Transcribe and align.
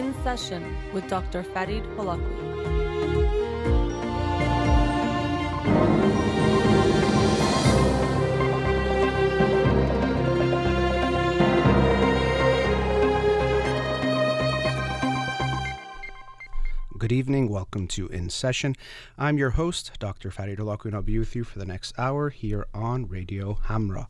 In 0.00 0.14
Session 0.22 0.78
with 0.94 1.06
Dr. 1.08 1.42
Farid 1.42 1.84
Holakwi. 1.94 2.24
Good 16.96 17.12
evening. 17.12 17.50
Welcome 17.50 17.86
to 17.88 18.06
In 18.08 18.30
Session. 18.30 18.76
I'm 19.18 19.36
your 19.36 19.50
host, 19.50 19.90
Dr. 19.98 20.30
Farid 20.30 20.58
Holakwi, 20.58 20.86
and 20.86 20.94
I'll 20.94 21.02
be 21.02 21.18
with 21.18 21.36
you 21.36 21.44
for 21.44 21.58
the 21.58 21.66
next 21.66 21.92
hour 21.98 22.30
here 22.30 22.66
on 22.72 23.06
Radio 23.06 23.58
Hamra. 23.66 24.06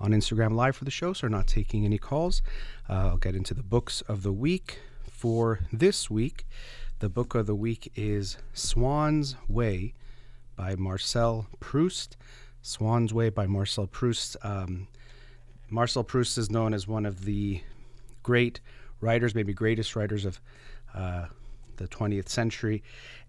On 0.00 0.10
Instagram 0.10 0.54
Live 0.54 0.76
for 0.76 0.84
the 0.84 0.90
show, 0.90 1.14
so 1.14 1.26
we're 1.26 1.30
not 1.30 1.46
taking 1.46 1.86
any 1.86 1.96
calls. 1.96 2.42
Uh, 2.90 2.92
I'll 2.92 3.16
get 3.16 3.34
into 3.34 3.54
the 3.54 3.62
books 3.62 4.02
of 4.02 4.22
the 4.22 4.32
week. 4.32 4.80
For 5.20 5.60
this 5.70 6.08
week, 6.08 6.46
the 7.00 7.10
book 7.10 7.34
of 7.34 7.44
the 7.44 7.54
week 7.54 7.92
is 7.94 8.38
Swann's 8.54 9.36
Way 9.48 9.92
by 10.56 10.76
Marcel 10.76 11.46
Proust. 11.60 12.16
Swann's 12.62 13.12
Way 13.12 13.28
by 13.28 13.46
Marcel 13.46 13.86
Proust. 13.86 14.38
Um, 14.42 14.88
Marcel 15.68 16.04
Proust 16.04 16.38
is 16.38 16.50
known 16.50 16.72
as 16.72 16.88
one 16.88 17.04
of 17.04 17.26
the 17.26 17.60
great 18.22 18.60
writers, 19.02 19.34
maybe 19.34 19.52
greatest 19.52 19.94
writers 19.94 20.24
of 20.24 20.40
uh, 20.94 21.26
the 21.76 21.86
20th 21.86 22.30
century. 22.30 22.82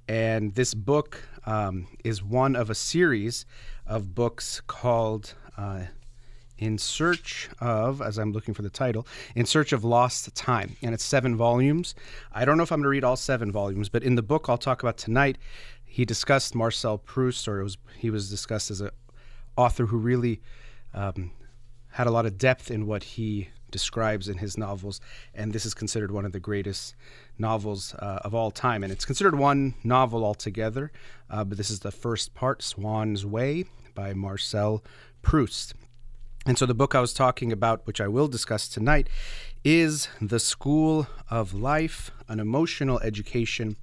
And 0.08 0.56
this 0.56 0.74
book 0.74 1.22
um, 1.46 1.90
is 2.06 2.24
one 2.24 2.56
of 2.56 2.70
a 2.70 2.76
series 2.76 3.46
of 3.86 4.16
books 4.16 4.62
called 4.66 5.34
uh, 5.58 5.88
In 6.62 6.78
Search 6.78 7.50
of, 7.60 8.04
as 8.04 8.20
I'm 8.20 8.32
looking 8.32 8.54
for 8.54 8.62
the 8.62 8.70
title, 8.70 9.08
In 9.34 9.48
Search 9.48 9.74
of 9.74 9.84
Lost 9.84 10.34
Time. 10.36 10.78
And 10.84 10.94
it's 10.94 11.04
seven 11.04 11.36
volumes. 11.36 11.96
I 12.32 12.46
don't 12.46 12.56
know 12.56 12.62
if 12.62 12.72
I'm 12.72 12.78
going 12.78 12.84
to 12.84 12.90
read 12.90 13.04
all 13.04 13.16
seven 13.16 13.52
volumes, 13.52 13.90
but 13.90 14.04
in 14.04 14.14
the 14.14 14.22
book 14.22 14.46
I'll 14.48 14.60
talk 14.60 14.84
about 14.84 14.96
tonight, 14.96 15.40
he 15.84 16.06
discussed 16.06 16.54
Marcel 16.54 17.00
Proust, 17.00 17.48
or 17.48 17.64
was, 17.64 17.80
he 17.98 18.12
was 18.12 18.30
discussed 18.30 18.70
as 18.70 18.80
an 18.80 18.92
author 19.58 19.88
who 19.88 19.98
really 19.98 20.40
um, 20.94 21.32
had 21.90 22.06
a 22.06 22.12
lot 22.12 22.28
of 22.28 22.38
depth 22.38 22.70
in 22.70 22.86
what 22.86 23.04
he 23.04 23.50
describes 23.72 24.30
in 24.30 24.38
his 24.38 24.56
novels, 24.56 25.02
and 25.34 25.54
this 25.54 25.66
is 25.66 25.74
considered 25.74 26.12
one 26.12 26.26
of 26.26 26.32
the 26.32 26.40
greatest 26.40 26.94
novels 27.40 27.96
uh, 27.96 28.20
of 28.24 28.36
all 28.36 28.52
time. 28.52 28.84
And 28.84 28.92
it's 28.92 29.06
considered 29.06 29.34
one 29.34 29.74
novel 29.84 30.24
altogether, 30.24 30.92
uh, 31.28 31.44
but 31.44 31.58
this 31.58 31.72
is 31.72 31.80
the 31.80 31.92
first 31.92 32.36
part, 32.36 32.62
Swann's 32.62 33.26
Way 33.26 33.66
by 33.96 34.14
Marcel 34.14 34.84
Proust. 35.24 35.74
And 36.44 36.58
so 36.58 36.66
the 36.66 36.74
book 36.74 36.96
I 36.96 37.02
was 37.02 37.14
talking 37.14 37.52
about, 37.52 37.86
which 37.86 38.02
I 38.02 38.08
will 38.08 38.28
discuss 38.28 38.68
tonight, 38.68 39.08
is 39.64 40.10
The 40.20 40.40
School 40.40 41.06
of 41.30 41.54
Life, 41.54 42.10
an 42.28 42.40
emotional 42.40 43.00
education 43.02 43.76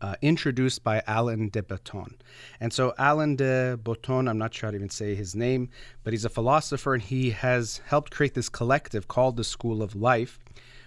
uh, 0.00 0.14
introduced 0.22 0.84
by 0.84 1.02
Alan 1.08 1.48
de 1.48 1.64
Botton. 1.64 2.16
And 2.60 2.72
so, 2.72 2.94
Alan 2.96 3.34
de 3.34 3.76
Botton, 3.76 4.28
I'm 4.28 4.38
not 4.38 4.54
sure 4.54 4.68
how 4.68 4.70
to 4.70 4.76
even 4.76 4.88
say 4.88 5.16
his 5.16 5.34
name, 5.34 5.68
but 6.04 6.12
he's 6.12 6.24
a 6.24 6.28
philosopher 6.30 6.94
and 6.94 7.02
he 7.02 7.30
has 7.30 7.80
helped 7.86 8.12
create 8.12 8.34
this 8.34 8.48
collective 8.48 9.08
called 9.08 9.36
the 9.36 9.42
School 9.42 9.82
of 9.82 9.96
Life, 9.96 10.38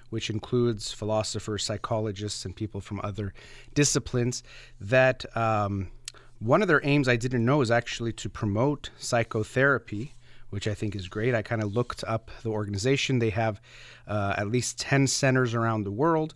which 0.09 0.30
includes 0.30 0.94
philosophers, 0.94 1.66
psychologists, 1.66 2.46
and 2.46 2.56
people 2.56 2.80
from 2.80 3.02
other 3.04 3.34
disciplines. 3.74 4.42
That 4.80 5.26
um, 5.36 5.92
one 6.40 6.62
of 6.62 6.70
their 6.70 6.81
aims 6.86 7.09
I 7.09 7.18
didn't 7.18 7.44
know 7.44 7.59
is 7.59 7.72
actually 7.72 8.14
to 8.14 8.30
promote 8.30 8.90
psychotherapy 8.98 10.14
which 10.54 10.68
I 10.68 10.76
think 10.76 10.96
is 10.96 11.08
great. 11.08 11.34
I 11.34 11.42
kind 11.42 11.64
of 11.64 11.73
looked 11.73 12.04
up 12.04 12.30
the 12.44 12.52
organization. 12.52 13.18
They 13.18 13.32
have 13.32 13.59
uh, 14.08 14.36
at 14.38 14.50
least 14.50 14.80
10 14.80 15.08
centers 15.08 15.56
around 15.56 15.84
the 15.84 15.91
world. 15.91 16.36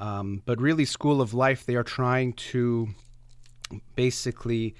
Um, 0.00 0.42
but 0.44 0.60
really, 0.60 0.84
School 0.84 1.22
of 1.22 1.32
Life, 1.32 1.64
they 1.64 1.76
are 1.76 1.84
trying 1.84 2.32
to 2.50 2.88
basically 3.94 4.74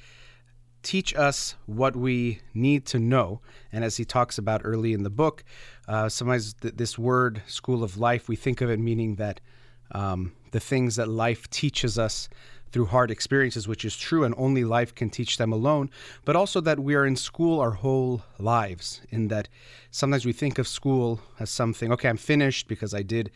teach 0.83 1.15
us 1.15 1.55
what 1.67 1.95
we 1.95 2.41
need 2.55 2.85
to 2.87 2.99
know. 2.99 3.41
And 3.71 3.85
as 3.85 3.99
he 3.99 4.05
talks 4.05 4.37
about 4.37 4.63
early 4.65 4.95
in 4.95 5.05
the 5.05 5.11
book, 5.11 5.45
uh, 5.87 6.09
sometimes 6.09 6.55
th- 6.55 6.75
this 6.75 6.99
word, 6.99 7.41
School 7.47 7.85
of 7.85 7.99
Life, 7.99 8.29
we 8.29 8.35
think 8.35 8.61
of 8.61 8.69
it 8.69 8.81
meaning 8.81 9.15
that 9.15 9.41
um, 9.93 10.33
the 10.51 10.59
things 10.59 10.97
that 10.97 11.07
life 11.07 11.49
teaches 11.51 12.01
us 12.01 12.29
through 12.73 12.87
hard 12.87 13.11
experiences, 13.11 13.69
which 13.69 13.85
is 13.85 13.97
true, 13.97 14.25
and 14.25 14.35
only 14.37 14.65
life 14.65 14.95
can 14.95 15.11
teach 15.11 15.37
them 15.37 15.53
alone, 15.53 15.91
but 16.25 16.35
also 16.35 16.61
that 16.61 16.81
we 16.81 16.95
are 16.95 17.07
in 17.07 17.17
school 17.17 17.61
our 17.61 17.73
whole 17.73 18.23
lives, 18.39 19.03
in 19.11 19.29
that 19.29 19.49
sometimes 19.91 20.25
we 20.25 20.33
think 20.33 20.59
of 20.59 20.67
school 20.67 21.21
as 21.39 21.51
something, 21.51 21.93
okay, 21.93 22.09
I'm 22.09 22.17
finished 22.17 22.67
because 22.69 22.95
I 22.95 23.03
did 23.03 23.31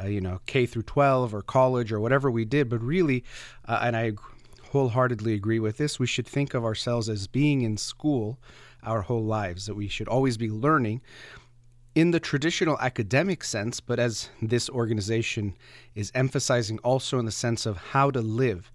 uh, 0.00 0.06
you 0.06 0.20
know, 0.20 0.40
K 0.46 0.66
through 0.66 0.84
12 0.84 1.34
or 1.34 1.42
college 1.42 1.92
or 1.92 2.00
whatever 2.00 2.30
we 2.30 2.44
did. 2.44 2.68
But 2.68 2.82
really, 2.82 3.24
uh, 3.66 3.80
and 3.82 3.96
I 3.96 4.12
wholeheartedly 4.70 5.34
agree 5.34 5.58
with 5.58 5.76
this, 5.76 5.98
we 5.98 6.06
should 6.06 6.26
think 6.26 6.54
of 6.54 6.64
ourselves 6.64 7.08
as 7.08 7.26
being 7.26 7.62
in 7.62 7.76
school 7.76 8.38
our 8.82 9.02
whole 9.02 9.24
lives, 9.24 9.66
that 9.66 9.74
we 9.74 9.86
should 9.86 10.08
always 10.08 10.36
be 10.36 10.50
learning 10.50 11.00
in 11.94 12.10
the 12.10 12.20
traditional 12.20 12.78
academic 12.80 13.44
sense, 13.44 13.80
but 13.80 13.98
as 13.98 14.30
this 14.40 14.70
organization 14.70 15.56
is 15.94 16.10
emphasizing 16.14 16.78
also 16.78 17.18
in 17.18 17.26
the 17.26 17.32
sense 17.32 17.66
of 17.66 17.76
how 17.76 18.10
to 18.10 18.20
live 18.20 18.72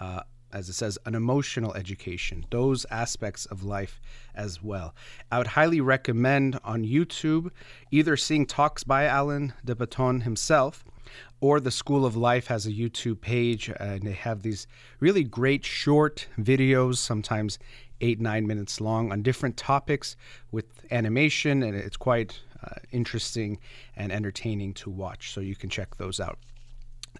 uh, 0.00 0.20
as 0.54 0.68
it 0.68 0.74
says, 0.74 0.96
an 1.04 1.16
emotional 1.16 1.74
education, 1.74 2.46
those 2.50 2.86
aspects 2.88 3.44
of 3.46 3.64
life 3.64 4.00
as 4.36 4.62
well. 4.62 4.94
I 5.30 5.38
would 5.38 5.48
highly 5.48 5.80
recommend 5.80 6.60
on 6.62 6.84
YouTube 6.84 7.50
either 7.90 8.16
seeing 8.16 8.46
talks 8.46 8.84
by 8.84 9.04
Alan 9.04 9.52
de 9.64 9.74
Botton 9.74 10.20
himself 10.20 10.84
or 11.40 11.58
the 11.58 11.72
School 11.72 12.06
of 12.06 12.16
Life 12.16 12.46
has 12.46 12.66
a 12.66 12.72
YouTube 12.72 13.20
page 13.20 13.68
and 13.80 14.02
they 14.02 14.12
have 14.12 14.42
these 14.42 14.68
really 15.00 15.24
great 15.24 15.64
short 15.64 16.28
videos, 16.38 16.98
sometimes 16.98 17.58
eight, 18.00 18.20
nine 18.20 18.46
minutes 18.46 18.80
long, 18.80 19.10
on 19.10 19.22
different 19.22 19.56
topics 19.56 20.16
with 20.52 20.66
animation, 20.90 21.62
and 21.62 21.76
it's 21.76 21.96
quite 21.96 22.40
uh, 22.64 22.76
interesting 22.90 23.58
and 23.96 24.12
entertaining 24.12 24.74
to 24.74 24.90
watch. 24.90 25.32
So 25.32 25.40
you 25.40 25.56
can 25.56 25.70
check 25.70 25.96
those 25.96 26.20
out. 26.20 26.38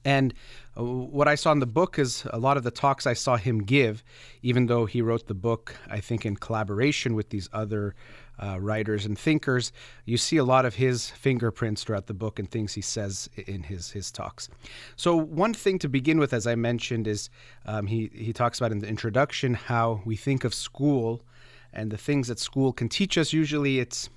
And 0.04 0.34
uh, 0.76 0.82
what 0.82 1.28
I 1.28 1.34
saw 1.34 1.52
in 1.52 1.60
the 1.60 1.66
book 1.66 1.98
is 1.98 2.26
a 2.30 2.38
lot 2.38 2.56
of 2.56 2.62
the 2.62 2.70
talks 2.70 3.06
I 3.06 3.14
saw 3.14 3.36
him 3.36 3.60
give, 3.60 4.02
even 4.42 4.66
though 4.66 4.86
he 4.86 5.00
wrote 5.02 5.26
the 5.26 5.34
book, 5.34 5.76
I 5.88 6.00
think, 6.00 6.26
in 6.26 6.36
collaboration 6.36 7.14
with 7.14 7.30
these 7.30 7.48
other 7.52 7.94
uh, 8.42 8.58
writers 8.60 9.06
and 9.06 9.16
thinkers, 9.16 9.72
you 10.04 10.16
see 10.16 10.36
a 10.36 10.44
lot 10.44 10.64
of 10.64 10.74
his 10.74 11.10
fingerprints 11.10 11.84
throughout 11.84 12.06
the 12.06 12.14
book 12.14 12.38
and 12.38 12.50
things 12.50 12.74
he 12.74 12.80
says 12.80 13.30
in 13.46 13.62
his 13.62 13.92
his 13.92 14.10
talks. 14.10 14.48
So 14.96 15.14
one 15.16 15.54
thing 15.54 15.78
to 15.78 15.88
begin 15.88 16.18
with, 16.18 16.32
as 16.32 16.46
I 16.46 16.56
mentioned, 16.56 17.06
is 17.06 17.30
um, 17.64 17.86
he 17.86 18.10
he 18.12 18.32
talks 18.32 18.58
about 18.58 18.72
in 18.72 18.80
the 18.80 18.88
introduction 18.88 19.54
how 19.54 20.02
we 20.04 20.16
think 20.16 20.44
of 20.44 20.52
school 20.52 21.22
and 21.72 21.90
the 21.90 21.96
things 21.96 22.28
that 22.28 22.38
school 22.38 22.72
can 22.72 22.88
teach 22.88 23.16
us. 23.16 23.32
Usually, 23.32 23.78
it's 23.78 24.10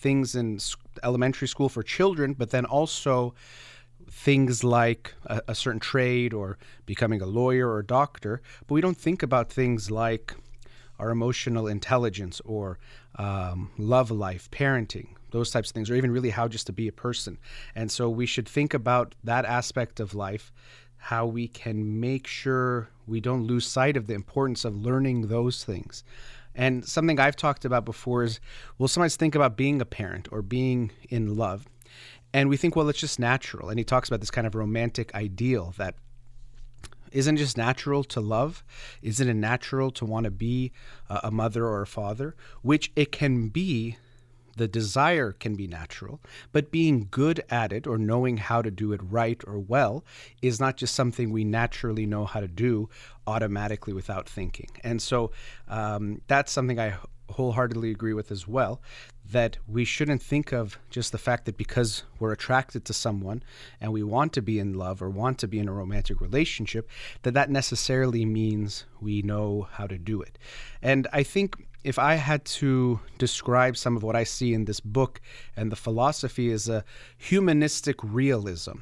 things 0.00 0.34
in 0.34 0.58
elementary 1.02 1.48
school 1.48 1.68
for 1.68 1.82
children, 1.82 2.32
but 2.32 2.50
then 2.50 2.64
also 2.64 3.34
things 4.10 4.64
like 4.64 5.14
a, 5.26 5.40
a, 5.48 5.54
certain 5.54 5.80
trade 5.80 6.34
or 6.34 6.58
becoming 6.84 7.20
a 7.22 7.26
lawyer 7.26 7.68
or 7.68 7.78
a 7.78 7.86
doctor, 7.86 8.42
but 8.66 8.74
we 8.74 8.80
don't 8.80 8.96
think 8.96 9.22
about 9.22 9.52
things 9.52 9.90
like 9.90 10.34
our 10.98 11.10
emotional 11.10 11.66
intelligence 11.68 12.40
or 12.44 12.78
um, 13.16 13.70
love 13.78 14.10
life, 14.10 14.50
parenting, 14.50 15.08
those 15.30 15.50
types 15.50 15.70
of 15.70 15.74
things, 15.74 15.90
or 15.90 15.94
even 15.94 16.10
really 16.10 16.30
how 16.30 16.48
just 16.48 16.66
to 16.66 16.72
be 16.72 16.88
a 16.88 16.92
person. 16.92 17.38
And 17.74 17.90
so 17.90 18.08
we 18.08 18.26
should 18.26 18.48
think 18.48 18.74
about 18.74 19.14
that 19.24 19.44
aspect 19.44 20.00
of 20.00 20.14
life, 20.14 20.52
how 20.96 21.26
we 21.26 21.48
can 21.48 22.00
make 22.00 22.26
sure 22.26 22.90
we 23.06 23.20
don't 23.20 23.46
lose 23.46 23.66
sight 23.66 23.96
of 23.96 24.06
the 24.06 24.14
importance 24.14 24.64
of 24.64 24.76
learning 24.76 25.28
those 25.28 25.64
things. 25.64 26.04
And 26.54 26.84
something 26.84 27.18
I've 27.20 27.36
talked 27.36 27.64
about 27.64 27.84
before 27.84 28.24
is 28.24 28.40
we'll 28.78 28.88
sometimes 28.88 29.16
think 29.16 29.34
about 29.34 29.56
being 29.56 29.80
a 29.80 29.86
parent 29.86 30.28
or 30.32 30.42
being 30.42 30.90
in 31.08 31.36
love 31.36 31.66
and 32.32 32.48
we 32.48 32.56
think, 32.56 32.76
well, 32.76 32.88
it's 32.88 33.00
just 33.00 33.18
natural. 33.18 33.68
And 33.68 33.78
he 33.78 33.84
talks 33.84 34.08
about 34.08 34.20
this 34.20 34.30
kind 34.30 34.46
of 34.46 34.54
romantic 34.54 35.14
ideal 35.14 35.74
that 35.78 35.96
isn't 37.12 37.38
just 37.38 37.56
natural 37.56 38.04
to 38.04 38.20
love? 38.20 38.62
Isn't 39.02 39.28
it 39.28 39.34
natural 39.34 39.90
to 39.92 40.04
want 40.04 40.24
to 40.24 40.30
be 40.30 40.72
a 41.08 41.30
mother 41.30 41.66
or 41.66 41.82
a 41.82 41.86
father? 41.86 42.36
Which 42.62 42.92
it 42.94 43.10
can 43.10 43.48
be, 43.48 43.96
the 44.60 44.68
desire 44.68 45.32
can 45.32 45.54
be 45.54 45.66
natural, 45.66 46.20
but 46.52 46.70
being 46.70 47.08
good 47.10 47.42
at 47.48 47.72
it 47.72 47.86
or 47.86 47.96
knowing 47.96 48.36
how 48.36 48.60
to 48.60 48.70
do 48.70 48.92
it 48.92 49.00
right 49.02 49.42
or 49.46 49.58
well 49.58 50.04
is 50.42 50.60
not 50.60 50.76
just 50.76 50.94
something 50.94 51.32
we 51.32 51.44
naturally 51.44 52.04
know 52.04 52.26
how 52.26 52.40
to 52.40 52.46
do 52.46 52.86
automatically 53.26 53.94
without 53.94 54.28
thinking. 54.28 54.68
And 54.84 55.00
so 55.00 55.30
um, 55.66 56.20
that's 56.28 56.52
something 56.52 56.78
I 56.78 56.98
wholeheartedly 57.30 57.90
agree 57.90 58.12
with 58.12 58.30
as 58.30 58.46
well 58.46 58.82
that 59.30 59.56
we 59.66 59.84
shouldn't 59.84 60.22
think 60.22 60.52
of 60.52 60.76
just 60.90 61.12
the 61.12 61.16
fact 61.16 61.46
that 61.46 61.56
because 61.56 62.02
we're 62.18 62.32
attracted 62.32 62.84
to 62.84 62.92
someone 62.92 63.42
and 63.80 63.92
we 63.92 64.02
want 64.02 64.32
to 64.34 64.42
be 64.42 64.58
in 64.58 64.74
love 64.74 65.00
or 65.00 65.08
want 65.08 65.38
to 65.38 65.48
be 65.48 65.58
in 65.58 65.68
a 65.68 65.72
romantic 65.72 66.20
relationship 66.20 66.90
that 67.22 67.32
that 67.32 67.48
necessarily 67.48 68.26
means 68.26 68.84
we 69.00 69.22
know 69.22 69.68
how 69.72 69.86
to 69.86 69.96
do 69.96 70.20
it 70.20 70.36
and 70.82 71.06
i 71.12 71.22
think 71.22 71.54
if 71.84 71.98
i 71.98 72.14
had 72.14 72.44
to 72.44 73.00
describe 73.18 73.76
some 73.76 73.96
of 73.96 74.02
what 74.02 74.16
i 74.16 74.24
see 74.24 74.52
in 74.54 74.64
this 74.64 74.80
book 74.80 75.20
and 75.56 75.70
the 75.72 75.76
philosophy 75.76 76.50
is 76.50 76.68
a 76.68 76.84
humanistic 77.16 77.96
realism 78.02 78.78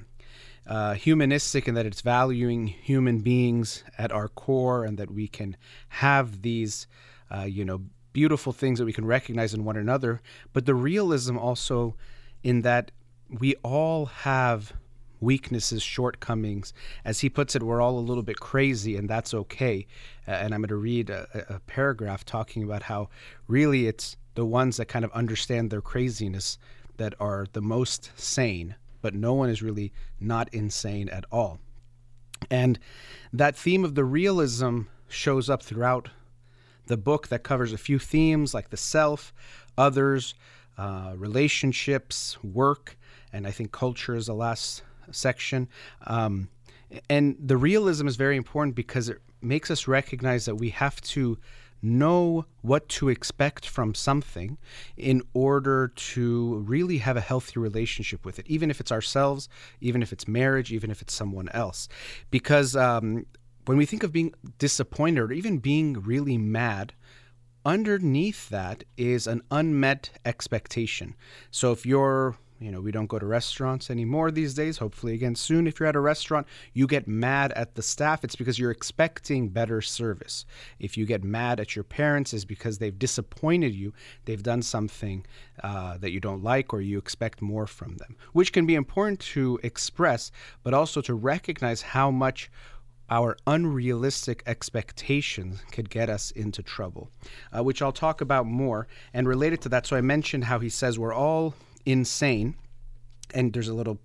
uh, 0.69 0.93
humanistic 0.95 1.67
in 1.67 1.75
that 1.75 1.87
it's 1.87 2.03
valuing 2.03 2.67
human 2.67 3.21
beings 3.21 3.85
at 3.97 4.13
our 4.13 4.29
core 4.29 4.85
and 4.85 4.99
that 4.99 5.11
we 5.11 5.27
can 5.27 5.57
have 5.89 6.43
these, 6.43 6.87
uh, 7.35 7.45
you 7.45 7.65
know, 7.65 7.81
beautiful 8.13 8.53
things 8.53 8.79
that 8.79 8.85
we 8.85 8.93
can 8.93 9.07
recognize 9.07 9.55
in 9.55 9.65
one 9.65 9.79
another. 9.79 10.21
But 10.53 10.67
the 10.67 10.75
realism 10.75 11.39
also 11.39 11.97
in 12.43 12.63
that 12.63 12.91
we 13.31 13.55
all 13.57 14.07
have 14.07 14.75
weaknesses, 15.21 15.83
shortcomings. 15.83 16.73
As 17.05 17.21
he 17.21 17.29
puts 17.29 17.55
it, 17.57 17.63
we're 17.63 17.81
all 17.81 17.99
a 17.99 18.01
little 18.01 18.23
bit 18.23 18.41
crazy, 18.41 18.97
and 18.97 19.09
that's 19.09 19.35
okay. 19.35 19.87
Uh, 20.27 20.33
and 20.33 20.55
I'm 20.55 20.61
going 20.61 20.69
to 20.69 20.77
read 20.77 21.11
a, 21.11 21.29
a 21.49 21.61
paragraph 21.61 22.25
talking 22.25 22.63
about 22.63 22.85
how 22.85 23.09
really 23.47 23.87
it's 23.87 24.17
the 24.35 24.47
ones 24.47 24.77
that 24.77 24.87
kind 24.87 25.05
of 25.05 25.13
understand 25.13 25.71
their 25.71 25.81
craziness 25.81 26.59
that 26.97 27.15
are 27.19 27.47
the 27.53 27.63
most 27.63 28.11
sane, 28.17 28.77
but 29.01 29.15
no 29.15 29.35
one 29.35 29.49
is 29.49 29.63
really 29.63 29.93
not 30.21 30.53
insane 30.53 31.09
at 31.09 31.25
all. 31.33 31.59
And 32.51 32.79
that 33.33 33.57
theme 33.57 33.85
of 33.85 33.95
the 33.95 34.05
realism 34.05 34.83
shows 35.09 35.51
up 35.51 35.63
throughout 35.63 36.11
the 36.87 36.97
book 36.97 37.29
that 37.29 37.43
covers 37.43 37.73
a 37.73 37.79
few 37.79 37.99
themes 37.99 38.55
like 38.55 38.71
the 38.71 38.77
self, 38.77 39.33
others, 39.77 40.35
uh, 40.77 41.15
relationships, 41.17 42.39
work, 42.43 42.97
and 43.33 43.47
I 43.47 43.51
think 43.51 43.73
culture 43.73 44.15
is 44.15 44.27
the 44.27 44.35
last 44.35 44.83
section. 45.11 45.69
Um, 46.07 46.49
and 47.09 47.37
the 47.39 47.57
realism 47.57 48.09
is 48.09 48.17
very 48.17 48.37
important 48.37 48.75
because 48.75 49.09
it 49.09 49.19
makes 49.41 49.71
us 49.71 49.87
recognize 49.87 50.47
that 50.47 50.57
we 50.57 50.71
have 50.71 51.01
to 51.01 51.39
know 51.81 52.45
what 52.63 52.89
to 52.89 53.09
expect 53.09 53.67
from 53.67 53.95
something 53.95 54.59
in 54.97 55.23
order 55.33 55.89
to 55.95 56.57
really 56.67 56.99
have 56.99 57.17
a 57.17 57.21
healthy 57.21 57.61
relationship 57.61 58.25
with 58.25 58.39
it, 58.39 58.47
even 58.49 58.71
if 58.71 58.81
it's 58.81 58.91
ourselves, 58.91 59.49
even 59.81 60.03
if 60.03 60.13
it's 60.13 60.27
marriage, 60.27 60.73
even 60.73 60.91
if 60.91 61.01
it's 61.01 61.15
someone 61.15 61.49
else. 61.51 61.89
Because 62.31 62.75
um, 62.75 63.27
when 63.67 63.79
we 63.79 63.87
think 63.87 64.03
of 64.03 64.13
being 64.13 64.35
disappointed 64.59 65.21
or 65.21 65.33
even 65.33 65.59
being 65.59 65.95
really 65.95 66.39
mad, 66.39 66.95
underneath 67.65 68.49
that 68.49 68.83
is 68.97 69.27
an 69.27 69.43
unmet 69.51 70.11
expectation. 70.25 71.15
So 71.51 71.71
if 71.73 71.85
you're 71.87 72.37
you 72.61 72.73
know, 72.73 72.81
we 72.81 72.91
don't 72.91 73.07
go 73.07 73.19
to 73.19 73.27
restaurants 73.27 73.91
anymore 73.91 74.31
these 74.31 74.55
days. 74.55 74.79
Hopefully, 74.79 75.15
again 75.15 75.35
soon. 75.35 75.67
If 75.67 75.79
you're 75.79 75.89
at 75.89 75.97
a 75.97 76.01
restaurant, 76.01 76.47
you 76.73 76.87
get 76.87 77.07
mad 77.07 77.53
at 77.53 77.75
the 77.75 77.83
staff, 77.83 78.25
it's 78.25 78.37
because 78.37 78.59
you're 78.59 78.71
expecting 78.71 79.49
better 79.49 79.81
service. 79.81 80.45
If 80.79 80.97
you 80.97 81.07
get 81.07 81.23
mad 81.23 81.61
at 81.61 81.77
your 81.77 81.85
parents, 81.85 82.35
is 82.35 82.45
because 82.45 82.79
they've 82.79 82.99
disappointed 82.99 83.75
you. 83.75 83.93
They've 84.25 84.43
done 84.43 84.63
something 84.63 85.25
uh, 85.63 85.99
that 85.99 86.11
you 86.11 86.21
don't 86.21 86.43
like, 86.43 86.73
or 86.73 86.81
you 86.81 86.99
expect 86.99 87.41
more 87.41 87.67
from 87.67 87.97
them, 87.97 88.17
which 88.33 88.53
can 88.53 88.67
be 88.67 88.75
important 88.75 89.21
to 89.21 89.61
express, 89.63 90.33
but 90.63 90.75
also 90.75 91.01
to 91.03 91.15
recognize 91.15 91.83
how 91.83 92.11
much 92.11 92.51
our 93.11 93.37
unrealistic 93.47 94.43
expectations 94.47 95.63
could 95.73 95.89
get 95.89 96.11
us 96.11 96.31
into 96.33 96.63
trouble, 96.63 97.09
uh, 97.57 97.63
which 97.63 97.81
I'll 97.81 97.93
talk 97.93 98.21
about 98.21 98.47
more. 98.47 98.87
And 99.15 99.27
related 99.27 99.63
to 99.63 99.69
that, 99.71 99.87
so 99.87 99.97
I 99.97 100.01
mentioned 100.03 100.45
how 100.45 100.59
he 100.59 100.69
says 100.69 100.99
we're 100.99 101.15
all 101.15 101.55
insane. 101.89 102.55
And 103.33 103.53
there's 103.53 103.69
a 103.69 103.75
little 103.75 103.99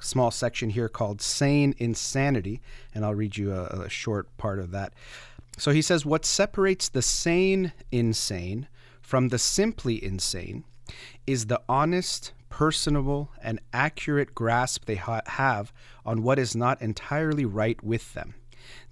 small 0.00 0.30
section 0.30 0.70
here 0.70 0.88
called 0.88 1.20
Sane 1.20 1.74
Insanity, 1.78 2.60
and 2.94 3.04
I'll 3.04 3.14
read 3.14 3.36
you 3.36 3.52
a, 3.52 3.64
a 3.64 3.88
short 3.88 4.34
part 4.38 4.58
of 4.58 4.70
that. 4.70 4.94
So 5.58 5.72
he 5.72 5.82
says, 5.82 6.06
What 6.06 6.24
separates 6.24 6.88
the 6.88 7.02
sane 7.02 7.72
insane 7.92 8.68
from 9.02 9.28
the 9.28 9.38
simply 9.38 10.02
insane 10.02 10.64
is 11.26 11.46
the 11.46 11.60
honest, 11.68 12.32
personable, 12.48 13.30
and 13.42 13.60
accurate 13.72 14.34
grasp 14.34 14.86
they 14.86 14.96
ha- 14.96 15.20
have 15.26 15.72
on 16.04 16.22
what 16.22 16.38
is 16.38 16.56
not 16.56 16.80
entirely 16.80 17.44
right 17.44 17.82
with 17.82 18.14
them. 18.14 18.34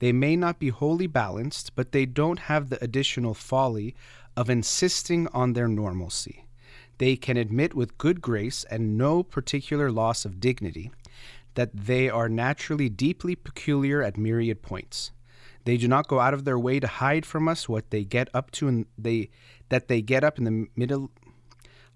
They 0.01 0.13
may 0.13 0.37
not 0.37 0.59
be 0.59 0.69
wholly 0.69 1.07
balanced, 1.07 1.75
but 1.75 1.93
they 1.93 2.05
don't 2.05 2.41
have 2.41 2.69
the 2.69 2.83
additional 2.83 3.35
folly 3.35 3.95
of 4.37 4.51
insisting 4.51 5.29
on 5.29 5.55
their 5.55 5.69
normalcy 5.69 6.45
they 6.99 7.17
can 7.17 7.37
admit 7.37 7.75
with 7.75 7.99
good 7.99 8.21
grace 8.21 8.65
and 8.71 8.99
no 8.99 9.23
particular 9.23 9.91
loss 9.91 10.25
of 10.25 10.41
dignity 10.41 10.91
that 11.55 11.75
they 11.75 12.09
are 12.09 12.29
naturally 12.29 12.89
deeply 12.89 13.35
peculiar 13.35 14.03
at 14.03 14.17
myriad 14.17 14.63
points. 14.63 15.11
They 15.65 15.77
do 15.77 15.89
not 15.89 16.09
go 16.09 16.21
out 16.21 16.35
of 16.35 16.45
their 16.45 16.59
way 16.59 16.81
to 16.81 16.87
hide 16.87 17.27
from 17.27 17.49
us 17.49 17.69
what 17.69 17.91
they 17.91 18.05
get 18.05 18.29
up 18.33 18.51
to 18.53 18.69
and 18.69 18.87
they 18.97 19.31
that 19.69 19.89
they 19.89 20.01
get 20.01 20.25
up 20.25 20.39
in 20.39 20.45
the 20.45 20.67
middle 20.77 21.11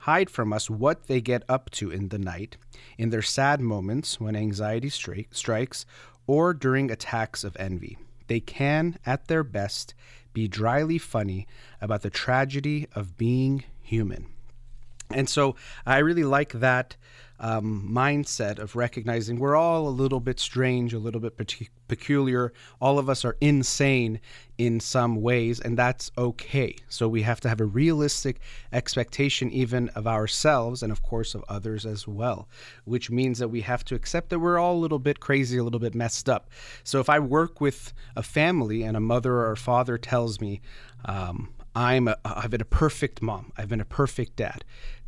hide 0.03 0.29
from 0.29 0.53
us 0.53 0.69
what 0.69 1.07
they 1.07 1.21
get 1.21 1.45
up 1.49 1.71
to 1.71 1.91
in 1.91 2.09
the 2.09 2.19
night, 2.19 2.57
in 2.99 3.11
their 3.11 3.23
sad 3.23 3.61
moments 3.61 4.19
when 4.21 4.35
anxiety 4.35 4.91
stri- 4.91 5.27
strikes, 5.31 5.87
or 6.27 6.53
during 6.53 6.91
attacks 6.91 7.45
of 7.45 7.57
envy. 7.57 7.97
They 8.27 8.41
can, 8.41 8.99
at 9.07 9.29
their 9.29 9.45
best, 9.45 9.95
be 10.33 10.49
dryly 10.49 10.99
funny 10.99 11.47
about 11.81 12.03
the 12.03 12.11
tragedy 12.11 12.89
of 12.97 13.17
being 13.17 13.63
human. 13.81 14.27
And 15.15 15.29
so 15.29 15.57
I 15.87 15.99
really 15.99 16.25
like 16.25 16.53
that 16.53 16.97
um, 17.43 17.89
mindset 17.93 18.61
of 18.61 18.77
recognizing 18.77 19.39
we're 19.39 19.57
all 19.57 19.89
a 19.89 19.91
little 19.91 20.21
bit 20.21 20.39
strange, 20.39 20.95
a 20.95 20.99
little 21.01 21.21
bit 21.21 21.37
peculiar. 21.89 22.53
All 22.81 23.01
of 23.01 23.11
us 23.11 23.25
are 23.25 23.37
insane 23.41 24.21
in 24.59 24.79
some 24.79 25.21
ways, 25.21 25.59
and 25.59 25.77
that's 25.77 26.13
okay. 26.17 26.77
So 26.89 27.09
we 27.09 27.23
have 27.23 27.41
to 27.41 27.49
have 27.49 27.61
a 27.61 27.65
realistic 27.65 28.41
expectation, 28.73 29.51
even 29.51 29.89
of 29.91 30.07
ourselves 30.07 30.85
and, 30.85 30.93
of 30.93 31.03
course, 31.03 31.35
of 31.35 31.45
others 31.49 31.85
as 31.85 32.07
well, 32.07 32.49
which 32.85 33.11
means 33.11 33.41
that 33.41 33.49
we 33.49 33.63
have 33.63 33.85
to 33.87 33.97
accept 33.97 34.31
that 34.31 34.39
we're 34.39 34.59
all 34.59 34.77
a 34.77 34.79
little 34.79 35.01
bit 35.01 35.19
crazy, 35.19 35.59
a 35.59 35.65
little 35.65 35.81
bit 35.81 35.97
messed 35.97 36.29
up. 36.29 36.49
So 36.85 37.01
if 37.01 37.11
I 37.11 37.19
work 37.19 37.61
with 37.61 37.93
a 38.15 38.23
family 38.23 38.85
and 38.85 38.97
a 38.97 39.01
mother 39.01 39.35
or 39.35 39.51
a 39.51 39.57
father 39.57 39.99
tells 39.99 40.41
me, 40.41 40.61
um, 41.05 41.53
I'm 41.75 42.07
a, 42.07 42.17
I've 42.25 42.51
been 42.51 42.61
a 42.61 42.67
perfect 42.67 43.21
mom. 43.21 43.53
I've 43.57 43.69
been 43.69 43.81
a 43.81 43.87
perfect 43.87 44.37
dad 44.37 44.63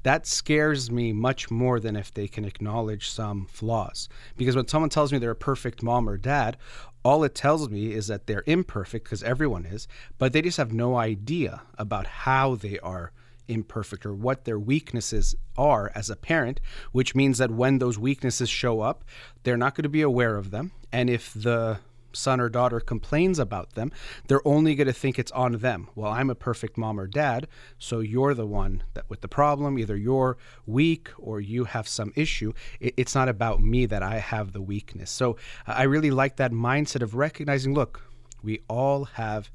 that 0.05 0.27
scares 0.27 0.91
me 0.91 1.12
much 1.12 1.51
more 1.51 1.81
than 1.81 1.97
if 1.97 2.12
they 2.15 2.29
can 2.29 2.45
acknowledge 2.45 3.09
some 3.09 3.47
flaws. 3.47 4.09
Because 4.37 4.55
when 4.55 4.69
someone 4.69 4.91
tells 4.91 5.12
me 5.12 5.19
they're 5.19 5.31
a 5.31 5.37
perfect 5.37 5.83
mom 5.83 6.09
or 6.09 6.17
dad, 6.17 6.56
all 7.03 7.25
it 7.25 7.35
tells 7.35 7.69
me 7.69 7.93
is 7.93 8.06
that 8.06 8.27
they're 8.27 8.45
imperfect 8.47 9.05
because 9.05 9.23
everyone 9.23 9.67
is, 9.67 9.89
but 10.19 10.33
they 10.33 10.43
just 10.43 10.59
have 10.59 10.73
no 10.73 10.97
idea 10.97 11.62
about 11.76 12.07
how 12.07 12.55
they 12.55 12.78
are 12.78 13.12
imperfect 13.49 14.07
or 14.07 14.14
what 14.14 14.45
their 14.45 14.59
weaknesses 14.59 15.35
are 15.57 15.90
as 15.95 16.09
a 16.09 16.17
parent, 16.17 16.61
which 16.93 17.14
means 17.14 17.38
that 17.38 17.50
when 17.50 17.78
those 17.78 17.99
weaknesses 17.99 18.49
show 18.49 18.81
up, 18.81 19.05
they're 19.43 19.57
not 19.57 19.75
going 19.75 19.83
to 19.83 19.88
be 19.88 20.02
aware 20.02 20.37
of 20.37 20.50
them. 20.50 20.73
And 20.93 21.11
if 21.11 21.33
the 21.35 21.78
son 22.14 22.40
or 22.40 22.49
daughter 22.49 22.80
complains 22.80 23.38
about 23.38 23.75
them, 23.75 23.92
they're 24.28 24.47
only 24.47 24.75
going 24.75 24.87
to 24.87 24.92
think 24.92 25.18
it's 25.18 25.33
on 25.33 25.52
them. 25.59 25.88
Well, 25.94 26.11
I'm 26.11 26.30
a 26.30 26.35
perfect 26.35 26.78
mom 26.78 26.99
or 26.99 27.06
dad, 27.06 27.49
so 27.78 28.00
you're 28.00 28.35
the 28.35 28.47
one 28.47 28.83
that 28.94 29.09
with 29.09 29.21
the 29.21 29.28
problem. 29.28 29.78
Either 29.78 29.97
you're 29.97 30.37
weak 30.66 31.11
or 31.18 31.40
you 31.40 31.64
have 31.64 31.88
some 31.88 32.12
issue. 32.16 32.52
It's 32.80 33.14
not 33.14 33.28
about 33.28 33.61
me 33.61 33.87
that 33.87 34.02
I 34.02 34.18
have 34.18 34.52
the 34.52 34.62
weakness. 34.62 35.11
So 35.11 35.37
I 35.66 35.85
really 35.85 36.11
like 36.11 36.37
that 36.37 36.52
mindset 36.52 37.02
of 37.02 37.14
recognizing 37.14 37.75
look, 37.75 38.02
we 38.42 38.61
all 38.68 39.04
have 39.04 39.50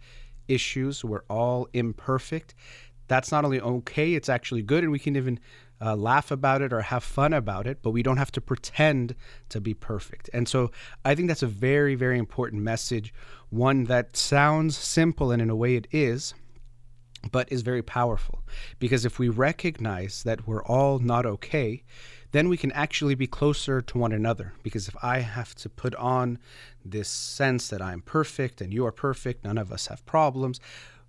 issues, 0.48 1.06
we're 1.06 1.24
all 1.30 1.68
imperfect. 1.74 2.56
That's 3.08 3.32
not 3.32 3.46
only 3.46 3.60
okay, 3.60 4.14
it's 4.14 4.30
actually 4.30 4.62
good, 4.62 4.84
and 4.84 4.92
we 4.92 5.00
can 5.00 5.16
even 5.16 5.40
uh, 5.82 5.96
laugh 5.96 6.32
about 6.32 6.62
it 6.62 6.74
or 6.74 6.82
have 6.82 7.04
fun 7.04 7.34
about 7.34 7.68
it, 7.68 7.80
but 7.82 7.92
we 7.92 8.04
don't 8.04 8.18
have 8.18 8.32
to 8.34 8.42
pretend 8.42 9.16
to 9.50 9.62
be 9.62 9.74
perfect. 9.74 10.30
And 10.34 10.48
so 10.48 10.72
I 11.06 11.16
think 11.16 11.28
that's 11.28 11.44
a 11.44 11.48
very, 11.48 11.96
very 11.96 12.18
important 12.18 12.62
message, 12.62 13.14
one 13.50 13.86
that 13.86 14.18
sounds 14.18 14.78
simple, 14.78 15.32
and 15.32 15.42
in 15.42 15.50
a 15.50 15.56
way 15.56 15.76
it 15.76 15.88
is, 15.92 16.34
but 17.32 17.52
is 17.52 17.62
very 17.62 17.82
powerful. 17.82 18.44
Because 18.80 19.06
if 19.06 19.20
we 19.20 19.30
recognize 19.30 20.24
that 20.24 20.48
we're 20.48 20.64
all 20.64 21.00
not 21.00 21.26
okay, 21.26 21.84
then 22.32 22.48
we 22.48 22.58
can 22.58 22.72
actually 22.74 23.16
be 23.16 23.28
closer 23.28 23.82
to 23.82 23.98
one 23.98 24.12
another. 24.12 24.54
Because 24.64 24.88
if 24.88 24.96
I 25.02 25.20
have 25.20 25.56
to 25.56 25.70
put 25.70 25.96
on 25.96 26.38
this 26.86 27.10
sense 27.10 27.70
that 27.70 27.82
I'm 27.82 28.02
perfect 28.02 28.62
and 28.62 28.74
you 28.74 28.86
are 28.86 28.92
perfect, 28.92 29.44
none 29.44 29.58
of 29.58 29.72
us 29.72 29.88
have 29.88 30.06
problems, 30.06 30.60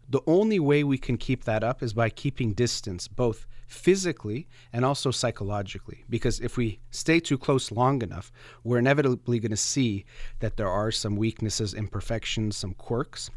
the 0.09 0.23
only 0.27 0.59
way 0.59 0.83
we 0.83 0.99
can 0.99 1.17
keep 1.17 1.45
that 1.45 1.63
up 1.63 1.83
is 1.83 1.93
by 1.93 2.11
keeping 2.11 2.53
distance, 2.53 3.07
both 3.07 3.47
physically 3.71 4.49
and 4.73 4.85
also 4.85 5.11
psychologically. 5.11 6.05
Because 6.11 6.41
if 6.41 6.57
we 6.57 6.81
stay 6.91 7.21
too 7.21 7.39
close 7.39 7.71
long 7.71 8.03
enough, 8.03 8.33
we're 8.65 8.79
inevitably 8.79 9.39
going 9.39 9.51
to 9.51 9.57
see 9.57 10.05
that 10.41 10.57
there 10.57 10.69
are 10.69 10.91
some 10.91 11.17
weaknesses, 11.17 11.73
imperfections, 11.73 12.57
some 12.57 12.75
quirks. 12.75 13.31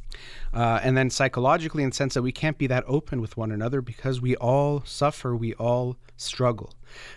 Uh, 0.53 0.79
and 0.83 0.97
then 0.97 1.09
psychologically, 1.09 1.83
in 1.83 1.89
the 1.89 1.95
sense 1.95 2.15
that 2.15 2.23
we 2.23 2.31
can't 2.31 2.57
be 2.57 2.67
that 2.67 2.83
open 2.87 3.21
with 3.21 3.37
one 3.37 3.51
another 3.51 3.81
because 3.81 4.21
we 4.21 4.35
all 4.37 4.81
suffer, 4.85 5.35
we 5.35 5.53
all 5.55 5.97
struggle. 6.17 6.73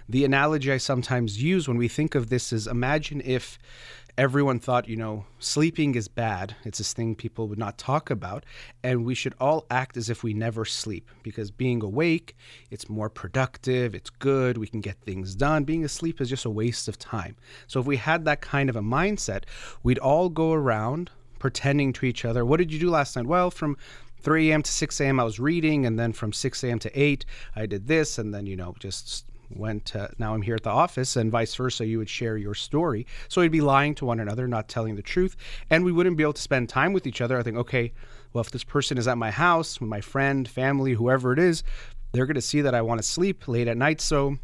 The 0.08 0.24
analogy 0.24 0.70
I 0.72 0.76
sometimes 0.76 1.42
use 1.42 1.66
when 1.66 1.76
we 1.76 1.88
think 1.88 2.14
of 2.14 2.28
this 2.28 2.52
is 2.52 2.66
imagine 2.66 3.22
if 3.24 3.58
everyone 4.18 4.58
thought, 4.58 4.88
you 4.88 4.96
know, 4.96 5.24
sleeping 5.38 5.94
is 5.94 6.08
bad. 6.08 6.56
It's 6.64 6.78
this 6.78 6.92
thing 6.92 7.14
people 7.14 7.48
would 7.48 7.58
not 7.58 7.76
talk 7.76 8.10
about. 8.10 8.44
And 8.82 9.04
we 9.04 9.14
should 9.14 9.34
all 9.40 9.66
act 9.70 9.96
as 9.96 10.08
if 10.08 10.22
we 10.22 10.32
never 10.32 10.64
sleep 10.64 11.10
because 11.22 11.50
being 11.50 11.82
awake, 11.82 12.36
it's 12.70 12.88
more 12.88 13.10
productive, 13.10 13.94
it's 13.94 14.10
good, 14.10 14.56
we 14.56 14.66
can 14.66 14.80
get 14.80 14.96
things 15.00 15.34
done. 15.34 15.64
Being 15.64 15.84
asleep 15.84 16.20
is 16.20 16.30
just 16.30 16.46
a 16.46 16.50
waste 16.50 16.88
of 16.88 16.98
time. 16.98 17.36
So 17.66 17.80
if 17.80 17.86
we 17.86 17.96
had 17.96 18.24
that 18.24 18.40
kind 18.40 18.70
of 18.70 18.76
a 18.76 18.82
mindset, 18.82 19.44
we'd 19.82 19.98
all 19.98 20.28
go 20.28 20.52
around 20.52 21.10
pretending 21.38 21.92
to 21.92 22.06
each 22.06 22.24
other, 22.24 22.44
what 22.44 22.56
did 22.56 22.72
you 22.72 22.78
do 22.78 22.90
last 22.90 23.16
night? 23.16 23.26
Well, 23.26 23.50
from 23.50 23.76
3 24.22 24.50
a.m. 24.50 24.62
to 24.62 24.70
6 24.70 25.00
a.m. 25.00 25.20
I 25.20 25.24
was 25.24 25.38
reading, 25.38 25.86
and 25.86 25.98
then 25.98 26.12
from 26.12 26.32
6 26.32 26.64
a.m. 26.64 26.78
to 26.80 27.00
8 27.00 27.24
I 27.54 27.66
did 27.66 27.86
this, 27.86 28.18
and 28.18 28.34
then 28.34 28.46
you 28.46 28.56
know 28.56 28.74
just 28.80 29.26
went 29.50 29.86
to, 29.86 30.10
now 30.18 30.34
I'm 30.34 30.42
here 30.42 30.54
at 30.54 30.62
the 30.62 30.70
office 30.70 31.16
and 31.16 31.30
vice 31.30 31.54
versa 31.54 31.86
you 31.86 31.98
would 31.98 32.10
share 32.10 32.36
your 32.36 32.54
story. 32.54 33.06
So 33.28 33.40
we'd 33.40 33.52
be 33.52 33.60
lying 33.60 33.94
to 33.96 34.04
one 34.04 34.20
another 34.20 34.46
not 34.48 34.68
telling 34.68 34.96
the 34.96 35.02
truth 35.02 35.36
and 35.70 35.84
we 35.84 35.92
wouldn't 35.92 36.16
be 36.16 36.22
able 36.22 36.32
to 36.34 36.42
spend 36.42 36.68
time 36.68 36.92
with 36.92 37.06
each 37.06 37.20
other. 37.20 37.38
I 37.38 37.42
think 37.42 37.56
okay 37.56 37.92
well 38.32 38.42
if 38.42 38.50
this 38.50 38.64
person 38.64 38.98
is 38.98 39.08
at 39.08 39.18
my 39.18 39.30
house 39.30 39.80
my 39.80 40.00
friend 40.00 40.48
family 40.48 40.92
whoever 40.92 41.32
it 41.32 41.38
is 41.38 41.62
they're 42.12 42.26
going 42.26 42.34
to 42.34 42.40
see 42.40 42.60
that 42.62 42.74
I 42.74 42.82
want 42.82 42.98
to 42.98 43.06
sleep 43.06 43.46
late 43.48 43.68
at 43.68 43.76
night. 43.76 44.00
So 44.00 44.38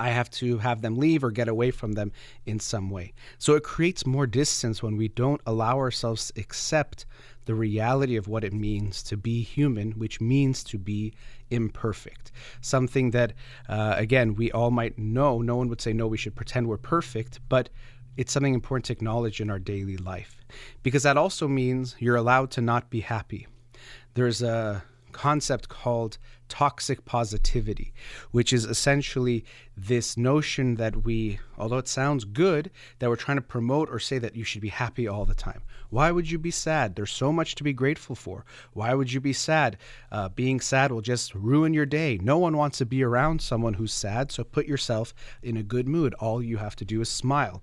I 0.00 0.10
have 0.10 0.30
to 0.32 0.58
have 0.58 0.82
them 0.82 0.96
leave 0.96 1.24
or 1.24 1.30
get 1.30 1.48
away 1.48 1.70
from 1.70 1.92
them 1.92 2.12
in 2.46 2.60
some 2.60 2.90
way. 2.90 3.12
So 3.38 3.54
it 3.54 3.62
creates 3.62 4.06
more 4.06 4.26
distance 4.26 4.82
when 4.82 4.96
we 4.96 5.08
don't 5.08 5.40
allow 5.46 5.78
ourselves 5.78 6.30
to 6.30 6.40
accept 6.40 7.06
the 7.44 7.54
reality 7.54 8.16
of 8.16 8.28
what 8.28 8.44
it 8.44 8.52
means 8.52 9.02
to 9.04 9.16
be 9.16 9.42
human, 9.42 9.92
which 9.92 10.20
means 10.20 10.62
to 10.64 10.78
be 10.78 11.12
imperfect. 11.50 12.32
Something 12.60 13.10
that, 13.10 13.32
uh, 13.68 13.94
again, 13.96 14.34
we 14.34 14.52
all 14.52 14.70
might 14.70 14.98
know. 14.98 15.40
No 15.40 15.56
one 15.56 15.68
would 15.68 15.80
say, 15.80 15.92
no, 15.92 16.06
we 16.06 16.16
should 16.16 16.36
pretend 16.36 16.68
we're 16.68 16.76
perfect, 16.76 17.40
but 17.48 17.68
it's 18.16 18.32
something 18.32 18.54
important 18.54 18.84
to 18.86 18.92
acknowledge 18.92 19.40
in 19.40 19.50
our 19.50 19.58
daily 19.58 19.96
life 19.96 20.40
because 20.82 21.02
that 21.02 21.16
also 21.16 21.48
means 21.48 21.96
you're 21.98 22.16
allowed 22.16 22.50
to 22.52 22.60
not 22.60 22.90
be 22.90 23.00
happy. 23.00 23.46
There's 24.14 24.42
a 24.42 24.84
concept 25.12 25.68
called 25.68 26.18
toxic 26.48 27.04
positivity, 27.04 27.94
which 28.30 28.52
is 28.52 28.64
essentially 28.64 29.44
this 29.76 30.16
notion 30.16 30.74
that 30.74 31.04
we, 31.04 31.38
although 31.56 31.78
it 31.78 31.88
sounds 31.88 32.24
good, 32.24 32.70
that 32.98 33.08
we're 33.08 33.16
trying 33.16 33.38
to 33.38 33.42
promote 33.42 33.88
or 33.90 33.98
say 33.98 34.18
that 34.18 34.36
you 34.36 34.44
should 34.44 34.60
be 34.60 34.68
happy 34.68 35.08
all 35.08 35.24
the 35.24 35.34
time. 35.34 35.62
Why 35.88 36.10
would 36.10 36.30
you 36.30 36.38
be 36.38 36.50
sad? 36.50 36.94
There's 36.94 37.10
so 37.10 37.32
much 37.32 37.54
to 37.54 37.64
be 37.64 37.72
grateful 37.72 38.16
for. 38.16 38.44
Why 38.72 38.92
would 38.94 39.12
you 39.12 39.20
be 39.20 39.32
sad? 39.32 39.78
Uh, 40.10 40.28
being 40.28 40.60
sad 40.60 40.92
will 40.92 41.00
just 41.00 41.34
ruin 41.34 41.72
your 41.72 41.86
day. 41.86 42.18
No 42.20 42.38
one 42.38 42.56
wants 42.56 42.78
to 42.78 42.86
be 42.86 43.02
around 43.02 43.40
someone 43.40 43.74
who's 43.74 43.92
sad, 43.92 44.32
so 44.32 44.44
put 44.44 44.66
yourself 44.66 45.14
in 45.42 45.56
a 45.56 45.62
good 45.62 45.88
mood. 45.88 46.14
All 46.14 46.42
you 46.42 46.58
have 46.58 46.76
to 46.76 46.84
do 46.84 47.00
is 47.00 47.08
smile. 47.08 47.62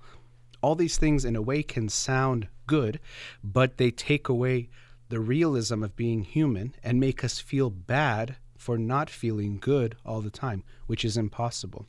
All 0.61 0.75
these 0.75 0.97
things, 0.97 1.25
in 1.25 1.35
a 1.35 1.41
way, 1.41 1.63
can 1.63 1.89
sound 1.89 2.47
good, 2.67 2.99
but 3.43 3.77
they 3.77 3.91
take 3.91 4.29
away 4.29 4.69
the 5.09 5.19
realism 5.19 5.83
of 5.83 5.95
being 5.95 6.23
human 6.23 6.75
and 6.83 6.99
make 6.99 7.23
us 7.23 7.39
feel 7.39 7.69
bad 7.69 8.37
for 8.57 8.77
not 8.77 9.09
feeling 9.09 9.57
good 9.59 9.95
all 10.05 10.21
the 10.21 10.29
time, 10.29 10.63
which 10.87 11.03
is 11.03 11.17
impossible. 11.17 11.85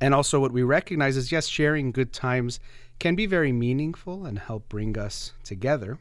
And 0.00 0.14
also, 0.14 0.40
what 0.40 0.52
we 0.52 0.62
recognize 0.62 1.16
is 1.16 1.32
yes, 1.32 1.46
sharing 1.46 1.92
good 1.92 2.12
times 2.12 2.60
can 2.98 3.14
be 3.14 3.26
very 3.26 3.52
meaningful 3.52 4.26
and 4.26 4.38
help 4.38 4.68
bring 4.68 4.98
us 4.98 5.32
together. 5.44 5.98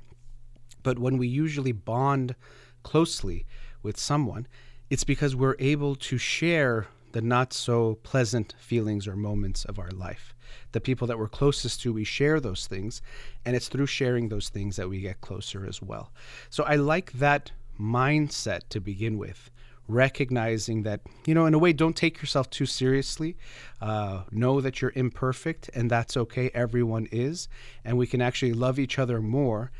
But 0.83 0.99
when 0.99 1.17
we 1.17 1.27
usually 1.27 1.71
bond 1.71 2.35
closely 2.83 3.45
with 3.83 3.99
someone, 3.99 4.47
it's 4.89 5.03
because 5.03 5.35
we're 5.35 5.55
able 5.59 5.95
to 5.95 6.17
share 6.17 6.87
the 7.11 7.21
not 7.21 7.53
so 7.53 7.95
pleasant 8.03 8.55
feelings 8.59 9.07
or 9.07 9.15
moments 9.15 9.65
of 9.65 9.77
our 9.77 9.91
life. 9.91 10.33
The 10.71 10.81
people 10.81 11.07
that 11.07 11.17
we're 11.17 11.27
closest 11.27 11.81
to, 11.81 11.93
we 11.93 12.03
share 12.03 12.39
those 12.39 12.67
things, 12.67 13.01
and 13.45 13.55
it's 13.55 13.67
through 13.67 13.87
sharing 13.87 14.29
those 14.29 14.49
things 14.49 14.75
that 14.75 14.89
we 14.89 15.01
get 15.01 15.21
closer 15.21 15.65
as 15.65 15.81
well. 15.81 16.11
So 16.49 16.63
I 16.63 16.75
like 16.75 17.11
that 17.13 17.51
mindset 17.79 18.61
to 18.69 18.79
begin 18.79 19.17
with 19.17 19.49
recognizing 19.87 20.83
that, 20.83 21.01
you 21.25 21.33
know, 21.33 21.45
in 21.45 21.53
a 21.53 21.59
way, 21.59 21.73
don't 21.73 21.95
take 21.95 22.21
yourself 22.21 22.49
too 22.49 22.65
seriously. 22.65 23.35
Uh, 23.81 24.23
know 24.31 24.61
that 24.61 24.81
you're 24.81 24.93
imperfect, 24.95 25.69
and 25.73 25.89
that's 25.91 26.15
okay. 26.15 26.49
Everyone 26.53 27.07
is. 27.11 27.49
And 27.83 27.97
we 27.97 28.07
can 28.07 28.21
actually 28.21 28.53
love 28.53 28.79
each 28.79 28.97
other 28.97 29.21
more 29.21 29.71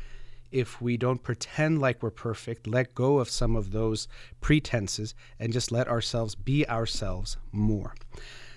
if 0.50 0.82
we 0.82 0.98
don't 0.98 1.22
pretend 1.22 1.80
like 1.80 2.02
we're 2.02 2.10
perfect, 2.10 2.66
let 2.66 2.94
go 2.94 3.18
of 3.18 3.30
some 3.30 3.56
of 3.56 3.72
those 3.72 4.06
pretenses, 4.42 5.14
and 5.40 5.52
just 5.52 5.72
let 5.72 5.88
ourselves 5.88 6.34
be 6.34 6.68
ourselves 6.68 7.38
more. 7.50 7.94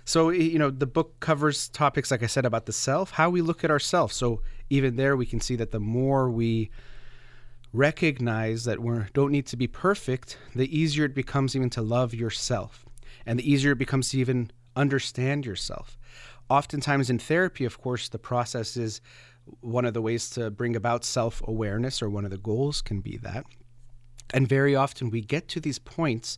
So, 0.05 0.29
you 0.29 0.59
know, 0.59 0.69
the 0.69 0.85
book 0.85 1.19
covers 1.19 1.67
topics, 1.69 2.11
like 2.11 2.21
I 2.21 2.27
said, 2.27 2.45
about 2.45 2.67
the 2.67 2.73
self, 2.73 3.11
how 3.11 3.31
we 3.31 3.41
look 3.41 3.63
at 3.63 3.71
ourselves. 3.71 4.15
So, 4.15 4.41
even 4.69 4.95
there, 4.95 5.17
we 5.17 5.25
can 5.25 5.39
see 5.39 5.55
that 5.55 5.71
the 5.71 5.79
more 5.79 6.29
we 6.29 6.69
recognize 7.73 8.63
that 8.65 8.79
we 8.79 8.99
don't 9.13 9.31
need 9.31 9.47
to 9.47 9.57
be 9.57 9.67
perfect, 9.67 10.37
the 10.53 10.75
easier 10.75 11.05
it 11.05 11.15
becomes 11.15 11.55
even 11.55 11.69
to 11.71 11.81
love 11.81 12.13
yourself. 12.13 12.85
And 13.25 13.39
the 13.39 13.51
easier 13.51 13.71
it 13.71 13.79
becomes 13.79 14.09
to 14.09 14.19
even 14.19 14.51
understand 14.75 15.45
yourself. 15.45 15.97
Oftentimes 16.49 17.09
in 17.09 17.17
therapy, 17.17 17.65
of 17.65 17.79
course, 17.81 18.07
the 18.07 18.19
process 18.19 18.77
is 18.77 19.01
one 19.61 19.85
of 19.85 19.95
the 19.95 20.01
ways 20.01 20.29
to 20.31 20.51
bring 20.51 20.75
about 20.75 21.03
self 21.03 21.41
awareness, 21.47 22.01
or 22.01 22.09
one 22.11 22.25
of 22.25 22.31
the 22.31 22.37
goals 22.37 22.81
can 22.81 23.01
be 23.01 23.17
that. 23.17 23.45
And 24.31 24.47
very 24.47 24.75
often 24.75 25.09
we 25.09 25.21
get 25.21 25.47
to 25.49 25.59
these 25.59 25.79
points 25.79 26.37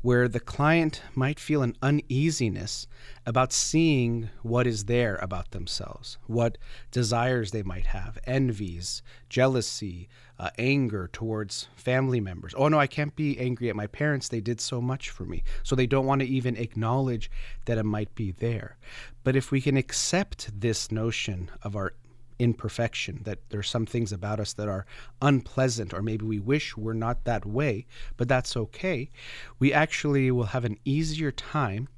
where 0.00 0.28
the 0.28 0.40
client 0.40 1.02
might 1.14 1.40
feel 1.40 1.62
an 1.62 1.76
uneasiness 1.82 2.86
about 3.26 3.52
seeing 3.52 4.30
what 4.42 4.66
is 4.66 4.84
there 4.84 5.16
about 5.16 5.50
themselves, 5.50 6.18
what 6.26 6.56
desires 6.90 7.50
they 7.50 7.62
might 7.62 7.86
have, 7.86 8.18
envies, 8.24 9.02
jealousy, 9.28 10.08
uh, 10.38 10.50
anger 10.56 11.08
towards 11.12 11.68
family 11.74 12.20
members. 12.20 12.54
Oh 12.56 12.68
no, 12.68 12.78
I 12.78 12.86
can't 12.86 13.16
be 13.16 13.38
angry 13.38 13.68
at 13.68 13.76
my 13.76 13.88
parents. 13.88 14.28
They 14.28 14.40
did 14.40 14.60
so 14.60 14.80
much 14.80 15.10
for 15.10 15.24
me. 15.24 15.42
So 15.64 15.74
they 15.74 15.86
don't 15.86 16.06
want 16.06 16.20
to 16.20 16.28
even 16.28 16.56
acknowledge 16.56 17.30
that 17.64 17.78
it 17.78 17.84
might 17.84 18.14
be 18.14 18.30
there. 18.30 18.76
But 19.24 19.34
if 19.34 19.50
we 19.50 19.60
can 19.60 19.76
accept 19.76 20.50
this 20.60 20.92
notion 20.92 21.50
of 21.62 21.74
our 21.74 21.94
imperfection, 22.38 23.20
that 23.24 23.38
there's 23.50 23.68
some 23.68 23.86
things 23.86 24.12
about 24.12 24.40
us 24.40 24.52
that 24.54 24.68
are 24.68 24.86
unpleasant, 25.22 25.92
or 25.92 26.02
maybe 26.02 26.24
we 26.24 26.38
wish 26.38 26.76
we're 26.76 26.92
not 26.92 27.24
that 27.24 27.44
way, 27.44 27.86
but 28.16 28.28
that's 28.28 28.56
okay, 28.56 29.10
we 29.58 29.72
actually 29.72 30.30
will 30.30 30.44
have 30.44 30.64
an 30.64 30.78
easier 30.84 31.30
time 31.32 31.88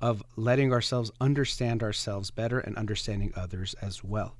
of 0.00 0.22
letting 0.36 0.72
ourselves 0.72 1.10
understand 1.20 1.82
ourselves 1.82 2.30
better 2.30 2.58
and 2.58 2.76
understanding 2.76 3.32
others 3.36 3.74
as 3.82 4.02
well. 4.02 4.34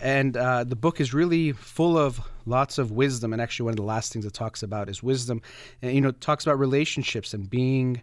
And 0.00 0.36
uh, 0.36 0.64
the 0.64 0.76
book 0.76 1.00
is 1.00 1.14
really 1.14 1.52
full 1.52 1.96
of 1.96 2.20
lots 2.46 2.78
of 2.78 2.90
wisdom. 2.90 3.32
And 3.32 3.40
actually, 3.40 3.64
one 3.64 3.72
of 3.74 3.76
the 3.76 3.82
last 3.84 4.12
things 4.12 4.24
it 4.24 4.32
talks 4.32 4.62
about 4.62 4.88
is 4.88 5.02
wisdom. 5.02 5.40
And, 5.82 5.94
you 5.94 6.00
know, 6.00 6.10
talks 6.10 6.44
about 6.44 6.58
relationships 6.58 7.32
and 7.32 7.48
being 7.48 8.02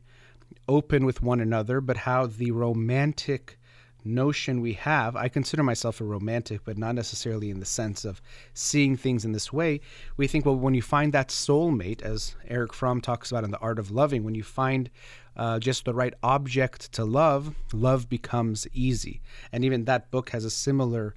open 0.70 1.06
with 1.06 1.22
one 1.22 1.42
another, 1.42 1.82
but 1.82 1.98
how 1.98 2.28
the 2.28 2.52
romantic 2.52 3.60
notion 4.04 4.62
we 4.62 4.74
have. 4.74 5.16
I 5.16 5.28
consider 5.28 5.64
myself 5.64 6.02
a 6.02 6.04
romantic, 6.04 6.62
but 6.64 6.78
not 6.78 6.96
necessarily 6.96 7.50
in 7.50 7.60
the 7.60 7.66
sense 7.66 8.06
of 8.06 8.22
seeing 8.54 8.98
things 8.98 9.26
in 9.26 9.32
this 9.32 9.52
way. 9.52 9.82
We 10.18 10.28
think, 10.28 10.46
well, 10.46 10.56
when 10.56 10.74
you 10.74 10.82
find 10.82 11.14
that 11.14 11.30
soulmate, 11.30 12.02
as 12.02 12.36
Erich 12.48 12.74
Fromm 12.74 13.02
talks 13.02 13.32
about 13.32 13.44
in 13.44 13.52
The 13.52 13.60
Art 13.60 13.80
of 13.80 13.92
Loving, 13.92 14.24
when 14.24 14.36
you 14.36 14.44
find 14.44 14.90
uh, 15.36 15.60
just 15.60 15.86
the 15.86 15.94
right 15.94 16.14
object 16.24 16.92
to 16.94 17.06
love, 17.06 17.56
love 17.74 18.10
becomes 18.10 18.68
easy. 18.74 19.22
And 19.52 19.64
even 19.64 19.86
that 19.86 20.12
book 20.12 20.32
has 20.32 20.46
a 20.46 20.50
similar 20.50 21.16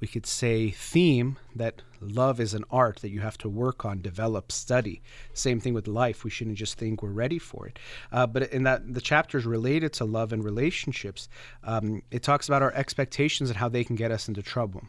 we 0.00 0.08
could 0.08 0.26
say, 0.26 0.70
theme 0.70 1.38
that 1.54 1.82
love 2.00 2.40
is 2.40 2.54
an 2.54 2.64
art 2.70 2.98
that 3.00 3.10
you 3.10 3.20
have 3.20 3.38
to 3.38 3.48
work 3.48 3.84
on, 3.84 4.02
develop, 4.02 4.52
study. 4.52 5.02
Same 5.32 5.60
thing 5.60 5.74
with 5.74 5.88
life. 5.88 6.24
We 6.24 6.30
shouldn't 6.30 6.56
just 6.56 6.78
think 6.78 7.02
we're 7.02 7.10
ready 7.10 7.38
for 7.38 7.66
it. 7.66 7.78
Uh, 8.12 8.26
but 8.26 8.52
in 8.52 8.64
that 8.64 8.94
the 8.94 9.00
chapters 9.00 9.46
related 9.46 9.92
to 9.94 10.04
love 10.04 10.32
and 10.32 10.44
relationships, 10.44 11.28
um, 11.62 12.02
it 12.10 12.22
talks 12.22 12.48
about 12.48 12.62
our 12.62 12.72
expectations 12.72 13.50
and 13.50 13.56
how 13.56 13.68
they 13.68 13.84
can 13.84 13.96
get 13.96 14.10
us 14.10 14.28
into 14.28 14.42
trouble 14.42 14.82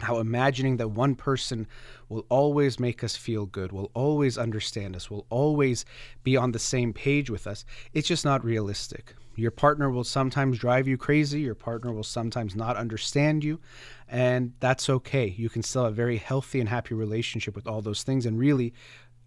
how 0.00 0.18
imagining 0.18 0.76
that 0.76 0.88
one 0.88 1.14
person 1.14 1.66
will 2.08 2.24
always 2.28 2.78
make 2.78 3.02
us 3.02 3.16
feel 3.16 3.46
good, 3.46 3.72
will 3.72 3.90
always 3.94 4.38
understand 4.38 4.96
us, 4.96 5.10
will 5.10 5.26
always 5.30 5.84
be 6.22 6.36
on 6.36 6.52
the 6.52 6.58
same 6.58 6.92
page 6.92 7.30
with 7.30 7.46
us, 7.46 7.64
it's 7.92 8.08
just 8.08 8.24
not 8.24 8.44
realistic. 8.44 9.14
Your 9.38 9.52
partner 9.52 9.88
will 9.88 10.02
sometimes 10.02 10.58
drive 10.58 10.88
you 10.88 10.96
crazy. 10.96 11.40
Your 11.42 11.54
partner 11.54 11.92
will 11.92 12.02
sometimes 12.02 12.56
not 12.56 12.76
understand 12.76 13.44
you. 13.44 13.60
And 14.08 14.52
that's 14.58 14.90
okay. 14.90 15.28
You 15.28 15.48
can 15.48 15.62
still 15.62 15.84
have 15.84 15.92
a 15.92 15.94
very 15.94 16.16
healthy 16.16 16.58
and 16.58 16.68
happy 16.68 16.94
relationship 16.94 17.54
with 17.54 17.68
all 17.68 17.80
those 17.80 18.02
things. 18.02 18.26
And 18.26 18.36
really, 18.36 18.74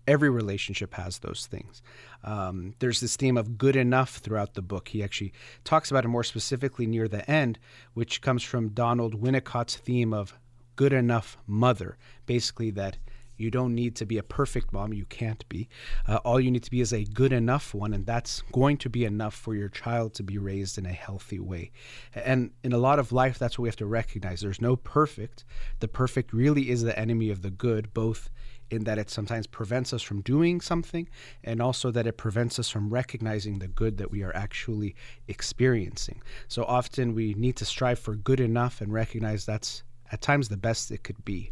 every 0.08 0.30
relationship 0.30 0.94
has 0.96 1.20
those 1.20 1.48
things. 1.50 1.82
Um, 2.26 2.76
there's 2.80 3.00
this 3.00 3.16
theme 3.16 3.38
of 3.38 3.58
good 3.58 3.78
enough 3.78 4.18
throughout 4.18 4.54
the 4.54 4.62
book. 4.62 4.90
He 4.90 5.02
actually 5.02 5.32
talks 5.64 5.92
about 5.92 6.04
it 6.04 6.10
more 6.10 6.26
specifically 6.26 6.88
near 6.88 7.08
the 7.08 7.30
end, 7.30 7.58
which 7.94 8.22
comes 8.22 8.44
from 8.44 8.70
Donald 8.70 9.22
Winnicott's 9.22 9.78
theme 9.78 10.14
of 10.14 10.38
good 10.82 10.94
enough 10.94 11.38
mother. 11.46 11.90
Basically, 12.26 12.72
that 12.72 12.98
You 13.42 13.50
don't 13.50 13.74
need 13.74 13.96
to 13.96 14.06
be 14.06 14.20
a 14.20 14.24
perfect 14.24 14.72
mom. 14.72 14.94
You 14.94 15.06
can't 15.06 15.48
be. 15.50 15.68
Uh, 16.08 16.18
all 16.18 16.40
you 16.40 16.52
need 16.52 16.64
to 16.64 16.72
be 16.72 16.80
is 16.80 16.94
a 16.94 17.06
good 17.06 17.34
enough 17.34 17.74
one, 17.74 17.92
and 17.92 18.06
that's 18.06 18.44
going 18.52 18.78
to 18.78 18.90
be 18.90 19.04
enough 19.04 19.34
for 19.34 19.56
your 19.56 19.70
child 19.70 20.14
to 20.16 20.24
be 20.24 20.38
raised 20.38 20.78
in 20.78 20.86
a 20.86 20.94
healthy 20.94 21.40
way. 21.40 21.72
And 22.14 22.52
in 22.64 22.72
a 22.72 22.78
lot 22.78 23.00
of 23.00 23.12
life, 23.12 23.40
that's 23.40 23.58
what 23.58 23.64
we 23.64 23.70
have 23.70 23.76
to 23.78 23.88
recognize. 23.88 24.42
There's 24.42 24.62
no 24.62 24.76
perfect. 24.76 25.44
The 25.80 25.88
perfect 25.88 26.34
really 26.34 26.70
is 26.70 26.84
the 26.84 26.98
enemy 26.98 27.32
of 27.32 27.42
the 27.42 27.50
good, 27.50 27.94
both 27.96 28.30
in 28.70 28.84
that 28.84 29.00
it 29.00 29.10
sometimes 29.10 29.48
prevents 29.48 29.92
us 29.92 30.04
from 30.04 30.22
doing 30.22 30.62
something 30.62 31.10
and 31.44 31.62
also 31.62 31.92
that 31.92 32.08
it 32.08 32.18
prevents 32.18 32.58
us 32.58 32.70
from 32.70 32.90
recognizing 32.90 33.60
the 33.60 33.68
good 33.68 33.98
that 33.98 34.12
we 34.12 34.24
are 34.24 34.36
actually 34.36 34.96
experiencing. 35.28 36.22
So 36.48 36.64
often 36.64 37.16
we 37.16 37.34
need 37.34 37.58
to 37.58 37.66
strive 37.66 38.00
for 38.00 38.16
good 38.16 38.40
enough 38.40 38.80
and 38.82 38.94
recognize 38.94 39.46
that's 39.46 39.84
at 40.12 40.22
times 40.22 40.50
the 40.50 40.58
best 40.58 40.92
it 40.92 41.04
could 41.04 41.24
be. 41.24 41.52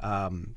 Um, 0.00 0.54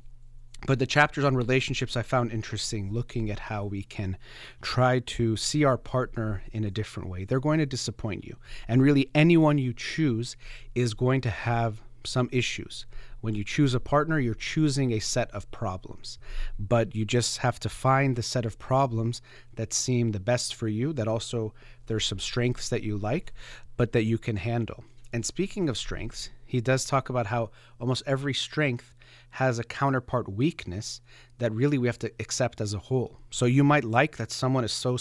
but 0.67 0.77
the 0.77 0.85
chapters 0.85 1.23
on 1.23 1.35
relationships 1.35 1.97
I 1.97 2.03
found 2.03 2.31
interesting, 2.31 2.91
looking 2.91 3.31
at 3.31 3.39
how 3.39 3.65
we 3.65 3.81
can 3.81 4.17
try 4.61 4.99
to 4.99 5.35
see 5.35 5.63
our 5.63 5.77
partner 5.77 6.43
in 6.51 6.63
a 6.63 6.71
different 6.71 7.09
way. 7.09 7.25
They're 7.25 7.39
going 7.39 7.59
to 7.59 7.65
disappoint 7.65 8.25
you. 8.25 8.35
And 8.67 8.81
really, 8.81 9.09
anyone 9.15 9.57
you 9.57 9.73
choose 9.73 10.37
is 10.75 10.93
going 10.93 11.21
to 11.21 11.31
have 11.31 11.81
some 12.03 12.29
issues. 12.31 12.85
When 13.21 13.35
you 13.35 13.43
choose 13.43 13.73
a 13.73 13.79
partner, 13.79 14.19
you're 14.19 14.33
choosing 14.33 14.91
a 14.91 14.99
set 14.99 15.31
of 15.31 15.49
problems. 15.51 16.19
But 16.59 16.95
you 16.95 17.05
just 17.05 17.39
have 17.39 17.59
to 17.61 17.69
find 17.69 18.15
the 18.15 18.23
set 18.23 18.45
of 18.45 18.59
problems 18.59 19.21
that 19.55 19.73
seem 19.73 20.11
the 20.11 20.19
best 20.19 20.53
for 20.53 20.67
you, 20.67 20.93
that 20.93 21.07
also 21.07 21.53
there's 21.87 22.05
some 22.05 22.19
strengths 22.19 22.69
that 22.69 22.83
you 22.83 22.97
like, 22.97 23.33
but 23.77 23.93
that 23.93 24.03
you 24.03 24.17
can 24.17 24.37
handle. 24.37 24.83
And 25.13 25.25
speaking 25.25 25.67
of 25.67 25.77
strengths, 25.77 26.29
he 26.45 26.61
does 26.61 26.85
talk 26.85 27.09
about 27.09 27.27
how 27.27 27.51
almost 27.79 28.03
every 28.05 28.33
strength 28.33 28.95
has 29.31 29.59
a 29.59 29.63
counterpart 29.63 30.29
weakness 30.29 31.01
that 31.37 31.51
really 31.51 31.77
we 31.77 31.87
have 31.87 31.99
to 31.99 32.11
accept 32.19 32.61
as 32.61 32.73
a 32.73 32.79
whole. 32.79 33.19
So 33.29 33.45
you 33.45 33.63
might 33.63 33.83
like 33.83 34.17
that 34.17 34.31
someone 34.31 34.63
is 34.63 34.71
so 34.71 34.97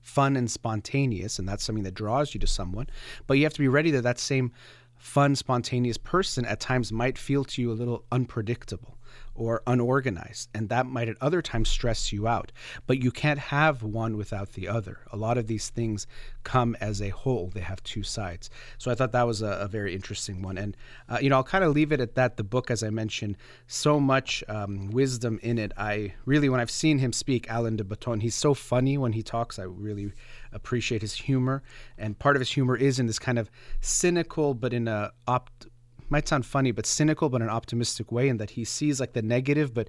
fun 0.00 0.36
and 0.36 0.50
spontaneous, 0.50 1.38
and 1.38 1.48
that's 1.48 1.64
something 1.64 1.84
that 1.84 1.94
draws 1.94 2.34
you 2.34 2.40
to 2.40 2.46
someone, 2.46 2.86
but 3.26 3.34
you 3.34 3.44
have 3.44 3.54
to 3.54 3.60
be 3.60 3.68
ready 3.68 3.90
that 3.92 4.02
that 4.02 4.18
same 4.18 4.52
fun, 4.96 5.34
spontaneous 5.34 5.98
person 5.98 6.44
at 6.44 6.60
times 6.60 6.92
might 6.92 7.18
feel 7.18 7.44
to 7.44 7.62
you 7.62 7.72
a 7.72 7.74
little 7.74 8.04
unpredictable 8.12 8.98
or 9.34 9.62
unorganized, 9.66 10.50
and 10.54 10.68
that 10.68 10.86
might 10.86 11.08
at 11.08 11.16
other 11.20 11.40
times 11.40 11.68
stress 11.68 12.12
you 12.12 12.28
out. 12.28 12.52
But 12.86 13.02
you 13.02 13.10
can't 13.10 13.38
have 13.38 13.82
one 13.82 14.16
without 14.16 14.52
the 14.52 14.68
other. 14.68 14.98
A 15.12 15.16
lot 15.16 15.38
of 15.38 15.46
these 15.46 15.70
things 15.70 16.06
come 16.44 16.76
as 16.80 17.00
a 17.00 17.10
whole, 17.10 17.50
they 17.54 17.60
have 17.60 17.82
two 17.82 18.02
sides. 18.02 18.50
So 18.78 18.90
I 18.90 18.94
thought 18.94 19.12
that 19.12 19.26
was 19.26 19.42
a, 19.42 19.46
a 19.46 19.68
very 19.68 19.94
interesting 19.94 20.42
one. 20.42 20.58
And, 20.58 20.76
uh, 21.08 21.18
you 21.20 21.30
know, 21.30 21.36
I'll 21.36 21.44
kind 21.44 21.64
of 21.64 21.72
leave 21.72 21.92
it 21.92 22.00
at 22.00 22.14
that. 22.16 22.36
The 22.36 22.44
book, 22.44 22.70
as 22.70 22.82
I 22.82 22.90
mentioned, 22.90 23.36
so 23.66 24.00
much 24.00 24.44
um, 24.48 24.90
wisdom 24.90 25.38
in 25.42 25.58
it. 25.58 25.72
I 25.76 26.14
really, 26.24 26.48
when 26.48 26.60
I've 26.60 26.70
seen 26.70 26.98
him 26.98 27.12
speak, 27.12 27.48
Alan 27.48 27.76
de 27.76 27.84
Botton, 27.84 28.20
he's 28.20 28.34
so 28.34 28.54
funny 28.54 28.98
when 28.98 29.12
he 29.12 29.22
talks. 29.22 29.58
I 29.58 29.64
really 29.64 30.12
appreciate 30.52 31.02
his 31.02 31.14
humor. 31.14 31.62
And 31.96 32.18
part 32.18 32.36
of 32.36 32.40
his 32.40 32.50
humor 32.50 32.76
is 32.76 32.98
in 32.98 33.06
this 33.06 33.18
kind 33.18 33.38
of 33.38 33.50
cynical, 33.80 34.54
but 34.54 34.72
in 34.72 34.88
a 34.88 35.12
opt 35.26 35.66
might 36.10 36.28
sound 36.28 36.46
funny, 36.46 36.72
but 36.72 36.86
cynical, 36.86 37.28
but 37.28 37.36
in 37.36 37.48
an 37.48 37.54
optimistic 37.54 38.10
way, 38.10 38.28
in 38.28 38.36
that 38.38 38.50
he 38.50 38.64
sees 38.64 39.00
like 39.00 39.12
the 39.12 39.22
negative, 39.22 39.72
but 39.72 39.88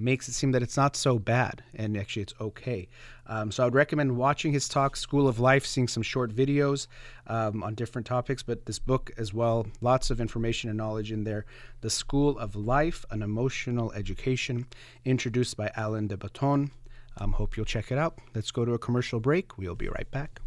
makes 0.00 0.28
it 0.28 0.32
seem 0.32 0.52
that 0.52 0.62
it's 0.62 0.76
not 0.76 0.96
so 0.96 1.18
bad 1.18 1.62
and 1.74 1.96
actually 1.96 2.22
it's 2.22 2.34
okay. 2.40 2.88
Um, 3.26 3.52
so 3.52 3.62
I 3.62 3.66
would 3.66 3.74
recommend 3.74 4.16
watching 4.16 4.52
his 4.52 4.68
talk, 4.68 4.96
School 4.96 5.28
of 5.28 5.38
Life, 5.38 5.66
seeing 5.66 5.88
some 5.88 6.02
short 6.02 6.34
videos 6.34 6.86
um, 7.26 7.62
on 7.62 7.74
different 7.74 8.06
topics, 8.06 8.42
but 8.42 8.66
this 8.66 8.78
book 8.78 9.10
as 9.18 9.32
well, 9.32 9.66
lots 9.80 10.10
of 10.10 10.20
information 10.20 10.70
and 10.70 10.78
knowledge 10.78 11.12
in 11.12 11.24
there. 11.24 11.44
The 11.82 11.90
School 11.90 12.38
of 12.38 12.56
Life, 12.56 13.04
an 13.10 13.22
Emotional 13.22 13.92
Education, 13.92 14.66
introduced 15.04 15.56
by 15.56 15.70
Alan 15.76 16.08
de 16.08 16.16
Botton. 16.16 16.70
Um, 17.18 17.32
hope 17.32 17.56
you'll 17.56 17.66
check 17.66 17.92
it 17.92 17.98
out. 17.98 18.18
Let's 18.34 18.50
go 18.50 18.64
to 18.64 18.72
a 18.72 18.78
commercial 18.78 19.20
break. 19.20 19.58
We'll 19.58 19.74
be 19.74 19.88
right 19.88 20.10
back. 20.10 20.40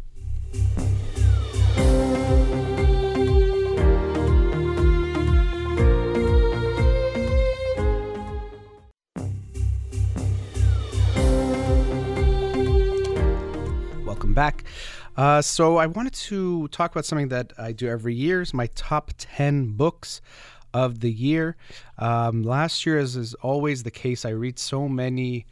Back. 14.32 14.64
Uh, 15.16 15.42
so 15.42 15.76
I 15.76 15.86
wanted 15.86 16.14
to 16.14 16.68
talk 16.68 16.92
about 16.92 17.04
something 17.04 17.28
that 17.28 17.52
I 17.58 17.72
do 17.72 17.88
every 17.88 18.14
year. 18.14 18.40
Is 18.40 18.54
my 18.54 18.68
top 18.74 19.12
ten 19.18 19.72
books 19.72 20.20
of 20.72 21.00
the 21.00 21.10
year. 21.10 21.56
Um, 21.98 22.42
last 22.42 22.84
year, 22.84 22.98
as 22.98 23.14
is 23.14 23.34
always 23.34 23.84
the 23.84 23.90
case, 23.90 24.24
I 24.24 24.30
read 24.30 24.58
so 24.58 24.88
many 24.88 25.46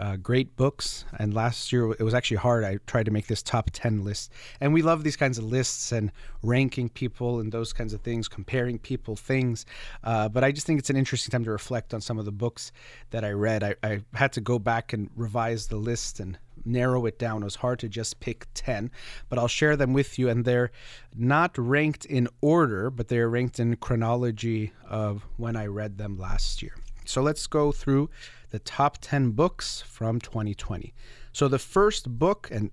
uh, 0.00 0.16
great 0.16 0.56
books. 0.56 1.04
And 1.18 1.34
last 1.34 1.72
year 1.72 1.92
it 1.92 2.00
was 2.00 2.14
actually 2.14 2.38
hard. 2.38 2.64
I 2.64 2.78
tried 2.86 3.04
to 3.04 3.10
make 3.10 3.26
this 3.26 3.42
top 3.42 3.70
10 3.72 4.02
list. 4.02 4.32
And 4.60 4.72
we 4.72 4.82
love 4.82 5.04
these 5.04 5.16
kinds 5.16 5.36
of 5.36 5.44
lists 5.44 5.92
and 5.92 6.10
ranking 6.42 6.88
people 6.88 7.40
and 7.40 7.52
those 7.52 7.72
kinds 7.72 7.92
of 7.92 8.00
things, 8.00 8.26
comparing 8.26 8.78
people, 8.78 9.14
things. 9.14 9.66
Uh, 10.02 10.28
but 10.28 10.42
I 10.42 10.52
just 10.52 10.66
think 10.66 10.78
it's 10.78 10.90
an 10.90 10.96
interesting 10.96 11.30
time 11.30 11.44
to 11.44 11.50
reflect 11.50 11.92
on 11.92 12.00
some 12.00 12.18
of 12.18 12.24
the 12.24 12.32
books 12.32 12.72
that 13.10 13.24
I 13.24 13.30
read. 13.32 13.62
I, 13.62 13.74
I 13.82 14.00
had 14.14 14.32
to 14.32 14.40
go 14.40 14.58
back 14.58 14.94
and 14.94 15.10
revise 15.14 15.66
the 15.66 15.76
list 15.76 16.18
and 16.18 16.38
narrow 16.64 17.04
it 17.06 17.18
down. 17.18 17.42
It 17.42 17.44
was 17.44 17.56
hard 17.56 17.78
to 17.80 17.88
just 17.88 18.20
pick 18.20 18.46
10, 18.54 18.90
but 19.28 19.38
I'll 19.38 19.48
share 19.48 19.76
them 19.76 19.92
with 19.92 20.18
you. 20.18 20.30
And 20.30 20.46
they're 20.46 20.70
not 21.14 21.56
ranked 21.58 22.06
in 22.06 22.26
order, 22.40 22.90
but 22.90 23.08
they're 23.08 23.28
ranked 23.28 23.60
in 23.60 23.76
chronology 23.76 24.72
of 24.88 25.26
when 25.36 25.56
I 25.56 25.66
read 25.66 25.98
them 25.98 26.18
last 26.18 26.62
year. 26.62 26.74
So 27.04 27.22
let's 27.22 27.46
go 27.46 27.72
through 27.72 28.08
the 28.50 28.58
top 28.58 28.98
10 29.00 29.30
books 29.32 29.82
from 29.82 30.20
2020. 30.20 30.92
So 31.32 31.48
the 31.48 31.58
first 31.58 32.18
book, 32.18 32.48
and 32.50 32.70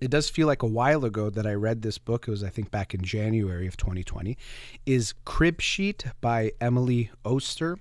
it 0.00 0.10
does 0.10 0.28
feel 0.28 0.46
like 0.46 0.62
a 0.62 0.66
while 0.66 1.04
ago 1.04 1.30
that 1.30 1.46
I 1.46 1.54
read 1.54 1.82
this 1.82 1.98
book, 1.98 2.28
it 2.28 2.30
was, 2.30 2.44
I 2.44 2.50
think, 2.50 2.70
back 2.70 2.94
in 2.94 3.02
January 3.02 3.66
of 3.66 3.76
2020, 3.76 4.36
is 4.86 5.14
Crib 5.24 5.60
Sheet 5.60 6.04
by 6.20 6.52
Emily 6.60 7.10
Oster. 7.24 7.78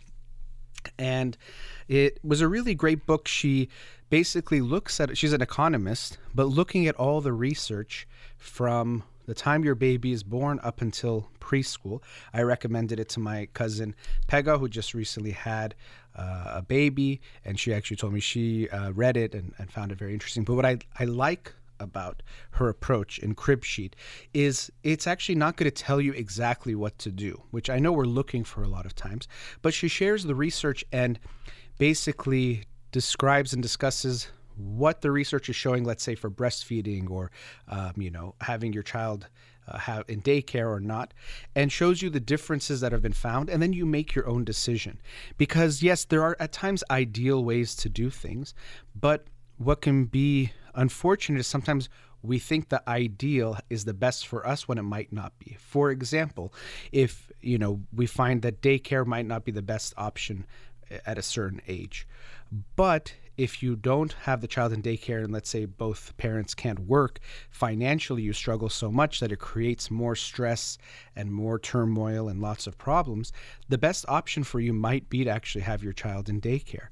And 0.98 1.38
it 1.88 2.20
was 2.24 2.42
a 2.42 2.48
really 2.48 2.74
great 2.74 3.06
book. 3.06 3.28
She 3.28 3.70
basically 4.10 4.62
looks 4.62 5.00
at 5.00 5.12
it, 5.12 5.18
she's 5.18 5.34
an 5.34 5.42
economist, 5.42 6.18
but 6.34 6.46
looking 6.46 6.88
at 6.88 6.96
all 6.96 7.20
the 7.20 7.34
research 7.34 8.08
from 8.38 9.04
the 9.28 9.36
time 9.36 9.64
your 9.64 9.76
baby 9.76 10.12
is 10.12 10.24
born 10.24 10.60
up 10.64 10.82
until 10.82 11.30
preschool. 11.40 12.02
I 12.34 12.42
recommended 12.42 13.00
it 13.00 13.10
to 13.10 13.20
my 13.20 13.48
cousin 13.54 13.94
Pega, 14.28 14.60
who 14.60 14.68
just 14.68 14.94
recently 14.94 15.32
had 15.32 15.76
uh, 16.16 16.54
a 16.56 16.62
baby, 16.62 17.22
and 17.46 17.60
she 17.60 17.74
actually 17.74 17.98
told 17.98 18.14
me 18.14 18.20
she 18.20 18.70
uh, 18.70 18.92
read 18.92 19.18
it 19.18 19.36
and, 19.36 19.54
and 19.60 19.72
found 19.72 19.92
it 19.92 20.00
very 20.00 20.14
interesting. 20.14 20.44
But 20.44 20.56
what 20.56 20.66
I, 20.66 20.80
I 20.98 21.06
like 21.06 21.54
about 21.80 22.24
her 22.52 22.70
approach 22.70 23.20
in 23.20 23.36
crib 23.36 23.64
sheet 23.64 23.96
is 24.34 24.72
it's 24.84 25.06
actually 25.06 25.36
not 25.36 25.58
going 25.58 25.70
to 25.70 25.84
tell 25.84 26.02
you 26.02 26.12
exactly 26.14 26.74
what 26.74 26.98
to 26.98 27.12
do 27.12 27.40
which 27.52 27.70
i 27.70 27.78
know 27.78 27.92
we're 27.92 28.04
looking 28.04 28.44
for 28.44 28.64
a 28.64 28.68
lot 28.68 28.84
of 28.84 28.96
times 28.96 29.28
but 29.62 29.76
she 29.76 29.88
shares 29.88 30.24
the 30.24 30.34
research 30.34 30.84
and 30.92 31.20
basically 31.78 32.64
describes 32.92 33.54
and 33.54 33.62
discusses 33.62 34.30
what 34.58 35.02
the 35.02 35.12
research 35.12 35.50
is 35.50 35.56
showing, 35.56 35.84
let's 35.84 36.04
say 36.04 36.16
for 36.16 36.30
breastfeeding 36.30 37.10
or, 37.10 37.32
um, 37.68 37.94
you 37.96 38.10
know, 38.10 38.36
having 38.42 38.74
your 38.74 38.84
child 38.84 39.28
uh, 39.68 39.78
have 39.78 40.06
in 40.08 40.22
daycare 40.22 40.70
or 40.70 40.80
not, 40.80 41.14
and 41.56 41.72
shows 41.72 42.02
you 42.02 42.10
the 42.10 42.20
differences 42.20 42.82
that 42.82 42.92
have 42.92 43.02
been 43.02 43.14
found, 43.14 43.50
and 43.50 43.62
then 43.62 43.74
you 43.74 43.86
make 43.86 44.16
your 44.16 44.28
own 44.28 44.44
decision. 44.44 45.00
Because 45.38 45.84
yes, 45.84 46.06
there 46.06 46.24
are 46.24 46.38
at 46.40 46.52
times 46.52 46.84
ideal 46.90 47.44
ways 47.44 47.76
to 47.76 47.90
do 47.90 48.10
things, 48.10 48.54
but 49.00 49.28
what 49.58 49.82
can 49.82 50.06
be 50.06 50.52
unfortunate 50.74 51.40
is 51.40 51.48
sometimes 51.48 51.90
we 52.24 52.40
think 52.40 52.70
the 52.70 52.88
ideal 52.90 53.58
is 53.70 53.86
the 53.86 53.94
best 53.94 54.28
for 54.28 54.46
us 54.46 54.68
when 54.68 54.78
it 54.78 54.84
might 54.84 55.14
not 55.14 55.38
be. 55.40 55.58
For 55.60 55.92
example, 55.92 56.54
if 56.92 57.32
you 57.42 57.58
know 57.58 57.82
we 57.94 58.06
find 58.06 58.42
that 58.42 58.62
daycare 58.62 59.06
might 59.06 59.26
not 59.26 59.46
be 59.46 59.52
the 59.52 59.62
best 59.62 59.94
option 59.98 60.46
at 61.06 61.18
a 61.18 61.24
certain 61.24 61.62
age, 61.68 62.08
but 62.76 63.14
if 63.38 63.62
you 63.62 63.76
don't 63.76 64.14
have 64.24 64.42
the 64.42 64.48
child 64.48 64.74
in 64.74 64.82
daycare 64.82 65.24
and 65.24 65.32
let's 65.32 65.50
say 65.50 65.66
both 65.66 66.16
parents 66.18 66.54
can't 66.54 66.80
work, 66.80 67.20
financially 67.50 68.24
you 68.24 68.34
struggle 68.34 68.70
so 68.70 68.92
much 68.92 69.20
that 69.20 69.32
it 69.32 69.40
creates 69.40 69.92
more 69.92 70.16
stress 70.16 70.78
and 71.16 71.32
more 71.32 71.60
turmoil 71.60 72.28
and 72.28 72.42
lots 72.42 72.68
of 72.68 72.78
problems, 72.78 73.32
the 73.70 73.78
best 73.78 74.06
option 74.08 74.44
for 74.44 74.60
you 74.60 74.74
might 74.74 75.10
be 75.10 75.24
to 75.24 75.30
actually 75.30 75.62
have 75.62 75.84
your 75.84 75.94
child 75.94 76.28
in 76.28 76.42
daycare 76.42 76.88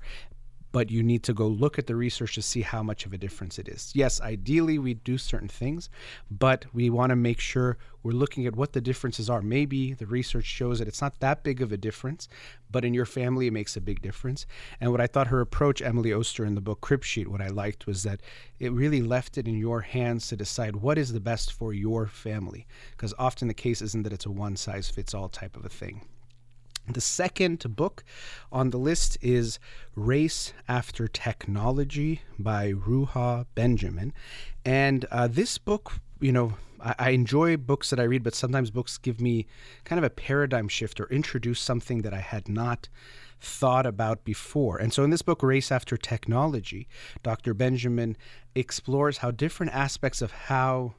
but 0.75 0.91
you 0.91 1.01
need 1.01 1.23
to 1.23 1.33
go 1.33 1.47
look 1.47 1.79
at 1.79 1.87
the 1.87 1.95
research 1.95 2.35
to 2.35 2.41
see 2.41 2.61
how 2.61 2.83
much 2.83 3.05
of 3.05 3.13
a 3.13 3.17
difference 3.17 3.57
it 3.57 3.69
is. 3.69 3.93
Yes, 3.95 4.19
ideally 4.19 4.77
we 4.77 4.95
do 4.95 5.17
certain 5.17 5.47
things, 5.47 5.89
but 6.29 6.65
we 6.73 6.89
want 6.89 7.11
to 7.11 7.15
make 7.15 7.39
sure 7.39 7.77
we're 8.03 8.11
looking 8.11 8.45
at 8.45 8.57
what 8.57 8.73
the 8.73 8.81
differences 8.81 9.29
are. 9.29 9.41
Maybe 9.41 9.93
the 9.93 10.05
research 10.05 10.43
shows 10.43 10.79
that 10.79 10.89
it's 10.89 11.01
not 11.01 11.21
that 11.21 11.43
big 11.43 11.61
of 11.61 11.71
a 11.71 11.77
difference, 11.77 12.27
but 12.69 12.83
in 12.83 12.93
your 12.93 13.05
family 13.05 13.47
it 13.47 13.53
makes 13.53 13.77
a 13.77 13.79
big 13.79 14.01
difference. 14.01 14.45
And 14.81 14.91
what 14.91 14.99
I 14.99 15.07
thought 15.07 15.27
her 15.27 15.39
approach, 15.39 15.81
Emily 15.81 16.11
Oster 16.11 16.43
in 16.43 16.55
the 16.55 16.59
book 16.61 16.81
Crib 16.81 17.05
Sheet, 17.05 17.29
what 17.29 17.41
I 17.41 17.47
liked 17.47 17.87
was 17.87 18.03
that 18.03 18.19
it 18.59 18.73
really 18.73 19.01
left 19.01 19.37
it 19.37 19.47
in 19.47 19.57
your 19.57 19.79
hands 19.79 20.27
to 20.27 20.35
decide 20.35 20.75
what 20.75 20.97
is 20.97 21.13
the 21.13 21.21
best 21.21 21.53
for 21.53 21.73
your 21.73 22.05
family. 22.05 22.67
Because 22.91 23.13
often 23.17 23.47
the 23.47 23.53
case 23.53 23.81
isn't 23.81 24.03
that 24.03 24.11
it's 24.11 24.25
a 24.25 24.29
one 24.29 24.57
size 24.57 24.89
fits 24.89 25.13
all 25.13 25.29
type 25.29 25.55
of 25.55 25.63
a 25.63 25.69
thing. 25.69 26.01
The 26.87 27.01
second 27.01 27.75
book 27.75 28.03
on 28.51 28.69
the 28.69 28.77
list 28.77 29.17
is 29.21 29.57
Race 29.95 30.53
After 30.67 31.07
Technology 31.07 32.21
by 32.37 32.73
Ruha 32.73 33.47
Benjamin. 33.55 34.13
And 34.63 35.05
uh, 35.11 35.27
this 35.27 35.57
book, 35.57 35.93
you 36.19 36.31
know, 36.31 36.53
I, 36.79 36.95
I, 36.99 37.09
enjoy 37.09 37.57
books 37.57 37.89
that 37.89 37.99
I 37.99 38.03
read, 38.03 38.23
but 38.23 38.35
sometimes 38.35 38.69
books 38.69 38.99
give 38.99 39.19
me 39.19 39.47
kind 39.83 39.97
of 39.97 40.03
a 40.03 40.11
paradigm 40.11 40.67
shift 40.67 40.99
or 40.99 41.07
introduce 41.07 41.59
something 41.59 42.03
that 42.03 42.13
I 42.13 42.19
had 42.19 42.47
not 42.47 42.87
thought 43.39 43.87
about 43.87 44.23
before. 44.23 44.77
And 44.77 44.93
so 44.93 45.03
in 45.03 45.09
this 45.09 45.23
book, 45.23 45.41
Race 45.41 45.71
After 45.71 45.97
Technology, 45.97 46.87
Dr. 47.23 47.55
Benjamin 47.55 48.15
explores 48.53 49.17
how 49.17 49.31
different 49.31 49.73
aspects 49.73 50.21
of 50.21 50.31
how 50.31 50.93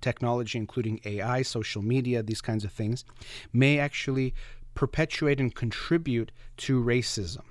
technology, 0.00 0.58
including 0.58 1.00
AI, 1.04 1.42
social 1.42 1.82
media, 1.82 2.22
these 2.22 2.40
kinds 2.40 2.64
of 2.64 2.72
things, 2.72 3.04
may 3.52 3.78
actually 3.78 4.34
perpetuate 4.76 5.40
and 5.40 5.52
contribute 5.52 6.30
to 6.58 6.80
racism. 6.82 7.42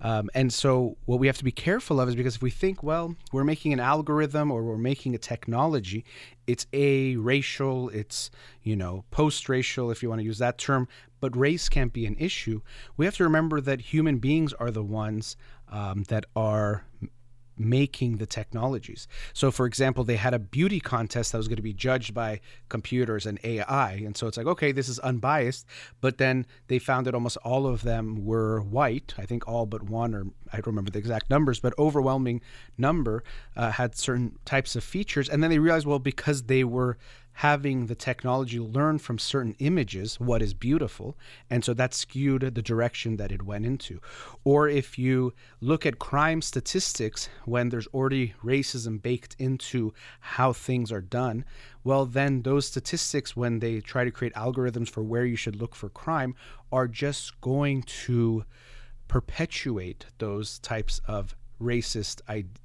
Um, 0.00 0.30
and 0.34 0.50
so, 0.50 0.96
what 1.04 1.18
we 1.18 1.26
have 1.26 1.36
to 1.36 1.44
be 1.44 1.52
careful 1.52 2.00
of 2.00 2.08
is 2.08 2.16
because 2.16 2.36
if 2.36 2.42
we 2.42 2.50
think, 2.50 2.82
well, 2.82 3.14
we're 3.32 3.44
making 3.44 3.74
an 3.74 3.80
algorithm 3.80 4.50
or 4.50 4.62
we're 4.62 4.78
making 4.78 5.14
a 5.14 5.18
technology, 5.18 6.06
it's 6.46 6.66
a 6.72 7.16
racial, 7.16 7.90
it's, 7.90 8.30
you 8.62 8.74
know, 8.74 9.04
post 9.10 9.50
racial, 9.50 9.90
if 9.90 10.02
you 10.02 10.08
want 10.08 10.20
to 10.20 10.24
use 10.24 10.38
that 10.38 10.56
term, 10.56 10.88
but 11.20 11.36
race 11.36 11.68
can't 11.68 11.92
be 11.92 12.06
an 12.06 12.16
issue. 12.18 12.62
We 12.96 13.04
have 13.04 13.16
to 13.16 13.24
remember 13.24 13.60
that 13.60 13.80
human 13.82 14.18
beings 14.18 14.54
are 14.54 14.70
the 14.70 14.82
ones 14.82 15.36
um, 15.68 16.04
that 16.04 16.24
are 16.34 16.86
making 17.60 18.16
the 18.16 18.26
technologies. 18.26 19.06
So, 19.32 19.50
for 19.50 19.66
example, 19.66 20.02
they 20.02 20.16
had 20.16 20.34
a 20.34 20.38
beauty 20.38 20.80
contest 20.80 21.32
that 21.32 21.38
was 21.38 21.46
going 21.46 21.56
to 21.56 21.62
be 21.62 21.74
judged 21.74 22.14
by 22.14 22.40
computers 22.68 23.26
and 23.26 23.38
AI. 23.44 23.92
And 23.92 24.16
so 24.16 24.26
it's 24.26 24.36
like, 24.36 24.46
okay, 24.46 24.72
this 24.72 24.88
is 24.88 24.98
unbiased. 25.00 25.66
But 26.00 26.18
then 26.18 26.46
they 26.68 26.78
found 26.78 27.06
that 27.06 27.14
almost 27.14 27.36
all 27.38 27.66
of 27.66 27.82
them 27.82 28.24
were 28.24 28.60
white. 28.60 29.14
I 29.18 29.26
think 29.26 29.46
all 29.46 29.66
but 29.66 29.82
one, 29.82 30.14
or 30.14 30.26
I 30.52 30.56
don't 30.56 30.66
remember 30.68 30.90
the 30.90 30.98
exact 30.98 31.28
numbers, 31.28 31.60
but 31.60 31.78
overwhelming 31.78 32.40
number 32.78 33.22
uh, 33.56 33.72
had 33.72 33.96
certain 33.96 34.38
types 34.44 34.74
of 34.74 34.82
features. 34.82 35.28
And 35.28 35.42
then 35.42 35.50
they 35.50 35.58
realized, 35.58 35.86
well, 35.86 35.98
because 35.98 36.44
they 36.44 36.64
were 36.64 36.96
having 37.34 37.86
the 37.86 37.94
technology 37.94 38.58
learn 38.58 38.98
from 38.98 39.18
certain 39.18 39.54
images 39.58 40.20
what 40.20 40.42
is 40.42 40.52
beautiful. 40.52 41.16
And 41.48 41.64
so 41.64 41.72
that 41.74 41.94
skewed 41.94 42.42
the 42.54 42.62
direction 42.62 43.16
that 43.16 43.32
it 43.32 43.42
went 43.42 43.64
into. 43.64 44.00
Or 44.44 44.68
if 44.68 44.98
you 44.98 45.32
look 45.60 45.86
at 45.86 45.98
crime 45.98 46.42
statistics 46.42 47.28
when 47.44 47.68
there's 47.70 47.86
already 47.88 48.34
racism 48.44 49.00
baked 49.00 49.36
into 49.38 49.94
how 50.20 50.52
things 50.52 50.92
are 50.92 51.00
done, 51.00 51.44
well, 51.82 52.04
then 52.04 52.42
those 52.42 52.66
statistics, 52.66 53.34
when 53.34 53.60
they 53.60 53.80
try 53.80 54.04
to 54.04 54.10
create 54.10 54.34
algorithms 54.34 54.90
for 54.90 55.02
where 55.02 55.24
you 55.24 55.36
should 55.36 55.56
look 55.56 55.74
for 55.74 55.88
crime, 55.88 56.34
are 56.70 56.88
just 56.88 57.40
going 57.40 57.82
to 57.82 58.44
perpetuate 59.08 60.06
those 60.18 60.58
types 60.60 61.00
of 61.08 61.34
racist 61.60 62.20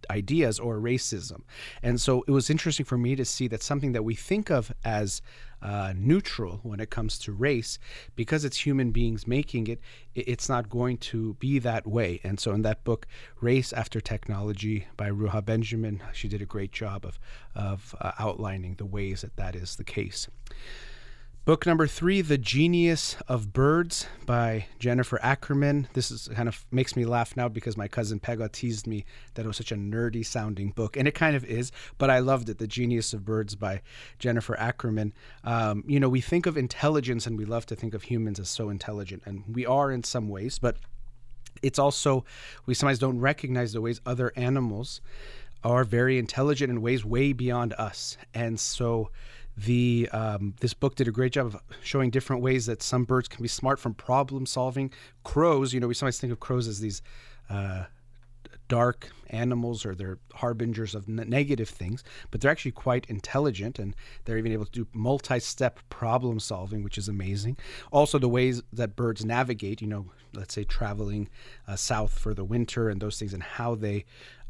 ideas 0.09 0.59
or 0.59 0.79
racism. 0.79 1.41
And 1.83 1.99
so 1.99 2.23
it 2.27 2.31
was 2.31 2.49
interesting 2.49 2.85
for 2.85 2.97
me 2.97 3.15
to 3.15 3.25
see 3.25 3.47
that 3.49 3.61
something 3.61 3.91
that 3.91 4.03
we 4.03 4.15
think 4.15 4.49
of 4.49 4.71
as 4.83 5.21
uh, 5.61 5.93
neutral 5.95 6.59
when 6.63 6.79
it 6.79 6.89
comes 6.89 7.17
to 7.19 7.31
race, 7.31 7.79
because 8.15 8.45
it's 8.45 8.57
human 8.57 8.91
beings 8.91 9.25
making 9.25 9.67
it, 9.67 9.79
it's 10.13 10.47
not 10.47 10.69
going 10.69 10.97
to 10.97 11.33
be 11.35 11.59
that 11.59 11.87
way. 11.87 12.19
And 12.23 12.39
so 12.39 12.51
in 12.53 12.61
that 12.61 12.83
book, 12.83 13.07
Race 13.41 13.73
After 13.73 13.99
Technology 13.99 14.87
by 14.95 15.09
Ruha 15.09 15.43
Benjamin, 15.43 16.01
she 16.13 16.27
did 16.27 16.41
a 16.41 16.45
great 16.45 16.71
job 16.71 17.05
of, 17.05 17.19
of 17.55 17.95
uh, 17.99 18.11
outlining 18.19 18.75
the 18.75 18.85
ways 18.85 19.21
that 19.21 19.35
that 19.37 19.55
is 19.55 19.75
the 19.75 19.83
case. 19.83 20.27
Book 21.45 21.67
number 21.67 21.85
three, 21.85 22.21
The 22.21 22.39
Genius 22.39 23.17
of 23.27 23.53
Birds 23.53 24.07
by 24.25 24.65
Jennifer 24.79 25.19
Ackerman. 25.21 25.87
This 25.93 26.09
is 26.09 26.27
kind 26.29 26.49
of 26.49 26.65
makes 26.71 26.95
me 26.95 27.05
laugh 27.05 27.37
now 27.37 27.47
because 27.47 27.77
my 27.77 27.87
cousin 27.87 28.19
Pega 28.19 28.51
teased 28.51 28.87
me 28.87 29.05
that 29.35 29.45
it 29.45 29.47
was 29.47 29.57
such 29.57 29.71
a 29.71 29.75
nerdy 29.75 30.25
sounding 30.25 30.71
book, 30.71 30.97
and 30.97 31.07
it 31.07 31.13
kind 31.13 31.35
of 31.35 31.45
is, 31.45 31.71
but 31.99 32.09
I 32.09 32.17
loved 32.17 32.49
it. 32.49 32.57
The 32.57 32.65
Genius 32.65 33.13
of 33.13 33.25
Birds 33.25 33.53
by 33.53 33.83
Jennifer 34.17 34.57
Ackerman. 34.57 35.13
Um, 35.43 35.83
you 35.85 35.99
know, 35.99 36.09
we 36.09 36.19
think 36.19 36.47
of 36.47 36.57
intelligence 36.57 37.27
and 37.27 37.37
we 37.37 37.45
love 37.45 37.67
to 37.67 37.75
think 37.75 37.93
of 37.93 38.01
humans 38.01 38.39
as 38.39 38.49
so 38.49 38.71
intelligent, 38.71 39.21
and 39.27 39.43
we 39.47 39.67
are 39.67 39.91
in 39.91 40.03
some 40.03 40.29
ways, 40.29 40.57
but 40.57 40.77
it's 41.61 41.77
also, 41.77 42.25
we 42.65 42.73
sometimes 42.73 42.97
don't 42.97 43.19
recognize 43.19 43.71
the 43.71 43.81
ways 43.81 44.01
other 44.03 44.33
animals 44.35 44.99
are 45.63 45.83
very 45.83 46.17
intelligent 46.17 46.71
in 46.71 46.81
ways 46.81 47.05
way 47.05 47.33
beyond 47.33 47.73
us. 47.73 48.17
And 48.33 48.59
so, 48.59 49.11
the 49.57 50.09
um, 50.11 50.53
this 50.59 50.73
book 50.73 50.95
did 50.95 51.07
a 51.07 51.11
great 51.11 51.33
job 51.33 51.47
of 51.47 51.57
showing 51.81 52.09
different 52.09 52.41
ways 52.41 52.65
that 52.65 52.83
some 52.83 53.05
birds 53.05 53.27
can 53.27 53.41
be 53.41 53.47
smart 53.47 53.79
from 53.79 53.93
problem 53.93 54.45
solving. 54.45 54.91
Crows, 55.23 55.73
you 55.73 55.79
know, 55.79 55.87
we 55.87 55.93
sometimes 55.93 56.19
think 56.19 56.33
of 56.33 56.39
crows 56.39 56.67
as 56.67 56.79
these 56.79 57.01
uh, 57.49 57.85
dark 58.67 59.09
animals 59.29 59.85
or 59.85 59.95
they're 59.95 60.17
harbingers 60.33 60.95
of 60.95 61.07
n- 61.07 61.25
negative 61.27 61.69
things, 61.69 62.03
but 62.31 62.41
they're 62.41 62.51
actually 62.51 62.71
quite 62.71 63.05
intelligent 63.07 63.79
and 63.79 63.95
they're 64.25 64.37
even 64.37 64.51
able 64.51 64.65
to 64.65 64.71
do 64.71 64.87
multi 64.93 65.39
step 65.39 65.79
problem 65.89 66.39
solving, 66.39 66.83
which 66.83 66.97
is 66.97 67.07
amazing. 67.07 67.57
Also, 67.91 68.19
the 68.19 68.29
ways 68.29 68.61
that 68.73 68.95
birds 68.95 69.23
navigate, 69.23 69.81
you 69.81 69.87
know, 69.87 70.05
let's 70.33 70.53
say 70.53 70.63
traveling 70.63 71.29
uh, 71.67 71.75
south 71.75 72.17
for 72.17 72.33
the 72.33 72.43
winter 72.43 72.89
and 72.89 73.01
those 73.01 73.17
things, 73.17 73.33
and 73.33 73.43
how 73.43 73.75
they 73.75 74.05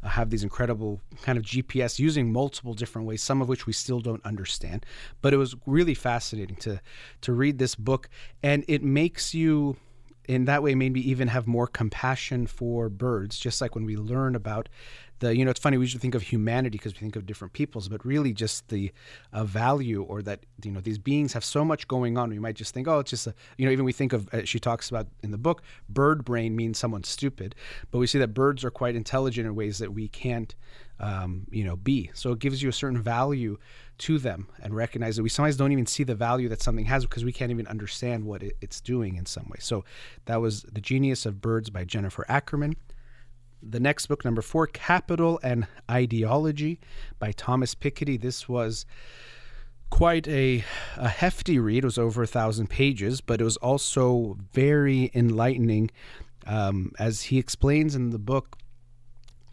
have 0.06 0.30
these 0.30 0.42
incredible 0.42 1.00
kind 1.22 1.38
of 1.38 1.44
GPS 1.44 1.98
using 1.98 2.32
multiple 2.32 2.74
different 2.74 3.06
ways, 3.06 3.22
some 3.22 3.42
of 3.42 3.48
which 3.48 3.66
we 3.66 3.72
still 3.72 4.00
don't 4.00 4.24
understand. 4.24 4.86
But 5.22 5.32
it 5.32 5.36
was 5.36 5.54
really 5.66 5.94
fascinating 5.94 6.56
to 6.56 6.80
to 7.22 7.32
read 7.32 7.58
this 7.58 7.74
book, 7.74 8.08
and 8.42 8.64
it 8.68 8.82
makes 8.82 9.34
you 9.34 9.76
in 10.28 10.44
that 10.46 10.62
way 10.62 10.74
maybe 10.74 11.08
even 11.08 11.28
have 11.28 11.46
more 11.46 11.66
compassion 11.66 12.46
for 12.46 12.88
birds 12.88 13.38
just 13.38 13.60
like 13.60 13.74
when 13.74 13.84
we 13.84 13.96
learn 13.96 14.34
about 14.34 14.68
the 15.18 15.36
you 15.36 15.44
know 15.44 15.50
it's 15.50 15.60
funny 15.60 15.76
we 15.76 15.84
usually 15.84 16.00
think 16.00 16.14
of 16.14 16.22
humanity 16.22 16.78
because 16.78 16.92
we 16.94 16.98
think 17.00 17.16
of 17.16 17.26
different 17.26 17.52
peoples 17.52 17.88
but 17.88 18.04
really 18.04 18.32
just 18.32 18.68
the 18.68 18.92
uh, 19.32 19.44
value 19.44 20.02
or 20.02 20.22
that 20.22 20.40
you 20.64 20.70
know 20.70 20.80
these 20.80 20.98
beings 20.98 21.32
have 21.32 21.44
so 21.44 21.64
much 21.64 21.88
going 21.88 22.18
on. 22.18 22.30
We 22.30 22.38
might 22.38 22.56
just 22.56 22.74
think 22.74 22.88
oh 22.88 22.98
it's 23.00 23.10
just 23.10 23.26
a 23.26 23.34
you 23.56 23.66
know 23.66 23.72
even 23.72 23.84
we 23.84 23.92
think 23.92 24.12
of 24.12 24.28
uh, 24.32 24.44
she 24.44 24.58
talks 24.58 24.90
about 24.90 25.06
in 25.22 25.30
the 25.30 25.38
book 25.38 25.62
bird 25.88 26.24
brain 26.24 26.54
means 26.56 26.78
someone 26.78 27.04
stupid 27.04 27.54
but 27.90 27.98
we 27.98 28.06
see 28.06 28.18
that 28.18 28.34
birds 28.34 28.64
are 28.64 28.70
quite 28.70 28.96
intelligent 28.96 29.46
in 29.46 29.54
ways 29.54 29.78
that 29.78 29.92
we 29.92 30.08
can't 30.08 30.54
um, 31.00 31.46
you 31.50 31.64
know 31.64 31.76
be. 31.76 32.10
So 32.14 32.32
it 32.32 32.38
gives 32.38 32.62
you 32.62 32.68
a 32.68 32.72
certain 32.72 33.00
value 33.02 33.58
to 33.98 34.18
them 34.18 34.48
and 34.62 34.74
recognize 34.74 35.16
that 35.16 35.22
we 35.22 35.28
sometimes 35.28 35.56
don't 35.56 35.72
even 35.72 35.86
see 35.86 36.04
the 36.04 36.14
value 36.14 36.48
that 36.50 36.60
something 36.60 36.84
has 36.84 37.04
because 37.06 37.24
we 37.24 37.32
can't 37.32 37.50
even 37.50 37.66
understand 37.66 38.24
what 38.24 38.42
it, 38.42 38.56
it's 38.60 38.80
doing 38.80 39.16
in 39.16 39.24
some 39.24 39.44
way. 39.44 39.56
So 39.58 39.84
that 40.26 40.40
was 40.40 40.62
the 40.62 40.80
genius 40.80 41.24
of 41.24 41.40
birds 41.40 41.70
by 41.70 41.84
jennifer 41.84 42.24
ackerman 42.28 42.76
the 43.62 43.80
next 43.80 44.06
book, 44.06 44.24
number 44.24 44.42
four, 44.42 44.66
Capital 44.66 45.40
and 45.42 45.66
Ideology 45.90 46.80
by 47.18 47.32
Thomas 47.32 47.74
Piketty. 47.74 48.20
This 48.20 48.48
was 48.48 48.86
quite 49.90 50.26
a, 50.28 50.64
a 50.96 51.08
hefty 51.08 51.58
read. 51.58 51.84
It 51.84 51.86
was 51.86 51.98
over 51.98 52.22
a 52.22 52.26
thousand 52.26 52.68
pages, 52.68 53.20
but 53.20 53.40
it 53.40 53.44
was 53.44 53.56
also 53.58 54.36
very 54.52 55.10
enlightening, 55.14 55.90
um, 56.46 56.92
as 56.98 57.22
he 57.22 57.38
explains 57.38 57.94
in 57.94 58.10
the 58.10 58.18
book, 58.18 58.56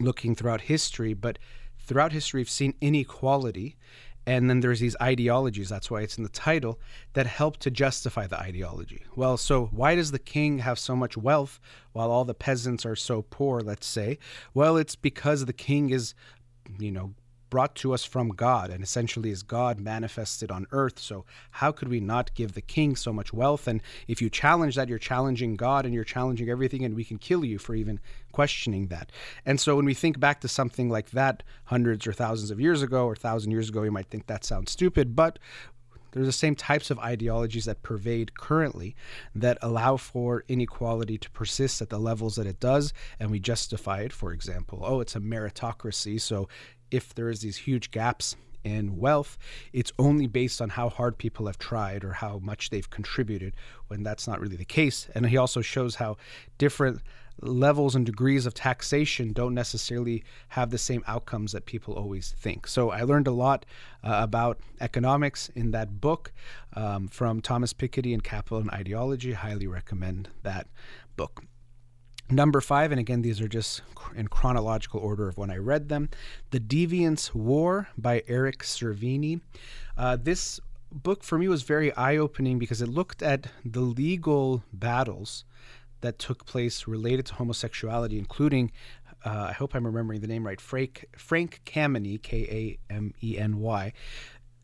looking 0.00 0.34
throughout 0.34 0.62
history. 0.62 1.14
But 1.14 1.38
throughout 1.78 2.12
history, 2.12 2.40
we've 2.40 2.50
seen 2.50 2.74
inequality 2.80 3.76
and 4.26 4.48
then 4.48 4.60
there's 4.60 4.80
these 4.80 4.96
ideologies 5.00 5.68
that's 5.68 5.90
why 5.90 6.00
it's 6.00 6.16
in 6.16 6.24
the 6.24 6.30
title 6.30 6.80
that 7.12 7.26
help 7.26 7.58
to 7.58 7.70
justify 7.70 8.26
the 8.26 8.38
ideology. 8.38 9.02
Well 9.16 9.36
so 9.36 9.66
why 9.66 9.94
does 9.94 10.10
the 10.10 10.18
king 10.18 10.58
have 10.58 10.78
so 10.78 10.96
much 10.96 11.16
wealth 11.16 11.60
while 11.92 12.10
all 12.10 12.24
the 12.24 12.34
peasants 12.34 12.86
are 12.86 12.96
so 12.96 13.22
poor 13.22 13.60
let's 13.60 13.86
say? 13.86 14.18
Well 14.52 14.76
it's 14.76 14.96
because 14.96 15.44
the 15.44 15.52
king 15.52 15.90
is 15.90 16.14
you 16.78 16.90
know 16.90 17.14
brought 17.50 17.74
to 17.76 17.92
us 17.92 18.04
from 18.04 18.30
God 18.30 18.70
and 18.70 18.82
essentially 18.82 19.30
is 19.30 19.42
God 19.42 19.78
manifested 19.78 20.50
on 20.50 20.66
earth. 20.72 20.98
So, 20.98 21.24
how 21.52 21.72
could 21.72 21.88
we 21.88 22.00
not 22.00 22.34
give 22.34 22.52
the 22.52 22.60
king 22.60 22.96
so 22.96 23.12
much 23.12 23.32
wealth? 23.32 23.68
And 23.68 23.82
if 24.08 24.20
you 24.20 24.30
challenge 24.30 24.76
that, 24.76 24.88
you're 24.88 24.98
challenging 24.98 25.56
God 25.56 25.84
and 25.84 25.94
you're 25.94 26.04
challenging 26.04 26.48
everything, 26.48 26.84
and 26.84 26.94
we 26.94 27.04
can 27.04 27.18
kill 27.18 27.44
you 27.44 27.58
for 27.58 27.74
even 27.74 28.00
questioning 28.32 28.88
that. 28.88 29.12
And 29.46 29.60
so, 29.60 29.76
when 29.76 29.84
we 29.84 29.94
think 29.94 30.18
back 30.18 30.40
to 30.40 30.48
something 30.48 30.88
like 30.88 31.10
that 31.10 31.42
hundreds 31.64 32.06
or 32.06 32.12
thousands 32.12 32.50
of 32.50 32.60
years 32.60 32.82
ago 32.82 33.06
or 33.06 33.16
thousand 33.16 33.52
years 33.52 33.68
ago, 33.68 33.82
you 33.82 33.92
might 33.92 34.06
think 34.06 34.26
that 34.26 34.44
sounds 34.44 34.72
stupid, 34.72 35.14
but 35.14 35.38
they're 36.14 36.22
the 36.22 36.32
same 36.32 36.54
types 36.54 36.92
of 36.92 36.98
ideologies 37.00 37.64
that 37.64 37.82
pervade 37.82 38.38
currently 38.38 38.94
that 39.34 39.58
allow 39.60 39.96
for 39.96 40.44
inequality 40.46 41.18
to 41.18 41.28
persist 41.30 41.82
at 41.82 41.90
the 41.90 41.98
levels 41.98 42.36
that 42.36 42.46
it 42.46 42.60
does, 42.60 42.92
and 43.18 43.32
we 43.32 43.40
justify 43.40 44.00
it. 44.02 44.12
For 44.12 44.32
example, 44.32 44.80
oh, 44.84 45.00
it's 45.00 45.16
a 45.16 45.20
meritocracy, 45.20 46.20
so 46.20 46.48
if 46.94 47.14
there 47.14 47.28
is 47.28 47.40
these 47.40 47.58
huge 47.68 47.90
gaps 47.90 48.36
in 48.62 48.96
wealth, 48.96 49.36
it's 49.72 49.92
only 49.98 50.26
based 50.26 50.60
on 50.62 50.70
how 50.70 50.88
hard 50.88 51.18
people 51.18 51.46
have 51.46 51.58
tried 51.58 52.04
or 52.04 52.12
how 52.12 52.38
much 52.38 52.70
they've 52.70 52.88
contributed, 52.88 53.52
when 53.88 54.02
that's 54.02 54.26
not 54.26 54.40
really 54.40 54.56
the 54.56 54.64
case. 54.64 55.08
And 55.14 55.26
he 55.26 55.36
also 55.36 55.60
shows 55.60 55.96
how 55.96 56.16
different 56.56 57.02
levels 57.40 57.94
and 57.94 58.06
degrees 58.06 58.46
of 58.46 58.54
taxation 58.54 59.32
don't 59.32 59.54
necessarily 59.54 60.22
have 60.48 60.70
the 60.70 60.78
same 60.78 61.02
outcomes 61.06 61.52
that 61.52 61.66
people 61.66 61.94
always 61.94 62.34
think. 62.38 62.66
So 62.66 62.90
I 62.90 63.02
learned 63.02 63.26
a 63.26 63.32
lot 63.32 63.66
uh, 64.02 64.20
about 64.22 64.60
economics 64.80 65.50
in 65.54 65.72
that 65.72 66.00
book 66.00 66.32
um, 66.74 67.08
from 67.08 67.40
Thomas 67.40 67.74
Piketty 67.74 68.14
and 68.14 68.22
Capital 68.22 68.58
and 68.58 68.70
Ideology. 68.70 69.32
Highly 69.32 69.66
recommend 69.66 70.28
that 70.42 70.68
book. 71.16 71.44
Number 72.30 72.60
five, 72.60 72.90
and 72.90 72.98
again, 72.98 73.22
these 73.22 73.40
are 73.40 73.48
just 73.48 73.82
in 74.16 74.28
chronological 74.28 75.00
order 75.00 75.28
of 75.28 75.36
when 75.36 75.50
I 75.50 75.56
read 75.56 75.88
them 75.88 76.08
The 76.50 76.60
Deviant's 76.60 77.34
War 77.34 77.88
by 77.98 78.22
Eric 78.26 78.60
Cervini. 78.60 79.40
Uh, 79.96 80.16
this 80.16 80.58
book 80.90 81.22
for 81.22 81.38
me 81.38 81.48
was 81.48 81.62
very 81.62 81.92
eye 81.94 82.16
opening 82.16 82.58
because 82.58 82.80
it 82.80 82.88
looked 82.88 83.22
at 83.22 83.48
the 83.64 83.80
legal 83.80 84.62
battles 84.72 85.44
that 86.00 86.18
took 86.18 86.46
place 86.46 86.86
related 86.86 87.26
to 87.26 87.34
homosexuality, 87.34 88.18
including, 88.18 88.70
uh, 89.24 89.46
I 89.48 89.52
hope 89.52 89.74
I'm 89.74 89.86
remembering 89.86 90.20
the 90.20 90.26
name 90.26 90.46
right, 90.46 90.60
Frank, 90.60 91.06
Frank 91.16 91.60
Kameny, 91.66 92.22
K 92.22 92.78
A 92.90 92.92
M 92.94 93.12
E 93.22 93.38
N 93.38 93.58
Y. 93.58 93.92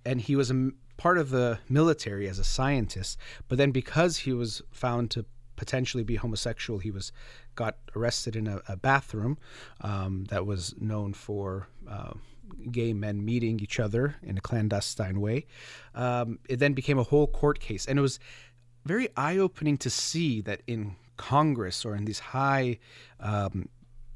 And 0.05 0.21
he 0.21 0.35
was 0.35 0.51
a 0.51 0.71
part 0.97 1.19
of 1.19 1.31
the 1.31 1.59
military 1.69 2.29
as 2.29 2.39
a 2.39 2.45
scientist, 2.45 3.19
but 3.49 3.59
then 3.59 3.71
because 3.71 4.19
he 4.19 4.33
was 4.33 4.63
found 4.71 5.11
to 5.11 5.25
potentially 5.57 6.05
be 6.05 6.17
homosexual, 6.17 6.79
he 6.79 6.91
was 6.91 7.13
got 7.61 7.77
arrested 7.95 8.35
in 8.41 8.47
a, 8.47 8.57
a 8.69 8.77
bathroom 8.77 9.37
um, 9.83 10.25
that 10.33 10.47
was 10.47 10.75
known 10.81 11.13
for 11.13 11.69
uh, 11.97 12.15
gay 12.71 12.93
men 12.95 13.17
meeting 13.31 13.61
each 13.61 13.79
other 13.79 14.05
in 14.23 14.39
a 14.39 14.41
clandestine 14.41 15.21
way. 15.21 15.39
Um, 15.95 16.39
it 16.49 16.59
then 16.59 16.73
became 16.73 16.99
a 16.99 17.09
whole 17.13 17.27
court 17.27 17.61
case, 17.61 17.85
and 17.87 17.99
it 17.99 18.03
was 18.03 18.19
very 18.87 19.09
eye 19.15 19.37
opening 19.37 19.77
to 19.79 19.91
see 19.91 20.41
that 20.49 20.61
in 20.67 20.97
Congress 21.19 21.85
or 21.85 21.95
in 21.95 22.07
these 22.07 22.23
high 22.37 22.79
um, 23.21 23.69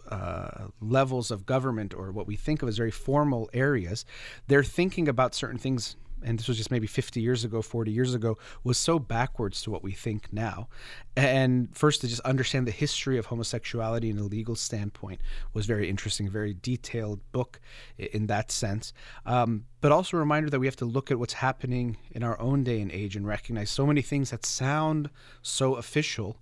uh, 0.08 0.68
levels 0.80 1.30
of 1.30 1.44
government 1.44 1.92
or 1.92 2.06
what 2.12 2.26
we 2.26 2.36
think 2.36 2.62
of 2.62 2.68
as 2.68 2.78
very 2.78 2.90
formal 2.90 3.50
areas, 3.52 4.06
they're 4.48 4.70
thinking 4.80 5.06
about 5.08 5.34
certain 5.34 5.58
things 5.58 5.96
and 6.24 6.38
this 6.38 6.48
was 6.48 6.56
just 6.56 6.70
maybe 6.70 6.86
50 6.86 7.20
years 7.20 7.44
ago, 7.44 7.62
40 7.62 7.92
years 7.92 8.14
ago, 8.14 8.38
was 8.62 8.78
so 8.78 8.98
backwards 8.98 9.62
to 9.62 9.70
what 9.70 9.82
we 9.82 9.92
think 9.92 10.32
now. 10.32 10.68
And 11.16 11.68
first, 11.76 12.00
to 12.00 12.08
just 12.08 12.20
understand 12.22 12.66
the 12.66 12.72
history 12.72 13.18
of 13.18 13.26
homosexuality 13.26 14.10
in 14.10 14.18
a 14.18 14.24
legal 14.24 14.56
standpoint 14.56 15.20
was 15.52 15.66
very 15.66 15.88
interesting, 15.88 16.28
very 16.28 16.54
detailed 16.54 17.20
book 17.32 17.60
in 17.98 18.26
that 18.26 18.50
sense. 18.50 18.92
Um, 19.26 19.66
but 19.80 19.92
also 19.92 20.16
a 20.16 20.20
reminder 20.20 20.50
that 20.50 20.58
we 20.58 20.66
have 20.66 20.76
to 20.76 20.84
look 20.84 21.10
at 21.10 21.18
what's 21.18 21.34
happening 21.34 21.98
in 22.10 22.22
our 22.22 22.40
own 22.40 22.64
day 22.64 22.80
and 22.80 22.90
age 22.90 23.16
and 23.16 23.26
recognize 23.26 23.70
so 23.70 23.86
many 23.86 24.02
things 24.02 24.30
that 24.30 24.46
sound 24.46 25.10
so 25.42 25.74
official 25.74 26.38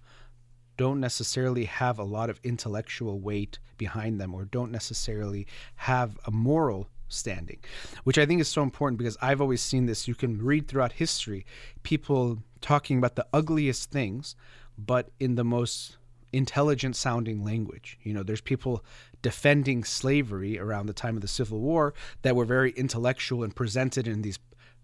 don't 0.76 1.00
necessarily 1.00 1.64
have 1.66 1.98
a 1.98 2.04
lot 2.04 2.30
of 2.30 2.40
intellectual 2.42 3.20
weight 3.20 3.58
behind 3.76 4.20
them 4.20 4.34
or 4.34 4.44
don't 4.44 4.72
necessarily 4.72 5.46
have 5.76 6.18
a 6.24 6.30
moral 6.30 6.88
standing, 7.12 7.58
which 8.04 8.18
I 8.18 8.26
think 8.26 8.40
is 8.40 8.48
so 8.48 8.62
important 8.62 8.98
because 8.98 9.16
I've 9.20 9.40
always 9.40 9.62
seen 9.62 9.86
this. 9.86 10.08
You 10.08 10.14
can 10.14 10.42
read 10.42 10.68
throughout 10.68 10.92
history 10.92 11.46
people 11.82 12.38
talking 12.60 12.98
about 12.98 13.16
the 13.16 13.26
ugliest 13.32 13.90
things, 13.90 14.36
but 14.78 15.10
in 15.20 15.34
the 15.34 15.44
most 15.44 15.96
intelligent 16.32 16.96
sounding 16.96 17.44
language. 17.44 17.98
You 18.02 18.14
know, 18.14 18.22
there's 18.22 18.40
people 18.40 18.84
defending 19.20 19.84
slavery 19.84 20.58
around 20.58 20.86
the 20.86 20.92
time 20.92 21.16
of 21.16 21.22
the 21.22 21.28
Civil 21.28 21.60
War 21.60 21.94
that 22.22 22.34
were 22.34 22.44
very 22.44 22.70
intellectual 22.72 23.44
and 23.44 23.54
presented 23.54 24.08
in 24.08 24.22
these 24.22 24.38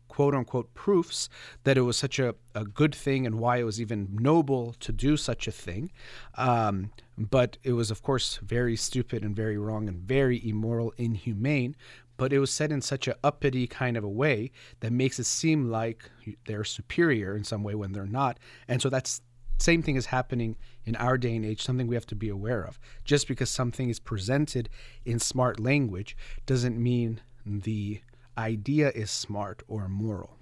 quote 0.08 0.34
unquote 0.34 0.72
proofs 0.74 1.28
that 1.64 1.78
it 1.78 1.82
was 1.82 1.96
such 1.96 2.18
a, 2.18 2.34
a 2.54 2.64
good 2.64 2.94
thing 2.94 3.26
and 3.26 3.38
why 3.38 3.58
it 3.58 3.62
was 3.62 3.80
even 3.80 4.08
noble 4.18 4.74
to 4.80 4.92
do 4.92 5.16
such 5.16 5.46
a 5.46 5.52
thing. 5.52 5.90
Um, 6.34 6.90
but 7.16 7.58
it 7.62 7.72
was, 7.72 7.90
of 7.90 8.02
course, 8.02 8.38
very 8.42 8.76
stupid 8.76 9.22
and 9.22 9.34
very 9.36 9.58
wrong 9.58 9.88
and 9.88 9.98
very 9.98 10.46
immoral, 10.48 10.92
inhumane 10.96 11.76
but 12.18 12.32
it 12.32 12.40
was 12.40 12.50
said 12.50 12.70
in 12.70 12.82
such 12.82 13.08
a 13.08 13.16
uppity 13.24 13.66
kind 13.66 13.96
of 13.96 14.04
a 14.04 14.08
way 14.08 14.50
that 14.80 14.92
makes 14.92 15.18
it 15.18 15.24
seem 15.24 15.70
like 15.70 16.10
they're 16.46 16.64
superior 16.64 17.34
in 17.34 17.44
some 17.44 17.62
way 17.62 17.74
when 17.74 17.92
they're 17.92 18.06
not. 18.06 18.38
And 18.66 18.82
so 18.82 18.90
that's 18.90 19.22
same 19.60 19.82
thing 19.82 19.96
is 19.96 20.06
happening 20.06 20.56
in 20.84 20.94
our 20.96 21.16
day 21.16 21.34
and 21.34 21.44
age, 21.44 21.62
something 21.62 21.86
we 21.86 21.96
have 21.96 22.06
to 22.06 22.14
be 22.14 22.28
aware 22.28 22.62
of. 22.62 22.78
Just 23.04 23.26
because 23.26 23.50
something 23.50 23.88
is 23.88 23.98
presented 23.98 24.68
in 25.04 25.18
smart 25.18 25.58
language 25.58 26.16
doesn't 26.46 26.80
mean 26.80 27.20
the 27.46 28.02
idea 28.36 28.90
is 28.90 29.10
smart 29.10 29.62
or 29.66 29.88
moral. 29.88 30.36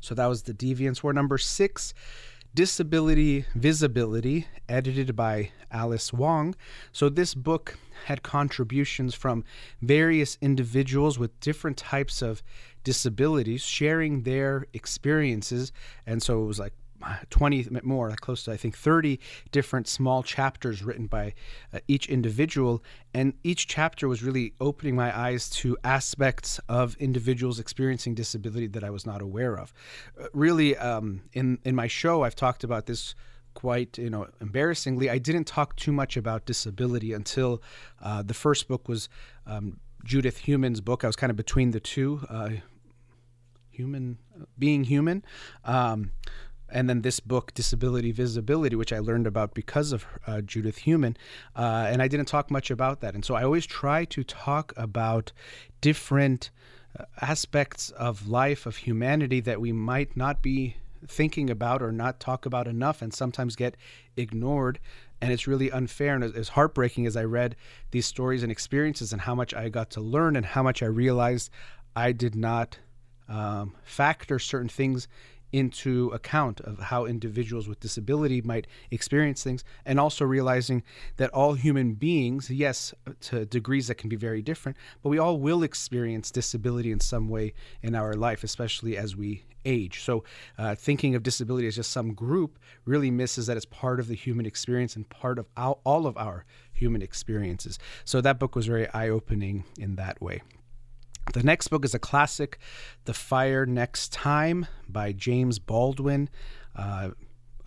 So 0.00 0.14
that 0.14 0.26
was 0.26 0.42
the 0.42 0.54
deviant's 0.54 1.02
war. 1.02 1.12
Number 1.12 1.36
six 1.36 1.92
Disability 2.54 3.44
Visibility, 3.54 4.46
edited 4.68 5.14
by 5.14 5.50
Alice 5.70 6.12
Wong. 6.12 6.56
So, 6.90 7.08
this 7.08 7.34
book 7.34 7.78
had 8.06 8.22
contributions 8.22 9.14
from 9.14 9.44
various 9.80 10.36
individuals 10.40 11.18
with 11.18 11.38
different 11.40 11.76
types 11.76 12.22
of 12.22 12.42
disabilities 12.82 13.62
sharing 13.62 14.22
their 14.22 14.66
experiences. 14.72 15.72
And 16.06 16.22
so 16.22 16.42
it 16.42 16.46
was 16.46 16.58
like 16.58 16.72
20 17.30 17.68
more, 17.82 18.10
close 18.16 18.44
to 18.44 18.52
I 18.52 18.56
think 18.56 18.76
30 18.76 19.20
different 19.52 19.88
small 19.88 20.22
chapters 20.22 20.82
written 20.82 21.06
by 21.06 21.34
uh, 21.72 21.78
each 21.88 22.08
individual. 22.08 22.82
And 23.14 23.34
each 23.42 23.66
chapter 23.66 24.08
was 24.08 24.22
really 24.22 24.54
opening 24.60 24.94
my 24.94 25.16
eyes 25.16 25.48
to 25.50 25.76
aspects 25.84 26.60
of 26.68 26.96
individuals 26.96 27.58
experiencing 27.58 28.14
disability 28.14 28.66
that 28.68 28.84
I 28.84 28.90
was 28.90 29.06
not 29.06 29.22
aware 29.22 29.58
of. 29.58 29.72
Uh, 30.20 30.26
really, 30.32 30.76
um, 30.76 31.22
in, 31.32 31.58
in 31.64 31.74
my 31.74 31.86
show, 31.86 32.22
I've 32.22 32.36
talked 32.36 32.64
about 32.64 32.86
this 32.86 33.14
quite 33.54 33.98
you 33.98 34.08
know 34.08 34.28
embarrassingly 34.40 35.10
i 35.10 35.18
didn't 35.18 35.44
talk 35.44 35.74
too 35.74 35.90
much 35.90 36.16
about 36.16 36.46
disability 36.46 37.12
until 37.12 37.60
uh, 38.00 38.22
the 38.22 38.32
first 38.32 38.68
book 38.68 38.88
was 38.88 39.08
um, 39.44 39.80
judith 40.04 40.38
heumann's 40.38 40.80
book 40.80 41.02
i 41.02 41.06
was 41.06 41.16
kind 41.16 41.30
of 41.30 41.36
between 41.36 41.72
the 41.72 41.80
two 41.80 42.20
uh, 42.28 42.50
heumann 43.70 44.18
being 44.58 44.84
heumann 44.84 45.24
um, 45.64 46.12
and 46.72 46.88
then 46.88 47.02
this 47.02 47.20
book, 47.20 47.52
Disability 47.54 48.12
Visibility, 48.12 48.76
which 48.76 48.92
I 48.92 48.98
learned 48.98 49.26
about 49.26 49.54
because 49.54 49.92
of 49.92 50.06
uh, 50.26 50.40
Judith 50.40 50.78
Heumann, 50.78 51.16
Uh, 51.56 51.88
and 51.90 52.02
I 52.02 52.08
didn't 52.08 52.26
talk 52.26 52.50
much 52.50 52.70
about 52.70 53.00
that. 53.00 53.14
And 53.14 53.24
so 53.24 53.34
I 53.34 53.42
always 53.42 53.66
try 53.66 54.04
to 54.06 54.24
talk 54.24 54.72
about 54.76 55.32
different 55.80 56.50
uh, 56.98 57.04
aspects 57.20 57.90
of 57.90 58.28
life, 58.28 58.66
of 58.66 58.76
humanity 58.76 59.40
that 59.40 59.60
we 59.60 59.72
might 59.72 60.16
not 60.16 60.42
be 60.42 60.76
thinking 61.06 61.50
about 61.50 61.82
or 61.82 61.92
not 61.92 62.20
talk 62.20 62.46
about 62.46 62.66
enough 62.66 63.02
and 63.02 63.12
sometimes 63.14 63.56
get 63.56 63.76
ignored. 64.16 64.78
And 65.20 65.32
it's 65.32 65.46
really 65.46 65.70
unfair 65.70 66.14
and 66.14 66.24
as 66.24 66.50
heartbreaking 66.50 67.06
as 67.06 67.16
I 67.16 67.24
read 67.24 67.56
these 67.90 68.06
stories 68.06 68.42
and 68.42 68.52
experiences 68.52 69.12
and 69.12 69.22
how 69.22 69.34
much 69.34 69.54
I 69.54 69.68
got 69.68 69.90
to 69.90 70.00
learn 70.00 70.36
and 70.36 70.46
how 70.46 70.62
much 70.62 70.82
I 70.82 70.86
realized 70.86 71.50
I 71.96 72.12
did 72.12 72.34
not 72.34 72.78
um, 73.28 73.76
factor 73.82 74.38
certain 74.38 74.68
things 74.68 75.08
into 75.52 76.08
account 76.10 76.60
of 76.60 76.78
how 76.78 77.06
individuals 77.06 77.68
with 77.68 77.80
disability 77.80 78.40
might 78.40 78.66
experience 78.90 79.42
things 79.42 79.64
and 79.84 79.98
also 79.98 80.24
realizing 80.24 80.82
that 81.16 81.30
all 81.30 81.54
human 81.54 81.94
beings 81.94 82.50
yes 82.50 82.94
to 83.20 83.44
degrees 83.46 83.88
that 83.88 83.96
can 83.96 84.08
be 84.08 84.16
very 84.16 84.42
different 84.42 84.76
but 85.02 85.08
we 85.08 85.18
all 85.18 85.38
will 85.38 85.62
experience 85.62 86.30
disability 86.30 86.92
in 86.92 87.00
some 87.00 87.28
way 87.28 87.52
in 87.82 87.94
our 87.94 88.14
life 88.14 88.44
especially 88.44 88.96
as 88.96 89.16
we 89.16 89.44
age. 89.64 90.02
So 90.02 90.24
uh, 90.58 90.74
thinking 90.74 91.14
of 91.14 91.22
disability 91.22 91.66
as 91.66 91.76
just 91.76 91.90
some 91.90 92.14
group 92.14 92.58
really 92.84 93.10
misses 93.10 93.46
that 93.46 93.56
it's 93.56 93.66
part 93.66 94.00
of 94.00 94.08
the 94.08 94.14
human 94.14 94.46
experience 94.46 94.96
and 94.96 95.08
part 95.08 95.38
of 95.38 95.46
all 95.56 96.06
of 96.06 96.16
our 96.16 96.44
human 96.72 97.02
experiences. 97.02 97.78
So 98.04 98.20
that 98.20 98.38
book 98.38 98.56
was 98.56 98.66
very 98.66 98.88
eye-opening 98.92 99.64
in 99.78 99.96
that 99.96 100.20
way 100.20 100.42
the 101.32 101.42
next 101.42 101.68
book 101.68 101.84
is 101.84 101.94
a 101.94 101.98
classic, 101.98 102.58
The 103.04 103.14
Fire 103.14 103.66
Next 103.66 104.12
Time 104.12 104.66
by 104.88 105.12
James 105.12 105.58
Baldwin. 105.58 106.28
Uh, 106.74 107.10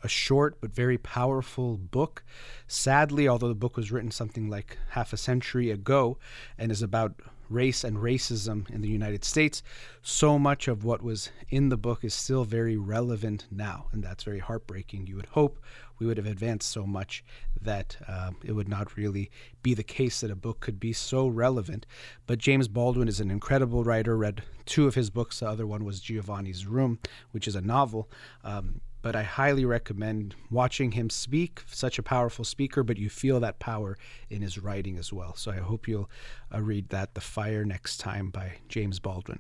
a 0.04 0.08
short 0.10 0.60
but 0.60 0.74
very 0.74 0.98
powerful 0.98 1.78
book. 1.78 2.24
Sadly, 2.68 3.28
although 3.28 3.48
the 3.48 3.56
book 3.56 3.78
was 3.78 3.92
written 3.92 4.12
something 4.12 4.50
like 4.50 4.78
half 4.90 5.14
a 5.14 5.18
century 5.18 5.72
ago 5.72 6.18
and 6.58 6.72
is 6.72 6.82
about 6.82 7.22
race 7.50 7.84
and 7.84 7.98
racism 7.98 8.70
in 8.70 8.82
the 8.82 8.90
United 8.90 9.24
States, 9.24 9.64
so 10.02 10.38
much 10.38 10.68
of 10.68 10.84
what 10.84 11.02
was 11.02 11.30
in 11.50 11.70
the 11.70 11.78
book 11.78 12.04
is 12.04 12.14
still 12.14 12.44
very 12.44 12.76
relevant 12.76 13.46
now. 13.50 13.88
And 13.94 14.04
that's 14.04 14.24
very 14.24 14.40
heartbreaking. 14.40 15.08
You 15.08 15.16
would 15.16 15.28
hope 15.28 15.60
we 16.04 16.08
would 16.10 16.18
have 16.18 16.28
advanced 16.28 16.70
so 16.70 16.86
much 16.86 17.24
that 17.62 17.96
um, 18.10 18.36
it 18.44 18.52
would 18.52 18.68
not 18.68 18.98
really 18.98 19.32
be 19.62 19.74
the 19.74 19.84
case 19.84 20.20
that 20.20 20.30
a 20.30 20.36
book 20.36 20.60
could 20.60 20.78
be 20.78 20.92
so 20.92 21.28
relevant. 21.28 21.86
But 22.28 22.40
James 22.40 22.68
Baldwin 22.68 23.08
is 23.08 23.22
an 23.22 23.32
incredible 23.32 23.86
writer. 23.86 24.18
Read 24.18 24.44
two 24.66 24.86
of 24.86 24.96
his 24.96 25.10
books. 25.10 25.40
The 25.40 25.48
other 25.48 25.66
one 25.66 25.86
was 25.86 26.02
Giovanni's 26.02 26.66
Room, 26.66 27.00
which 27.32 27.48
is 27.48 27.56
a 27.56 27.62
novel. 27.62 28.10
Um, 28.44 28.82
but 29.04 29.16
I 29.16 29.22
highly 29.22 29.66
recommend 29.66 30.34
watching 30.50 30.94
him 30.94 31.10
speak. 31.12 31.62
Such 31.68 32.00
a 32.00 32.04
powerful 32.04 32.46
speaker, 32.46 32.84
but 32.84 32.98
you 32.98 33.10
feel 33.10 33.40
that 33.42 33.60
power 33.60 33.98
in 34.30 34.42
his 34.42 34.58
writing 34.58 34.98
as 34.98 35.14
well. 35.14 35.36
So 35.36 35.52
I 35.52 35.58
hope 35.58 35.88
you'll 35.88 36.10
uh, 36.52 36.62
read 36.62 36.90
that, 36.90 37.14
The 37.14 37.22
Fire 37.22 37.66
Next 37.66 37.98
Time 38.00 38.30
by 38.30 38.54
James 38.70 39.00
Baldwin. 39.00 39.40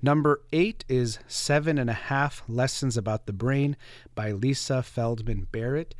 Number 0.00 0.42
eight 0.52 0.84
is 0.88 1.18
Seven 1.26 1.76
and 1.76 1.90
a 1.90 1.94
Half 1.94 2.44
Lessons 2.48 2.96
About 2.96 3.26
the 3.26 3.32
Brain 3.32 3.76
by 4.14 4.30
Lisa 4.30 4.82
Feldman 4.82 5.48
Barrett. 5.50 5.96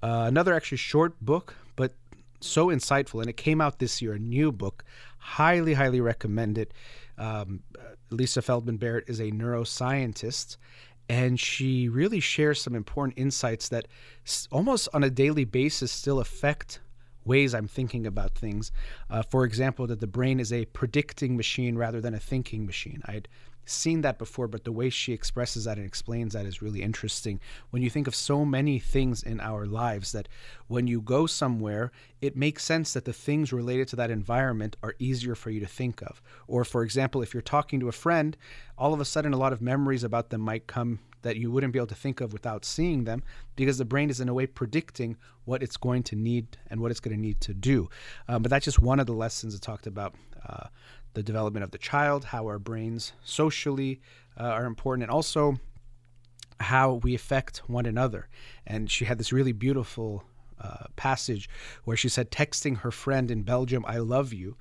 Uh, 0.00 0.24
another 0.28 0.54
actually 0.54 0.78
short 0.78 1.20
book, 1.20 1.56
but 1.74 1.94
so 2.40 2.68
insightful, 2.68 3.20
and 3.20 3.28
it 3.28 3.36
came 3.36 3.60
out 3.60 3.80
this 3.80 4.00
year, 4.00 4.12
a 4.12 4.18
new 4.18 4.52
book. 4.52 4.84
Highly, 5.18 5.74
highly 5.74 6.00
recommend 6.00 6.56
it. 6.56 6.72
Um, 7.18 7.64
Lisa 8.10 8.42
Feldman 8.42 8.76
Barrett 8.76 9.08
is 9.08 9.18
a 9.18 9.30
neuroscientist, 9.30 10.56
and 11.08 11.38
she 11.38 11.88
really 11.88 12.20
shares 12.20 12.60
some 12.60 12.74
important 12.74 13.18
insights 13.18 13.68
that 13.68 13.86
almost 14.50 14.88
on 14.94 15.04
a 15.04 15.10
daily 15.10 15.44
basis 15.44 15.92
still 15.92 16.20
affect 16.20 16.80
ways 17.24 17.54
I'm 17.54 17.68
thinking 17.68 18.06
about 18.06 18.34
things. 18.34 18.70
Uh, 19.10 19.22
for 19.22 19.44
example, 19.44 19.86
that 19.86 20.00
the 20.00 20.06
brain 20.06 20.40
is 20.40 20.52
a 20.52 20.66
predicting 20.66 21.36
machine 21.36 21.76
rather 21.76 22.00
than 22.00 22.14
a 22.14 22.18
thinking 22.18 22.66
machine. 22.66 23.02
I'd 23.06 23.28
seen 23.64 24.02
that 24.02 24.18
before, 24.18 24.48
but 24.48 24.64
the 24.64 24.72
way 24.72 24.90
she 24.90 25.12
expresses 25.12 25.64
that 25.64 25.76
and 25.76 25.86
explains 25.86 26.32
that 26.34 26.46
is 26.46 26.62
really 26.62 26.82
interesting. 26.82 27.40
When 27.70 27.82
you 27.82 27.90
think 27.90 28.06
of 28.06 28.14
so 28.14 28.44
many 28.44 28.78
things 28.78 29.22
in 29.22 29.40
our 29.40 29.66
lives, 29.66 30.12
that 30.12 30.28
when 30.68 30.86
you 30.86 31.00
go 31.00 31.26
somewhere, 31.26 31.92
it 32.20 32.36
makes 32.36 32.64
sense 32.64 32.92
that 32.92 33.04
the 33.04 33.12
things 33.12 33.52
related 33.52 33.88
to 33.88 33.96
that 33.96 34.10
environment 34.10 34.76
are 34.82 34.94
easier 34.98 35.34
for 35.34 35.50
you 35.50 35.60
to 35.60 35.66
think 35.66 36.02
of. 36.02 36.22
Or, 36.46 36.64
for 36.64 36.82
example, 36.82 37.22
if 37.22 37.34
you're 37.34 37.42
talking 37.42 37.80
to 37.80 37.88
a 37.88 37.92
friend, 37.92 38.36
all 38.76 38.94
of 38.94 39.00
a 39.00 39.04
sudden 39.04 39.32
a 39.32 39.38
lot 39.38 39.52
of 39.52 39.60
memories 39.60 40.04
about 40.04 40.30
them 40.30 40.40
might 40.40 40.66
come 40.66 41.00
that 41.24 41.36
you 41.36 41.50
wouldn't 41.50 41.72
be 41.72 41.78
able 41.78 41.86
to 41.86 41.94
think 41.94 42.20
of 42.20 42.32
without 42.32 42.64
seeing 42.64 43.04
them 43.04 43.22
because 43.56 43.78
the 43.78 43.84
brain 43.84 44.10
is 44.10 44.20
in 44.20 44.28
a 44.28 44.34
way 44.34 44.46
predicting 44.46 45.16
what 45.46 45.62
it's 45.62 45.76
going 45.76 46.02
to 46.02 46.14
need 46.14 46.56
and 46.68 46.80
what 46.80 46.90
it's 46.90 47.00
going 47.00 47.16
to 47.16 47.20
need 47.20 47.40
to 47.40 47.52
do. 47.52 47.88
Um, 48.28 48.42
but 48.42 48.50
that's 48.50 48.64
just 48.64 48.80
one 48.80 49.00
of 49.00 49.06
the 49.06 49.12
lessons 49.12 49.54
it 49.54 49.62
talked 49.62 49.86
about. 49.86 50.14
Uh, 50.46 50.68
the 51.14 51.22
development 51.22 51.64
of 51.64 51.70
the 51.70 51.78
child, 51.78 52.26
how 52.26 52.44
our 52.46 52.58
brains 52.58 53.12
socially 53.24 54.00
uh, 54.38 54.44
are 54.44 54.66
important, 54.66 55.04
and 55.04 55.10
also 55.10 55.56
how 56.60 56.94
we 57.02 57.14
affect 57.14 57.58
one 57.66 57.86
another. 57.86 58.28
And 58.66 58.90
she 58.90 59.04
had 59.04 59.18
this 59.18 59.32
really 59.32 59.52
beautiful 59.52 60.24
uh, 60.60 60.86
passage 60.96 61.48
where 61.84 61.96
she 61.96 62.08
said, 62.08 62.30
texting 62.30 62.78
her 62.78 62.90
friend 62.90 63.30
in 63.30 63.42
Belgium, 63.42 63.84
I 63.86 63.98
love 63.98 64.32
you, 64.32 64.56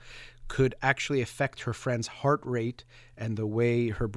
could 0.48 0.76
actually 0.82 1.22
affect 1.22 1.62
her 1.62 1.74
friend's 1.74 2.08
heart 2.08 2.42
rate 2.44 2.84
and 3.18 3.38
the 3.38 3.48
way 3.48 3.90
her 3.90 4.10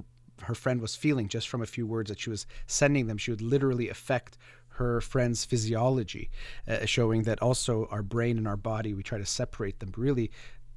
her 0.43 0.55
friend 0.55 0.83
was 0.83 0.95
feeling 0.95 1.29
just 1.29 1.49
from 1.49 1.63
a 1.63 1.67
few 1.67 1.87
words 1.87 2.11
that 2.11 2.21
she 2.21 2.29
was 2.29 2.47
sending 2.67 3.07
them. 3.07 3.17
She 3.17 3.31
would 3.31 3.41
literally 3.41 3.89
affect 3.89 4.37
her 4.69 5.01
friend's 5.01 5.45
physiology, 5.45 6.31
uh, 6.69 6.85
showing 6.85 7.23
that 7.23 7.41
also 7.41 7.89
our 7.91 8.03
brain 8.03 8.37
and 8.37 8.47
our 8.47 8.57
body, 8.59 8.93
we 8.93 9.03
try 9.03 9.17
to 9.17 9.25
separate 9.25 9.81
them. 9.81 9.93
Really, 9.97 10.31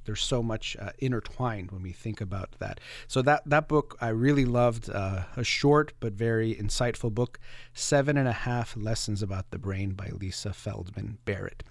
there's 0.04 0.22
so 0.22 0.42
much 0.42 0.76
uh, 0.80 0.90
intertwined 0.98 1.70
when 1.70 1.82
we 1.82 1.92
think 1.92 2.20
about 2.20 2.56
that. 2.58 2.80
So 3.06 3.22
that 3.22 3.42
that 3.46 3.68
book 3.68 3.96
I 4.00 4.08
really 4.08 4.44
loved. 4.44 4.90
Uh, 4.90 5.24
a 5.36 5.44
short 5.44 5.92
but 6.00 6.12
very 6.12 6.54
insightful 6.54 7.12
book, 7.12 7.38
Seven 7.74 8.16
and 8.16 8.28
a 8.28 8.32
Half 8.32 8.76
Lessons 8.76 9.22
About 9.22 9.50
the 9.50 9.58
Brain 9.58 9.92
by 9.92 10.10
Lisa 10.10 10.52
Feldman 10.52 11.18
Barrett. 11.24 11.62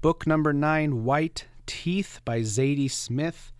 Book 0.00 0.26
number 0.26 0.52
nine, 0.52 1.04
White 1.04 1.46
Teeth 1.66 2.20
by 2.24 2.40
Zadie 2.40 2.90
Smith. 2.90 3.52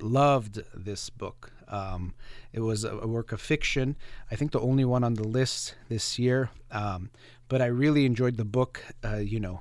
Loved 0.00 0.60
this 0.74 1.10
book. 1.10 1.52
Um, 1.68 2.14
it 2.52 2.60
was 2.60 2.84
a, 2.84 2.98
a, 2.98 3.06
work 3.06 3.32
of 3.32 3.40
fiction. 3.40 3.96
I 4.30 4.36
think 4.36 4.52
the 4.52 4.60
only 4.60 4.84
one 4.84 5.02
on 5.02 5.14
the 5.14 5.26
list 5.26 5.76
this 5.88 6.18
year. 6.18 6.50
Um, 6.70 7.10
but 7.48 7.62
I 7.62 7.66
really 7.66 8.04
enjoyed 8.04 8.36
the 8.36 8.44
book. 8.44 8.82
Uh, 9.04 9.16
you 9.16 9.40
know, 9.40 9.60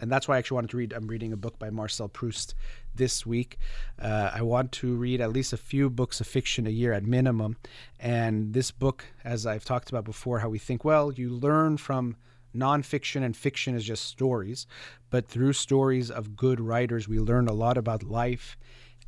and 0.00 0.10
that's 0.10 0.28
why 0.28 0.36
I 0.36 0.38
actually 0.38 0.56
wanted 0.56 0.70
to 0.70 0.76
read. 0.76 0.92
I'm 0.92 1.06
reading 1.06 1.32
a 1.32 1.36
book 1.36 1.58
by 1.58 1.70
Marcel 1.70 2.08
Proust 2.08 2.54
this 2.94 3.24
week. 3.26 3.58
Uh, 4.00 4.30
I 4.32 4.42
want 4.42 4.72
to 4.72 4.94
read 4.94 5.20
at 5.20 5.32
least 5.32 5.52
a 5.52 5.56
few 5.56 5.90
books 5.90 6.20
of 6.20 6.26
fiction 6.26 6.66
a 6.66 6.70
year 6.70 6.92
at 6.92 7.04
minimum. 7.04 7.56
And 7.98 8.52
this 8.52 8.70
book, 8.70 9.04
as 9.24 9.46
I've 9.46 9.64
talked 9.64 9.88
about 9.90 10.04
before, 10.04 10.40
how 10.40 10.48
we 10.48 10.58
think, 10.58 10.84
well, 10.84 11.12
you 11.12 11.30
learn 11.30 11.76
from 11.76 12.16
nonfiction 12.54 13.22
and 13.22 13.36
fiction 13.36 13.74
is 13.74 13.84
just 13.84 14.04
stories. 14.04 14.66
But 15.10 15.28
through 15.28 15.52
stories 15.54 16.10
of 16.10 16.36
good 16.36 16.60
writers, 16.60 17.08
we 17.08 17.18
learn 17.18 17.48
a 17.48 17.52
lot 17.52 17.78
about 17.78 18.02
life 18.02 18.56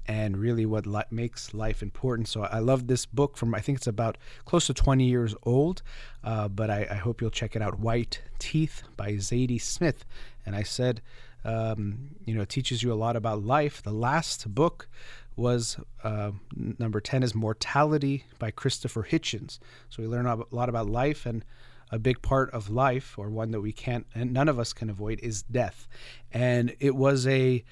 and 0.07 0.37
really 0.37 0.66
what 0.66 0.87
li- 0.87 1.03
makes 1.11 1.55
life 1.55 1.83
important. 1.83 2.26
So 2.26 2.42
I 2.42 2.59
love 2.59 2.87
this 2.87 3.07
book 3.07 3.37
from, 3.37 3.55
I 3.55 3.61
think 3.61 3.79
it's 3.79 3.87
about 3.87 4.18
close 4.44 4.66
to 4.66 4.74
20 4.74 5.05
years 5.05 5.35
old, 5.44 5.83
uh, 6.24 6.48
but 6.48 6.70
I, 6.70 6.87
I, 6.90 6.94
hope 6.94 7.20
you'll 7.20 7.31
check 7.31 7.55
it 7.55 7.62
out 7.62 7.79
White 7.79 8.20
Teeth 8.38 8.83
by 8.96 9.12
Zadie 9.12 9.61
Smith. 9.61 10.05
And 10.44 10.57
I 10.57 10.62
said, 10.62 11.00
um, 11.44 12.16
you 12.24 12.35
know, 12.35 12.42
it 12.42 12.48
teaches 12.48 12.83
you 12.83 12.92
a 12.92 12.94
lot 12.94 13.16
about 13.16 13.42
life. 13.42 13.83
The 13.83 13.92
last 13.92 14.55
book 14.55 14.88
was 15.37 15.79
uh, 16.05 16.33
number 16.55 17.00
10 17.00 17.22
is 17.22 17.35
Mortality 17.35 18.24
by 18.38 18.50
Christopher 18.50 19.05
Hitchens. 19.05 19.59
So 19.88 20.03
we 20.03 20.09
learn 20.09 20.26
a 20.26 20.38
lot 20.50 20.68
about 20.68 20.88
life 20.88 21.24
and 21.26 21.44
a 21.90 21.98
big 21.98 22.22
part 22.22 22.50
of 22.50 22.70
life 22.70 23.18
or 23.18 23.31
one 23.31 23.50
that 23.50 23.61
we 23.61 23.72
can't 23.72 24.07
and 24.14 24.33
none 24.33 24.48
of 24.48 24.59
us 24.59 24.72
can 24.72 24.90
avoid 24.90 25.18
is 25.22 25.42
death. 25.42 25.88
And 26.31 26.76
it 26.79 26.94
was 26.94 27.26
a 27.26 27.64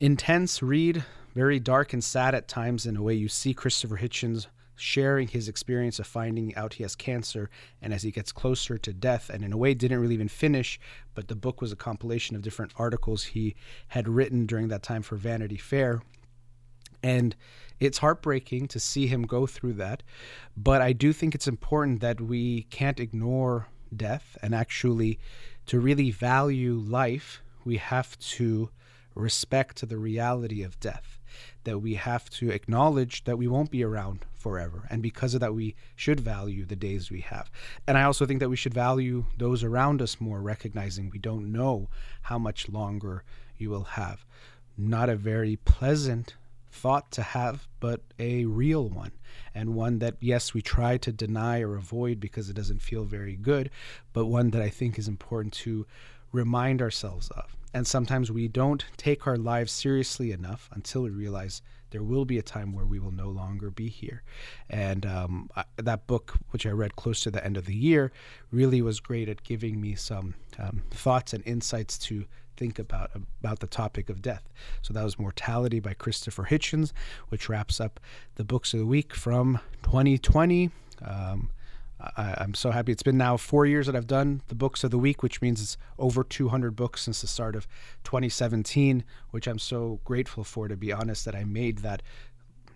intense 0.00 0.62
read, 0.62 1.04
very 1.34 1.58
dark 1.58 1.92
and 1.92 2.02
sad 2.02 2.34
at 2.34 2.48
times 2.48 2.86
in 2.86 2.96
a 2.96 3.02
way 3.02 3.14
you 3.14 3.28
see 3.28 3.54
Christopher 3.54 3.96
Hitchens 3.96 4.46
sharing 4.78 5.28
his 5.28 5.48
experience 5.48 5.98
of 5.98 6.06
finding 6.06 6.54
out 6.54 6.74
he 6.74 6.82
has 6.82 6.94
cancer 6.94 7.50
and 7.82 7.92
as 7.92 8.02
he 8.02 8.10
gets 8.10 8.32
closer 8.32 8.78
to 8.78 8.92
death 8.92 9.30
and 9.30 9.44
in 9.44 9.52
a 9.52 9.56
way 9.56 9.74
didn't 9.74 10.00
really 10.00 10.14
even 10.14 10.28
finish 10.28 10.78
but 11.14 11.28
the 11.28 11.36
book 11.36 11.60
was 11.60 11.72
a 11.72 11.76
compilation 11.76 12.36
of 12.36 12.42
different 12.42 12.72
articles 12.76 13.24
he 13.24 13.54
had 13.88 14.08
written 14.08 14.46
during 14.46 14.68
that 14.68 14.82
time 14.82 15.02
for 15.02 15.16
Vanity 15.16 15.56
Fair. 15.56 16.00
And 17.02 17.34
it's 17.80 17.98
heartbreaking 17.98 18.68
to 18.68 18.80
see 18.80 19.06
him 19.06 19.22
go 19.22 19.46
through 19.46 19.74
that 19.74 20.02
but 20.56 20.80
I 20.80 20.92
do 20.92 21.12
think 21.12 21.34
it's 21.34 21.48
important 21.48 22.00
that 22.00 22.20
we 22.20 22.62
can't 22.64 23.00
ignore 23.00 23.68
death 23.94 24.36
and 24.42 24.54
actually 24.54 25.18
to 25.66 25.78
really 25.78 26.10
value 26.10 26.74
life 26.74 27.42
we 27.64 27.76
have 27.76 28.18
to 28.18 28.70
respect 29.14 29.88
the 29.88 29.96
reality 29.96 30.62
of 30.62 30.78
death 30.80 31.17
that 31.64 31.78
we 31.78 31.94
have 31.94 32.28
to 32.30 32.50
acknowledge 32.50 33.24
that 33.24 33.38
we 33.38 33.48
won't 33.48 33.70
be 33.70 33.84
around 33.84 34.24
forever. 34.34 34.86
And 34.90 35.02
because 35.02 35.34
of 35.34 35.40
that, 35.40 35.54
we 35.54 35.74
should 35.96 36.20
value 36.20 36.64
the 36.64 36.76
days 36.76 37.10
we 37.10 37.20
have. 37.20 37.50
And 37.86 37.98
I 37.98 38.02
also 38.02 38.26
think 38.26 38.40
that 38.40 38.48
we 38.48 38.56
should 38.56 38.74
value 38.74 39.24
those 39.36 39.62
around 39.62 40.00
us 40.00 40.20
more, 40.20 40.40
recognizing 40.40 41.10
we 41.10 41.18
don't 41.18 41.52
know 41.52 41.88
how 42.22 42.38
much 42.38 42.68
longer 42.68 43.24
you 43.56 43.70
will 43.70 43.84
have. 43.84 44.24
Not 44.76 45.08
a 45.08 45.16
very 45.16 45.56
pleasant 45.56 46.34
thought 46.70 47.10
to 47.12 47.22
have, 47.22 47.66
but 47.80 48.00
a 48.18 48.44
real 48.44 48.88
one. 48.88 49.12
And 49.54 49.74
one 49.74 49.98
that, 49.98 50.16
yes, 50.20 50.54
we 50.54 50.62
try 50.62 50.96
to 50.98 51.12
deny 51.12 51.60
or 51.60 51.76
avoid 51.76 52.20
because 52.20 52.48
it 52.48 52.54
doesn't 52.54 52.82
feel 52.82 53.04
very 53.04 53.34
good, 53.34 53.70
but 54.12 54.26
one 54.26 54.50
that 54.50 54.62
I 54.62 54.68
think 54.68 54.98
is 54.98 55.08
important 55.08 55.54
to 55.54 55.86
remind 56.32 56.82
ourselves 56.82 57.28
of. 57.30 57.56
And 57.74 57.86
sometimes 57.86 58.30
we 58.30 58.48
don't 58.48 58.84
take 58.96 59.26
our 59.26 59.36
lives 59.36 59.72
seriously 59.72 60.32
enough 60.32 60.70
until 60.72 61.02
we 61.02 61.10
realize 61.10 61.60
there 61.90 62.02
will 62.02 62.24
be 62.24 62.38
a 62.38 62.42
time 62.42 62.72
where 62.72 62.84
we 62.84 62.98
will 62.98 63.12
no 63.12 63.28
longer 63.28 63.70
be 63.70 63.88
here. 63.88 64.22
And 64.68 65.06
um, 65.06 65.50
I, 65.56 65.64
that 65.76 66.06
book, 66.06 66.34
which 66.50 66.66
I 66.66 66.70
read 66.70 66.96
close 66.96 67.20
to 67.20 67.30
the 67.30 67.44
end 67.44 67.56
of 67.56 67.66
the 67.66 67.74
year, 67.74 68.12
really 68.50 68.82
was 68.82 69.00
great 69.00 69.28
at 69.28 69.42
giving 69.42 69.80
me 69.80 69.94
some 69.94 70.34
um, 70.58 70.82
thoughts 70.90 71.32
and 71.32 71.46
insights 71.46 71.98
to 71.98 72.24
think 72.56 72.78
about 72.78 73.12
about 73.14 73.60
the 73.60 73.66
topic 73.66 74.10
of 74.10 74.20
death. 74.20 74.48
So 74.82 74.92
that 74.92 75.04
was 75.04 75.18
Mortality 75.18 75.80
by 75.80 75.94
Christopher 75.94 76.44
Hitchens, 76.50 76.92
which 77.28 77.48
wraps 77.48 77.80
up 77.80 78.00
the 78.34 78.44
books 78.44 78.74
of 78.74 78.80
the 78.80 78.86
week 78.86 79.14
from 79.14 79.60
2020. 79.84 80.70
Um, 81.02 81.50
I, 82.00 82.42
am 82.42 82.54
so 82.54 82.70
happy. 82.70 82.92
It's 82.92 83.02
been 83.02 83.18
now 83.18 83.36
four 83.36 83.66
years 83.66 83.86
that 83.86 83.96
I've 83.96 84.06
done 84.06 84.42
the 84.48 84.54
books 84.54 84.84
of 84.84 84.90
the 84.90 84.98
week, 84.98 85.22
which 85.22 85.42
means 85.42 85.60
it's 85.60 85.76
over 85.98 86.22
200 86.22 86.76
books 86.76 87.02
since 87.02 87.20
the 87.20 87.26
start 87.26 87.56
of 87.56 87.66
2017, 88.04 89.04
which 89.30 89.46
I'm 89.46 89.58
so 89.58 90.00
grateful 90.04 90.44
for, 90.44 90.68
to 90.68 90.76
be 90.76 90.92
honest, 90.92 91.24
that 91.24 91.34
I 91.34 91.44
made 91.44 91.78
that 91.78 92.02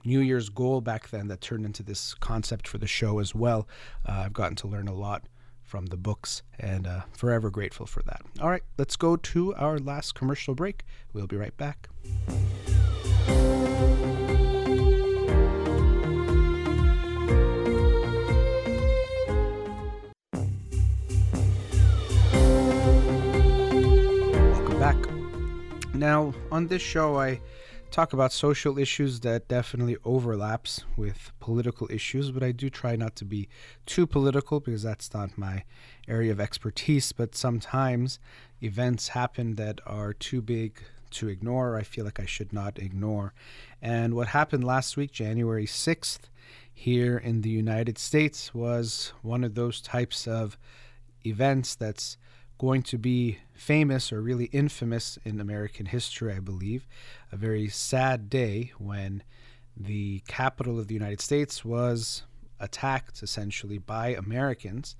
New 0.04 0.20
Year's 0.20 0.48
goal 0.48 0.80
back 0.80 1.10
then 1.10 1.28
that 1.28 1.40
turned 1.40 1.64
into 1.64 1.82
this 1.82 2.14
concept 2.14 2.66
for 2.66 2.78
the 2.78 2.86
show 2.86 3.20
as 3.20 3.34
well. 3.34 3.68
Uh, 4.08 4.22
I've 4.24 4.32
gotten 4.32 4.56
to 4.56 4.66
learn 4.66 4.88
a 4.88 4.94
lot 4.94 5.22
from 5.62 5.86
the 5.86 5.96
books 5.96 6.42
and 6.58 6.86
uh, 6.86 7.02
forever 7.16 7.50
grateful 7.50 7.86
for 7.86 8.02
that. 8.02 8.22
All 8.40 8.50
right, 8.50 8.62
let's 8.76 8.96
go 8.96 9.16
to 9.16 9.54
our 9.54 9.78
last 9.78 10.14
commercial 10.14 10.54
break. 10.54 10.84
We'll 11.12 11.26
be 11.26 11.36
right 11.36 11.56
back. 11.56 11.88
Now, 26.02 26.34
on 26.50 26.66
this 26.66 26.82
show, 26.82 27.20
I 27.20 27.40
talk 27.92 28.12
about 28.12 28.32
social 28.32 28.76
issues 28.76 29.20
that 29.20 29.46
definitely 29.46 29.96
overlaps 30.04 30.82
with 30.96 31.30
political 31.38 31.86
issues, 31.92 32.32
but 32.32 32.42
I 32.42 32.50
do 32.50 32.68
try 32.68 32.96
not 32.96 33.14
to 33.14 33.24
be 33.24 33.48
too 33.86 34.08
political 34.08 34.58
because 34.58 34.82
that's 34.82 35.14
not 35.14 35.38
my 35.38 35.62
area 36.08 36.32
of 36.32 36.40
expertise. 36.40 37.12
But 37.12 37.36
sometimes 37.36 38.18
events 38.60 39.10
happen 39.10 39.54
that 39.54 39.80
are 39.86 40.12
too 40.12 40.42
big 40.42 40.82
to 41.12 41.28
ignore. 41.28 41.76
I 41.76 41.84
feel 41.84 42.04
like 42.04 42.18
I 42.18 42.26
should 42.26 42.52
not 42.52 42.80
ignore. 42.80 43.32
And 43.80 44.14
what 44.14 44.26
happened 44.26 44.64
last 44.64 44.96
week, 44.96 45.12
January 45.12 45.66
6th, 45.66 46.22
here 46.74 47.16
in 47.16 47.42
the 47.42 47.50
United 47.50 47.96
States, 47.96 48.52
was 48.52 49.12
one 49.22 49.44
of 49.44 49.54
those 49.54 49.80
types 49.80 50.26
of 50.26 50.58
events 51.24 51.76
that's 51.76 52.16
going 52.62 52.80
to 52.80 52.96
be 52.96 53.38
famous 53.54 54.12
or 54.12 54.22
really 54.22 54.44
infamous 54.52 55.18
in 55.24 55.40
American 55.40 55.86
history, 55.86 56.32
I 56.32 56.38
believe. 56.38 56.86
A 57.32 57.36
very 57.36 57.68
sad 57.68 58.30
day 58.30 58.70
when 58.78 59.24
the 59.76 60.22
capital 60.28 60.78
of 60.78 60.86
the 60.86 60.94
United 60.94 61.20
States 61.20 61.64
was 61.64 62.22
attacked 62.60 63.20
essentially 63.20 63.78
by 63.78 64.10
Americans. 64.10 64.94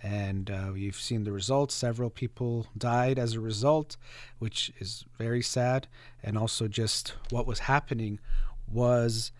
And 0.00 0.52
uh, 0.52 0.72
you've 0.74 1.00
seen 1.00 1.24
the 1.24 1.32
results. 1.32 1.74
Several 1.74 2.10
people 2.10 2.68
died 2.78 3.18
as 3.18 3.34
a 3.34 3.40
result, 3.40 3.96
which 4.38 4.72
is 4.78 5.04
very 5.18 5.42
sad. 5.42 5.88
And 6.22 6.38
also, 6.38 6.68
just 6.68 7.14
what 7.30 7.44
was 7.44 7.58
happening 7.58 8.20
was 8.70 9.32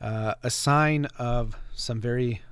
uh, 0.00 0.34
a 0.42 0.50
sign 0.50 1.06
of 1.18 1.54
some 1.72 2.00
very 2.00 2.42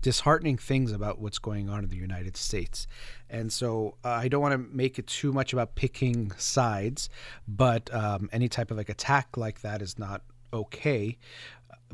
disheartening 0.00 0.56
things 0.56 0.92
about 0.92 1.18
what's 1.18 1.38
going 1.38 1.68
on 1.68 1.84
in 1.84 1.90
the 1.90 1.96
United 1.96 2.36
States. 2.36 2.86
And 3.30 3.52
so 3.52 3.96
uh, 4.04 4.10
I 4.10 4.28
don't 4.28 4.40
want 4.40 4.52
to 4.52 4.76
make 4.76 4.98
it 4.98 5.06
too 5.06 5.32
much 5.32 5.52
about 5.52 5.74
picking 5.74 6.32
sides, 6.38 7.08
but 7.46 7.92
um, 7.94 8.28
any 8.32 8.48
type 8.48 8.70
of 8.70 8.76
like 8.76 8.88
attack 8.88 9.36
like 9.36 9.60
that 9.60 9.82
is 9.82 9.98
not 9.98 10.22
okay. 10.52 11.18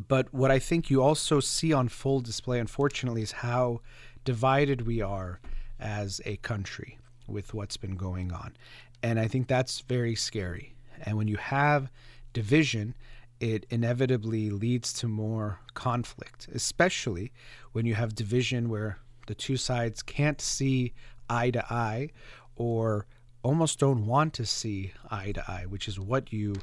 But 0.08 0.32
what 0.32 0.50
I 0.50 0.58
think 0.58 0.90
you 0.90 1.02
also 1.02 1.40
see 1.40 1.72
on 1.72 1.88
full 1.88 2.20
display, 2.20 2.58
unfortunately, 2.58 3.22
is 3.22 3.32
how 3.32 3.80
divided 4.24 4.86
we 4.86 5.00
are 5.00 5.40
as 5.78 6.20
a 6.24 6.36
country 6.38 6.98
with 7.26 7.54
what's 7.54 7.76
been 7.76 7.96
going 7.96 8.32
on. 8.32 8.54
And 9.02 9.18
I 9.18 9.28
think 9.28 9.48
that's 9.48 9.80
very 9.80 10.14
scary. 10.14 10.74
And 11.02 11.16
when 11.16 11.28
you 11.28 11.36
have 11.36 11.90
division, 12.32 12.94
it 13.40 13.66
inevitably 13.70 14.50
leads 14.50 14.92
to 14.94 15.08
more 15.08 15.60
conflict, 15.74 16.48
especially 16.54 17.32
when 17.72 17.86
you 17.86 17.94
have 17.94 18.14
division 18.14 18.68
where 18.68 18.98
the 19.26 19.34
two 19.34 19.56
sides 19.56 20.02
can't 20.02 20.40
see 20.40 20.92
eye 21.28 21.50
to 21.50 21.64
eye 21.72 22.10
or 22.56 23.06
almost 23.42 23.78
don't 23.78 24.06
want 24.06 24.32
to 24.34 24.46
see 24.46 24.92
eye 25.10 25.32
to 25.32 25.50
eye, 25.50 25.66
which 25.68 25.88
is 25.88 26.00
what 26.00 26.32
you 26.32 26.54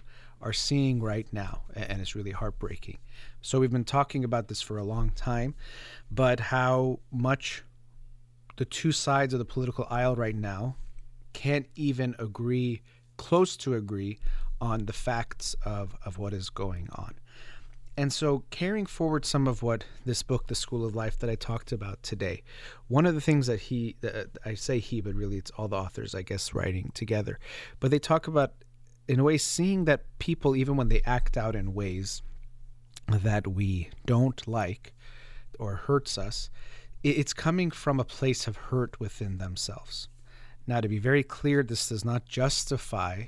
are 0.42 0.54
seeing 0.54 1.02
right 1.02 1.28
now. 1.32 1.62
And 1.76 2.02
it's 2.02 2.16
really 2.16 2.32
heartbreaking. 2.32 2.98
So 3.42 3.60
we've 3.60 3.72
been 3.72 3.86
talking 3.86 4.24
about 4.24 4.48
this 4.48 4.62
for 4.62 4.78
a 4.78 4.84
long 4.84 5.12
time, 5.12 5.54
but 6.10 6.40
how 6.40 7.00
much 7.12 7.64
the 8.58 8.66
two 8.66 8.92
sides 8.92 9.34
of 9.34 9.40
the 9.40 9.46
political 9.46 9.88
aisle 9.90 10.16
right 10.16 10.36
now 10.36 10.76
can't 11.34 11.68
even 11.76 12.16
agree, 12.20 12.82
close 13.18 13.56
to 13.58 13.76
agree, 13.76 14.20
on 14.60 14.86
the 14.86 14.94
facts 14.94 15.56
of, 15.66 15.96
of 16.06 16.18
what 16.18 16.34
is 16.34 16.50
going 16.50 16.88
on. 16.92 17.16
And 17.98 18.14
so, 18.14 18.44
carrying 18.50 18.86
forward 18.86 19.26
some 19.26 19.48
of 19.48 19.62
what 19.62 19.84
this 20.06 20.24
book, 20.24 20.48
The 20.48 20.56
School 20.56 20.86
of 20.86 20.96
Life, 20.96 21.20
that 21.20 21.30
I 21.30 21.36
talked 21.36 21.72
about 21.72 22.02
today, 22.02 22.42
one 22.88 23.06
of 23.06 23.16
the 23.16 23.22
things 23.22 23.48
that 23.48 23.60
he, 23.60 23.98
that 24.00 24.16
uh, 24.16 24.26
I 24.46 24.54
say 24.54 24.80
he, 24.80 25.02
but 25.02 25.14
really 25.14 25.38
it's 25.38 25.52
all 25.52 25.68
the 25.68 25.76
authors, 25.76 26.16
I 26.16 26.22
guess, 26.22 26.54
writing 26.54 26.92
together, 26.94 27.38
but 27.80 27.92
they 27.92 28.00
talk 28.00 28.28
about, 28.28 28.54
in 29.08 29.20
a 29.20 29.24
way, 29.24 29.38
seeing 29.38 29.86
that 29.86 30.06
people, 30.20 30.56
even 30.56 30.78
when 30.78 30.88
they 30.88 31.02
act 31.06 31.36
out 31.36 31.56
in 31.56 31.74
ways 31.74 32.22
that 33.08 33.48
we 33.48 33.90
don't 34.06 34.48
like 34.48 34.94
or 35.60 35.76
hurts 35.76 36.18
us, 36.18 36.50
it's 37.04 37.34
coming 37.34 37.72
from 37.72 38.00
a 38.00 38.06
place 38.06 38.48
of 38.48 38.56
hurt 38.56 39.00
within 39.00 39.38
themselves. 39.38 40.08
Now, 40.66 40.80
to 40.80 40.88
be 40.88 41.00
very 41.00 41.24
clear, 41.24 41.64
this 41.64 41.90
does 41.90 42.06
not 42.06 42.26
justify 42.26 43.26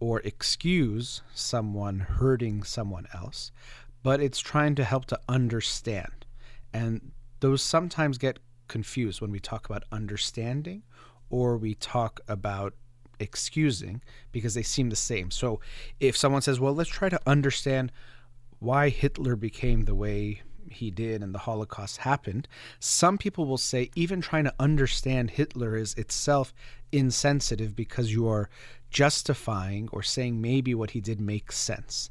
or 0.00 0.20
excuse 0.20 1.22
someone 1.32 2.00
hurting 2.00 2.64
someone 2.64 3.06
else, 3.14 3.52
but 4.02 4.20
it's 4.20 4.40
trying 4.40 4.74
to 4.76 4.84
help 4.84 5.06
to 5.06 5.20
understand. 5.28 6.26
And 6.72 7.12
those 7.40 7.62
sometimes 7.62 8.18
get 8.18 8.38
confused 8.68 9.20
when 9.20 9.30
we 9.30 9.40
talk 9.40 9.66
about 9.66 9.84
understanding 9.92 10.82
or 11.30 11.56
we 11.56 11.74
talk 11.74 12.20
about 12.28 12.74
excusing 13.20 14.02
because 14.32 14.54
they 14.54 14.62
seem 14.62 14.90
the 14.90 14.96
same. 14.96 15.30
So 15.30 15.60
if 16.00 16.16
someone 16.16 16.42
says, 16.42 16.60
well, 16.60 16.74
let's 16.74 16.90
try 16.90 17.08
to 17.08 17.20
understand 17.26 17.92
why 18.58 18.88
Hitler 18.88 19.36
became 19.36 19.82
the 19.82 19.94
way 19.94 20.42
he 20.70 20.90
did 20.90 21.22
and 21.22 21.34
the 21.34 21.40
Holocaust 21.40 21.98
happened, 21.98 22.48
some 22.80 23.18
people 23.18 23.44
will 23.44 23.58
say 23.58 23.90
even 23.94 24.20
trying 24.20 24.44
to 24.44 24.54
understand 24.58 25.30
Hitler 25.30 25.76
is 25.76 25.94
itself 25.94 26.52
insensitive 26.90 27.74
because 27.76 28.12
you 28.12 28.28
are 28.28 28.48
justifying 28.90 29.88
or 29.92 30.02
saying 30.02 30.40
maybe 30.40 30.74
what 30.74 30.90
he 30.90 31.00
did 31.00 31.20
makes 31.20 31.58
sense. 31.58 32.10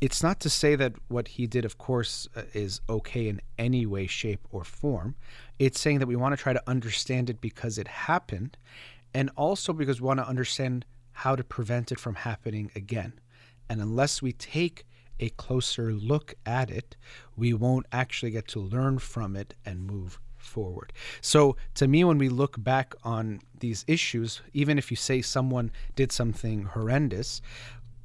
It's 0.00 0.22
not 0.22 0.40
to 0.40 0.50
say 0.50 0.76
that 0.76 0.94
what 1.08 1.28
he 1.28 1.46
did, 1.46 1.66
of 1.66 1.76
course, 1.76 2.26
uh, 2.34 2.42
is 2.54 2.80
okay 2.88 3.28
in 3.28 3.40
any 3.58 3.84
way, 3.84 4.06
shape, 4.06 4.46
or 4.50 4.64
form. 4.64 5.14
It's 5.58 5.78
saying 5.78 5.98
that 5.98 6.08
we 6.08 6.16
want 6.16 6.34
to 6.34 6.42
try 6.42 6.54
to 6.54 6.62
understand 6.66 7.28
it 7.28 7.40
because 7.40 7.76
it 7.76 7.86
happened, 7.86 8.56
and 9.12 9.30
also 9.36 9.74
because 9.74 10.00
we 10.00 10.06
want 10.06 10.20
to 10.20 10.26
understand 10.26 10.86
how 11.12 11.36
to 11.36 11.44
prevent 11.44 11.92
it 11.92 12.00
from 12.00 12.14
happening 12.14 12.70
again. 12.74 13.12
And 13.68 13.80
unless 13.80 14.22
we 14.22 14.32
take 14.32 14.86
a 15.20 15.28
closer 15.30 15.92
look 15.92 16.34
at 16.46 16.70
it, 16.70 16.96
we 17.36 17.52
won't 17.52 17.86
actually 17.92 18.30
get 18.30 18.48
to 18.48 18.58
learn 18.58 18.98
from 18.98 19.36
it 19.36 19.54
and 19.66 19.86
move 19.86 20.18
forward. 20.38 20.92
So, 21.20 21.56
to 21.74 21.86
me, 21.86 22.02
when 22.04 22.16
we 22.16 22.30
look 22.30 22.62
back 22.62 22.94
on 23.04 23.40
these 23.58 23.84
issues, 23.86 24.40
even 24.54 24.78
if 24.78 24.90
you 24.90 24.96
say 24.96 25.20
someone 25.20 25.70
did 25.94 26.10
something 26.10 26.62
horrendous, 26.62 27.42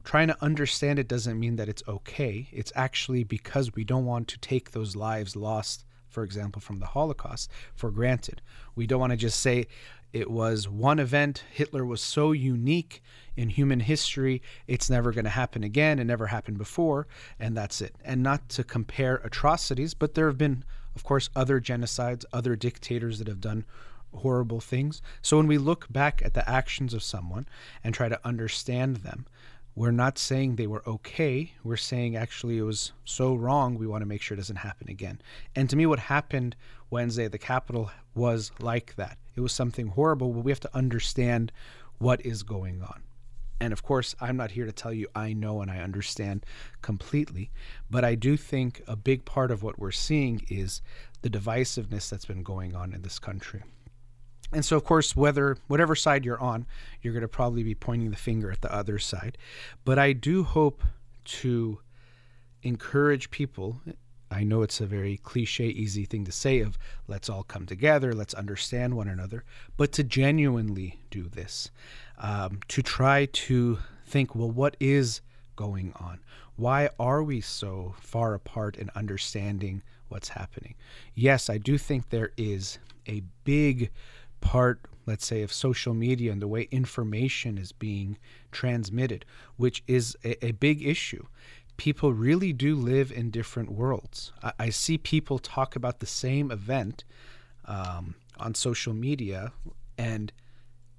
trying 0.06 0.28
to 0.28 0.44
understand 0.44 1.00
it 1.00 1.08
doesn't 1.08 1.40
mean 1.40 1.56
that 1.58 1.70
it's 1.70 1.84
okay. 1.88 2.48
It's 2.52 2.72
actually 2.76 3.24
because 3.24 3.74
we 3.74 3.84
don't 3.84 4.06
want 4.06 4.28
to 4.30 4.40
take 4.40 4.72
those 4.72 4.96
lives 4.96 5.36
lost, 5.36 5.86
for 6.08 6.24
example, 6.24 6.62
from 6.62 6.80
the 6.80 6.86
Holocaust, 6.86 7.52
for 7.74 7.92
granted. 7.92 8.42
We 8.76 8.88
don't 8.88 9.00
want 9.00 9.12
to 9.12 9.18
just 9.18 9.42
say 9.42 9.68
it 10.14 10.32
was 10.32 10.70
one 10.70 11.00
event. 11.00 11.44
Hitler 11.52 11.86
was 11.86 12.02
so 12.02 12.32
unique 12.32 13.04
in 13.36 13.50
human 13.50 13.82
history, 13.82 14.42
it's 14.66 14.90
never 14.90 15.12
going 15.12 15.26
to 15.26 15.30
happen 15.32 15.66
again. 15.66 16.00
It 16.00 16.06
never 16.06 16.28
happened 16.28 16.58
before, 16.58 17.06
and 17.38 17.58
that's 17.58 17.82
it. 17.82 17.94
And 18.06 18.24
not 18.24 18.48
to 18.50 18.64
compare 18.64 19.18
atrocities, 19.26 19.94
but 19.94 20.14
there 20.14 20.28
have 20.28 20.38
been 20.38 20.64
of 20.96 21.04
course, 21.04 21.30
other 21.36 21.60
genocides, 21.60 22.26
other 22.32 22.56
dictators 22.56 23.20
that 23.20 23.28
have 23.28 23.42
done 23.42 23.66
horrible 24.14 24.62
things. 24.62 25.02
So 25.22 25.38
when 25.38 25.48
we 25.48 25.58
look 25.58 25.92
back 25.92 26.22
at 26.24 26.34
the 26.34 26.50
actions 26.50 26.94
of 26.94 27.04
someone 27.04 27.46
and 27.84 27.94
try 27.94 28.08
to 28.08 28.26
understand 28.26 28.98
them, 28.98 29.26
we're 29.76 29.92
not 29.92 30.18
saying 30.18 30.56
they 30.56 30.68
were 30.68 30.84
okay. 30.88 31.52
We're 31.64 31.76
saying 31.76 32.16
actually 32.16 32.58
it 32.58 32.64
was 32.64 32.94
so 33.04 33.36
wrong, 33.36 33.78
we 33.78 33.88
want 33.88 34.02
to 34.02 34.08
make 34.08 34.22
sure 34.22 34.36
it 34.36 34.40
doesn't 34.40 34.56
happen 34.56 34.90
again. 34.90 35.22
And 35.56 35.70
to 35.70 35.76
me, 35.76 35.86
what 35.86 36.00
happened 36.00 36.56
Wednesday 36.90 37.26
at 37.26 37.34
the 37.34 37.38
Capitol 37.38 37.92
was 38.14 38.52
like 38.60 38.96
that. 38.96 39.18
It 39.36 39.42
was 39.42 39.52
something 39.52 39.88
horrible, 39.88 40.32
but 40.32 40.46
we 40.46 40.52
have 40.52 40.62
to 40.62 40.76
understand 40.76 41.52
what 41.98 42.26
is 42.26 42.42
going 42.44 42.82
on. 42.82 43.04
And 43.60 43.74
of 43.74 43.84
course, 43.84 44.16
I'm 44.22 44.38
not 44.38 44.52
here 44.52 44.66
to 44.66 44.72
tell 44.72 44.94
you 44.94 45.08
I 45.14 45.34
know 45.34 45.62
and 45.62 45.70
I 45.70 45.80
understand 45.80 46.46
completely, 46.82 47.52
but 47.90 48.06
I 48.06 48.16
do 48.16 48.38
think 48.38 48.82
a 48.88 48.96
big 48.96 49.26
part 49.26 49.52
of 49.52 49.64
what 49.64 49.80
we're 49.80 49.92
seeing 49.92 50.46
is 50.50 50.82
the 51.22 51.30
divisiveness 51.30 52.10
that's 52.10 52.26
been 52.26 52.44
going 52.44 52.76
on 52.76 52.94
in 52.94 53.02
this 53.02 53.20
country. 53.20 53.64
And 54.52 54.64
so, 54.64 54.78
of 54.78 54.84
course, 54.84 55.16
whether 55.16 55.58
whatever 55.68 55.96
side 55.96 56.24
you're 56.24 56.40
on, 56.40 56.66
you're 57.02 57.14
going 57.14 57.22
to 57.22 57.28
probably 57.28 57.64
be 57.64 57.76
pointing 57.76 58.12
the 58.12 58.16
finger 58.16 58.52
at 58.52 58.62
the 58.62 58.74
other 58.74 59.00
side. 59.00 59.38
But 59.84 60.00
I 60.00 60.14
do 60.14 60.44
hope 60.44 60.84
to 61.26 61.80
encourage 62.64 63.32
people. 63.32 63.82
I 64.32 64.44
know 64.44 64.62
it's 64.62 64.82
a 64.82 64.86
very 64.86 65.18
cliche, 65.18 65.68
easy 65.68 66.06
thing 66.06 66.26
to 66.26 66.32
say 66.32 66.60
of 66.60 66.78
let's 67.08 67.30
all 67.30 67.44
come 67.44 67.66
together, 67.66 68.14
let's 68.14 68.34
understand 68.34 68.96
one 68.96 69.08
another, 69.08 69.44
but 69.78 69.92
to 69.94 70.04
genuinely 70.04 71.00
do 71.10 71.24
this 71.24 71.70
um, 72.18 72.60
to 72.70 72.82
try 72.82 73.26
to 73.26 73.80
think, 74.06 74.36
well, 74.36 74.52
what 74.52 74.78
is 74.80 75.22
going 75.56 75.94
on? 76.00 76.20
Why 76.56 76.90
are 77.00 77.24
we 77.24 77.42
so 77.42 77.96
far 78.00 78.34
apart 78.34 78.78
in 78.78 78.90
understanding 78.96 79.82
what's 80.08 80.30
happening? 80.30 80.76
Yes, 81.14 81.50
I 81.50 81.58
do 81.58 81.78
think 81.78 82.10
there 82.10 82.32
is 82.38 82.80
a 83.08 83.22
big 83.44 83.92
part, 84.46 84.80
let's 85.08 85.26
say, 85.26 85.42
of 85.42 85.52
social 85.52 85.96
media 85.96 86.32
and 86.32 86.40
the 86.40 86.48
way 86.48 86.68
information 86.70 87.58
is 87.58 87.72
being 87.72 88.16
transmitted, 88.52 89.26
which 89.58 89.84
is 89.88 90.16
a, 90.24 90.46
a 90.46 90.52
big 90.52 90.86
issue. 90.86 91.26
People 91.78 92.14
really 92.14 92.54
do 92.54 92.76
live 92.76 93.12
in 93.12 93.32
different 93.32 93.72
worlds. 93.72 94.32
I, 94.44 94.54
I 94.60 94.70
see 94.70 95.00
people 95.00 95.40
talk 95.40 95.76
about 95.76 96.00
the 96.00 96.06
same 96.06 96.52
event 96.52 97.04
um, 97.66 98.14
on 98.38 98.54
social 98.54 98.94
media, 98.94 99.52
and 99.98 100.32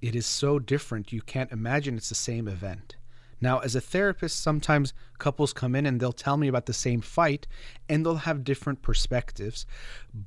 it 0.01 0.13
is 0.13 0.25
so 0.25 0.59
different 0.59 1.13
you 1.13 1.21
can't 1.21 1.51
imagine 1.53 1.95
it's 1.95 2.09
the 2.09 2.15
same 2.15 2.49
event. 2.49 2.97
Now, 3.39 3.59
as 3.59 3.75
a 3.75 3.81
therapist, 3.81 4.41
sometimes 4.41 4.93
couples 5.19 5.53
come 5.53 5.73
in 5.73 5.85
and 5.85 6.01
they'll 6.01 6.11
tell 6.11 6.35
me 6.35 6.49
about 6.49 6.65
the 6.65 6.73
same 6.73 6.99
fight 6.99 7.47
and 7.87 8.05
they'll 8.05 8.15
have 8.15 8.43
different 8.43 8.81
perspectives, 8.81 9.65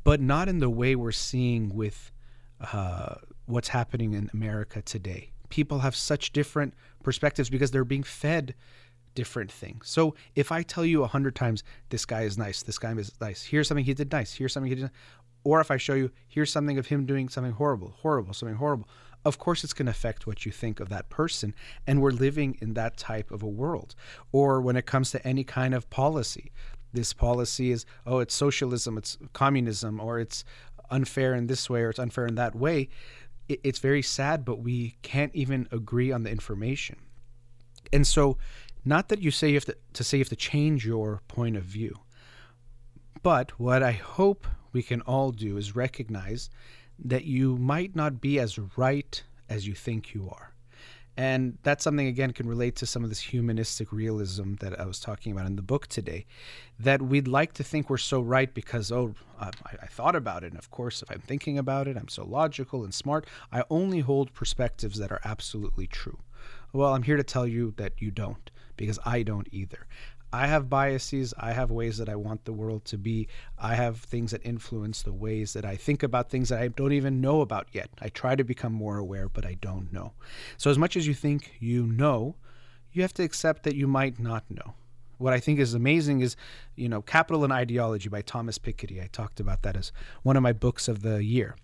but 0.04 0.22
not 0.22 0.48
in 0.48 0.60
the 0.60 0.70
way 0.70 0.96
we're 0.96 1.12
seeing 1.12 1.74
with 1.74 2.12
uh, 2.72 3.16
what's 3.46 3.68
happening 3.68 4.14
in 4.14 4.30
America 4.32 4.82
today. 4.82 5.30
People 5.48 5.80
have 5.80 5.96
such 5.96 6.32
different 6.32 6.74
perspectives 7.02 7.50
because 7.50 7.70
they're 7.70 7.84
being 7.84 8.02
fed 8.02 8.54
different 9.14 9.50
things. 9.50 9.88
So 9.88 10.14
if 10.36 10.52
I 10.52 10.62
tell 10.62 10.84
you 10.84 11.02
a 11.02 11.08
hundred 11.08 11.34
times, 11.34 11.64
this 11.88 12.04
guy 12.04 12.22
is 12.22 12.38
nice, 12.38 12.62
this 12.62 12.78
guy 12.78 12.92
is 12.92 13.12
nice, 13.20 13.42
here's 13.42 13.66
something 13.66 13.84
he 13.84 13.94
did 13.94 14.12
nice, 14.12 14.32
here's 14.32 14.52
something 14.52 14.70
he 14.70 14.76
did, 14.76 14.90
or 15.42 15.60
if 15.60 15.70
I 15.70 15.78
show 15.78 15.94
you, 15.94 16.10
here's 16.28 16.52
something 16.52 16.78
of 16.78 16.86
him 16.86 17.06
doing 17.06 17.28
something 17.28 17.52
horrible, 17.52 17.94
horrible, 17.98 18.34
something 18.34 18.56
horrible, 18.56 18.88
of 19.24 19.38
course 19.38 19.64
it's 19.64 19.72
going 19.72 19.86
to 19.86 19.90
affect 19.90 20.26
what 20.26 20.46
you 20.46 20.52
think 20.52 20.80
of 20.80 20.88
that 20.88 21.10
person. 21.10 21.54
And 21.86 22.00
we're 22.00 22.10
living 22.10 22.56
in 22.60 22.74
that 22.74 22.96
type 22.96 23.30
of 23.30 23.42
a 23.42 23.48
world. 23.48 23.94
Or 24.32 24.60
when 24.60 24.76
it 24.76 24.86
comes 24.86 25.10
to 25.10 25.26
any 25.26 25.44
kind 25.44 25.74
of 25.74 25.90
policy, 25.90 26.52
this 26.92 27.12
policy 27.12 27.70
is, 27.70 27.86
oh, 28.06 28.18
it's 28.18 28.34
socialism, 28.34 28.98
it's 28.98 29.16
communism, 29.32 30.00
or 30.00 30.18
it's 30.18 30.44
unfair 30.90 31.34
in 31.34 31.46
this 31.46 31.68
way, 31.68 31.82
or 31.82 31.90
it's 31.90 31.98
unfair 31.98 32.26
in 32.26 32.34
that 32.36 32.54
way. 32.54 32.88
It's 33.48 33.78
very 33.78 34.02
sad, 34.02 34.44
but 34.44 34.60
we 34.60 34.96
can't 35.02 35.34
even 35.34 35.66
agree 35.72 36.12
on 36.12 36.22
the 36.22 36.30
information. 36.30 36.96
And 37.92 38.06
so, 38.06 38.38
not 38.84 39.08
that 39.08 39.20
you 39.20 39.30
say 39.30 39.48
you 39.48 39.54
have 39.54 39.64
to, 39.66 39.76
to 39.94 40.04
say 40.04 40.18
you 40.18 40.22
have 40.22 40.28
to 40.28 40.36
change 40.36 40.86
your 40.86 41.20
point 41.28 41.56
of 41.56 41.64
view, 41.64 41.98
but 43.22 43.58
what 43.58 43.82
I 43.82 43.92
hope 43.92 44.46
we 44.72 44.82
can 44.82 45.00
all 45.02 45.32
do 45.32 45.56
is 45.56 45.74
recognize 45.74 46.48
that 46.98 47.24
you 47.24 47.56
might 47.56 47.96
not 47.96 48.20
be 48.20 48.38
as 48.38 48.58
right 48.76 49.22
as 49.48 49.66
you 49.66 49.74
think 49.74 50.14
you 50.14 50.30
are. 50.30 50.49
And 51.20 51.58
that's 51.64 51.84
something, 51.84 52.06
again, 52.06 52.32
can 52.32 52.48
relate 52.48 52.76
to 52.76 52.86
some 52.86 53.04
of 53.04 53.10
this 53.10 53.20
humanistic 53.20 53.92
realism 53.92 54.54
that 54.60 54.80
I 54.80 54.86
was 54.86 54.98
talking 54.98 55.32
about 55.32 55.44
in 55.44 55.54
the 55.54 55.60
book 55.60 55.86
today. 55.86 56.24
That 56.78 57.02
we'd 57.02 57.28
like 57.28 57.52
to 57.54 57.62
think 57.62 57.90
we're 57.90 57.98
so 57.98 58.22
right 58.22 58.54
because, 58.54 58.90
oh, 58.90 59.12
I, 59.38 59.50
I, 59.82 59.86
thought 59.86 60.16
about 60.16 60.44
it. 60.44 60.52
And 60.52 60.58
of 60.58 60.70
course, 60.70 61.02
if 61.02 61.10
I'm 61.10 61.20
thinking 61.20 61.58
about 61.58 61.86
it, 61.88 61.98
I'm 61.98 62.08
so 62.08 62.24
logical 62.24 62.84
and 62.84 62.94
smart. 62.94 63.26
I 63.52 63.64
only 63.68 64.00
hold 64.00 64.32
perspectives 64.32 64.98
that 64.98 65.12
are 65.12 65.20
absolutely 65.22 65.86
true. 65.86 66.20
Well, 66.72 66.94
I'm 66.94 67.02
here 67.02 67.18
to 67.18 67.22
tell 67.22 67.46
you 67.46 67.74
that 67.76 68.00
you 68.00 68.10
don't 68.10 68.50
because 68.78 68.98
I 69.04 69.22
don't 69.22 69.48
either. 69.52 69.86
I 70.32 70.46
have 70.46 70.70
biases. 70.70 71.34
I 71.38 71.52
have 71.52 71.70
ways 71.70 71.98
that 71.98 72.08
I 72.08 72.14
want 72.14 72.44
the 72.44 72.52
world 72.52 72.84
to 72.86 72.98
be. 72.98 73.26
I 73.58 73.74
have 73.74 73.98
things 73.98 74.30
that 74.30 74.44
influence 74.44 75.02
the 75.02 75.12
ways 75.12 75.54
that 75.54 75.64
I 75.64 75.76
think 75.76 76.02
about 76.02 76.30
things 76.30 76.50
that 76.50 76.60
I 76.60 76.68
don't 76.68 76.92
even 76.92 77.20
know 77.20 77.40
about 77.40 77.66
yet. 77.72 77.90
I 78.00 78.10
try 78.10 78.36
to 78.36 78.44
become 78.44 78.72
more 78.72 78.98
aware, 78.98 79.28
but 79.28 79.44
I 79.44 79.54
don't 79.54 79.92
know. 79.92 80.12
So, 80.56 80.70
as 80.70 80.78
much 80.78 80.96
as 80.96 81.06
you 81.06 81.14
think 81.14 81.56
you 81.58 81.84
know, 81.84 82.36
you 82.92 83.02
have 83.02 83.14
to 83.14 83.24
accept 83.24 83.64
that 83.64 83.74
you 83.74 83.88
might 83.88 84.20
not 84.20 84.44
know. 84.48 84.74
What 85.18 85.32
I 85.32 85.40
think 85.40 85.58
is 85.58 85.74
amazing 85.74 86.20
is, 86.20 86.36
you 86.76 86.88
know, 86.88 87.02
Capital 87.02 87.44
and 87.44 87.52
Ideology 87.52 88.08
by 88.08 88.22
Thomas 88.22 88.58
Piketty. 88.58 89.02
I 89.02 89.08
talked 89.08 89.40
about 89.40 89.62
that 89.62 89.76
as 89.76 89.92
one 90.22 90.36
of 90.36 90.42
my 90.42 90.52
books 90.52 90.88
of 90.88 91.02
the 91.02 91.22
year. 91.22 91.56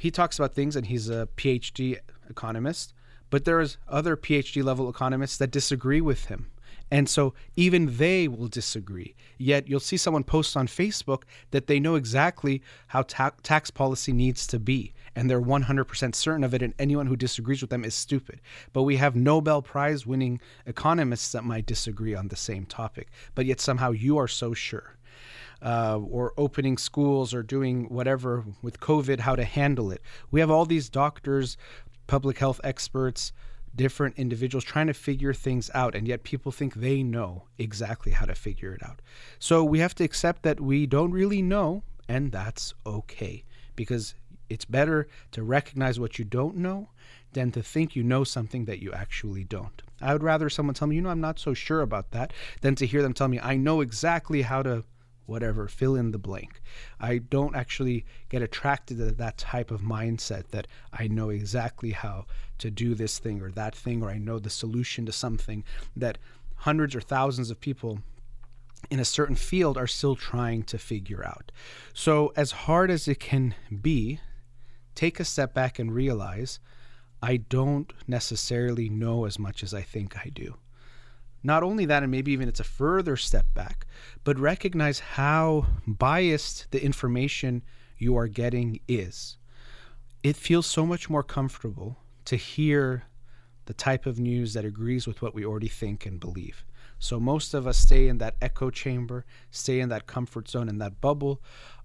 He 0.00 0.10
talks 0.10 0.38
about 0.38 0.54
things, 0.54 0.74
and 0.74 0.86
he's 0.86 1.08
a 1.08 1.28
PhD 1.36 1.98
economist, 2.28 2.94
but 3.30 3.44
there's 3.44 3.76
other 3.88 4.16
PhD 4.16 4.64
level 4.64 4.88
economists 4.88 5.36
that 5.36 5.50
disagree 5.50 6.00
with 6.00 6.26
him 6.26 6.50
and 6.90 7.08
so 7.08 7.34
even 7.56 7.96
they 7.96 8.28
will 8.28 8.48
disagree. 8.48 9.14
Yet 9.38 9.68
you'll 9.68 9.80
see 9.80 9.96
someone 9.96 10.24
post 10.24 10.56
on 10.56 10.68
Facebook 10.68 11.22
that 11.50 11.66
they 11.66 11.80
know 11.80 11.94
exactly 11.96 12.62
how 12.88 13.02
ta- 13.02 13.32
tax 13.42 13.70
policy 13.70 14.12
needs 14.12 14.46
to 14.48 14.58
be. 14.58 14.92
And 15.16 15.30
they're 15.30 15.40
100% 15.40 16.14
certain 16.14 16.44
of 16.44 16.54
it. 16.54 16.62
And 16.62 16.74
anyone 16.78 17.06
who 17.06 17.16
disagrees 17.16 17.60
with 17.60 17.70
them 17.70 17.84
is 17.84 17.94
stupid. 17.94 18.40
But 18.72 18.82
we 18.82 18.96
have 18.96 19.16
Nobel 19.16 19.62
Prize 19.62 20.06
winning 20.06 20.40
economists 20.66 21.32
that 21.32 21.44
might 21.44 21.66
disagree 21.66 22.14
on 22.14 22.28
the 22.28 22.36
same 22.36 22.66
topic. 22.66 23.10
But 23.34 23.46
yet 23.46 23.60
somehow 23.60 23.90
you 23.90 24.18
are 24.18 24.28
so 24.28 24.54
sure. 24.54 24.96
Uh, 25.62 25.98
or 25.98 26.34
opening 26.36 26.76
schools 26.76 27.32
or 27.32 27.42
doing 27.42 27.84
whatever 27.84 28.44
with 28.60 28.80
COVID, 28.80 29.20
how 29.20 29.34
to 29.34 29.44
handle 29.44 29.90
it. 29.90 30.02
We 30.30 30.40
have 30.40 30.50
all 30.50 30.66
these 30.66 30.90
doctors, 30.90 31.56
public 32.06 32.38
health 32.38 32.60
experts, 32.62 33.32
different 33.76 34.16
individuals 34.18 34.64
trying 34.64 34.86
to 34.86 34.94
figure 34.94 35.32
things 35.32 35.70
out, 35.74 35.94
and 35.94 36.06
yet 36.06 36.22
people 36.22 36.52
think 36.52 36.74
they 36.74 37.02
know 37.02 37.44
exactly 37.58 38.12
how 38.12 38.26
to 38.26 38.34
figure 38.34 38.72
it 38.72 38.82
out. 38.82 39.00
So 39.38 39.64
we 39.64 39.80
have 39.80 39.94
to 39.96 40.04
accept 40.04 40.42
that 40.42 40.60
we 40.60 40.86
don't 40.86 41.10
really 41.10 41.42
know, 41.42 41.82
and 42.08 42.30
that's 42.30 42.74
okay 42.86 43.44
because 43.76 44.14
it's 44.48 44.64
better 44.64 45.08
to 45.32 45.42
recognize 45.42 45.98
what 45.98 46.18
you 46.18 46.24
don't 46.24 46.56
know 46.56 46.90
than 47.32 47.50
to 47.50 47.62
think 47.62 47.96
you 47.96 48.02
know 48.02 48.22
something 48.24 48.64
that 48.66 48.80
you 48.80 48.92
actually 48.92 49.44
don't. 49.44 49.82
I 50.00 50.12
would 50.12 50.22
rather 50.22 50.48
someone 50.48 50.74
tell 50.74 50.86
me, 50.86 50.96
you 50.96 51.02
know, 51.02 51.08
I'm 51.10 51.20
not 51.20 51.38
so 51.38 51.54
sure 51.54 51.80
about 51.80 52.12
that, 52.12 52.32
than 52.60 52.74
to 52.76 52.86
hear 52.86 53.02
them 53.02 53.14
tell 53.14 53.28
me, 53.28 53.40
I 53.40 53.56
know 53.56 53.80
exactly 53.80 54.42
how 54.42 54.62
to 54.62 54.84
whatever, 55.26 55.68
fill 55.68 55.96
in 55.96 56.10
the 56.10 56.18
blank. 56.18 56.60
I 57.00 57.18
don't 57.18 57.56
actually 57.56 58.04
get 58.28 58.42
attracted 58.42 58.98
to 58.98 59.10
that 59.12 59.38
type 59.38 59.70
of 59.70 59.80
mindset 59.80 60.48
that 60.48 60.66
I 60.92 61.08
know 61.08 61.30
exactly 61.30 61.92
how 61.92 62.26
to 62.58 62.70
do 62.70 62.94
this 62.94 63.18
thing 63.18 63.40
or 63.40 63.50
that 63.52 63.74
thing, 63.74 64.02
or 64.02 64.10
I 64.10 64.18
know 64.18 64.38
the 64.38 64.50
solution 64.50 65.06
to 65.06 65.12
something 65.12 65.64
that 65.96 66.18
hundreds 66.56 66.94
or 66.94 67.00
thousands 67.00 67.50
of 67.50 67.60
people 67.60 68.00
in 68.90 69.00
a 69.00 69.04
certain 69.04 69.36
field 69.36 69.76
are 69.78 69.86
still 69.86 70.14
trying 70.14 70.62
to 70.64 70.78
figure 70.78 71.24
out. 71.24 71.50
So, 71.92 72.32
as 72.36 72.50
hard 72.52 72.90
as 72.90 73.08
it 73.08 73.20
can 73.20 73.54
be, 73.82 74.20
take 74.94 75.18
a 75.18 75.24
step 75.24 75.54
back 75.54 75.78
and 75.78 75.92
realize 75.92 76.60
I 77.22 77.38
don't 77.38 77.92
necessarily 78.06 78.88
know 78.88 79.24
as 79.24 79.38
much 79.38 79.62
as 79.62 79.72
I 79.72 79.82
think 79.82 80.16
I 80.18 80.28
do. 80.28 80.56
Not 81.44 81.62
only 81.62 81.84
that, 81.84 82.02
and 82.02 82.10
maybe 82.10 82.32
even 82.32 82.48
it's 82.48 82.58
a 82.58 82.64
further 82.64 83.16
step 83.16 83.52
back, 83.52 83.86
but 84.24 84.38
recognize 84.38 84.98
how 84.98 85.66
biased 85.86 86.70
the 86.70 86.82
information 86.82 87.62
you 87.98 88.16
are 88.16 88.26
getting 88.26 88.80
is. 88.88 89.36
It 90.22 90.36
feels 90.36 90.66
so 90.66 90.86
much 90.86 91.10
more 91.10 91.22
comfortable 91.22 91.98
to 92.24 92.36
hear 92.36 93.04
the 93.66 93.74
type 93.74 94.06
of 94.06 94.18
news 94.18 94.54
that 94.54 94.64
agrees 94.64 95.06
with 95.06 95.20
what 95.20 95.34
we 95.34 95.44
already 95.44 95.68
think 95.68 96.06
and 96.06 96.18
believe. 96.18 96.64
So 96.98 97.20
most 97.20 97.52
of 97.52 97.66
us 97.66 97.76
stay 97.76 98.08
in 98.08 98.16
that 98.18 98.36
echo 98.40 98.70
chamber, 98.70 99.26
stay 99.50 99.80
in 99.80 99.90
that 99.90 100.06
comfort 100.06 100.48
zone, 100.48 100.70
in 100.70 100.78
that 100.78 101.02
bubble 101.02 101.42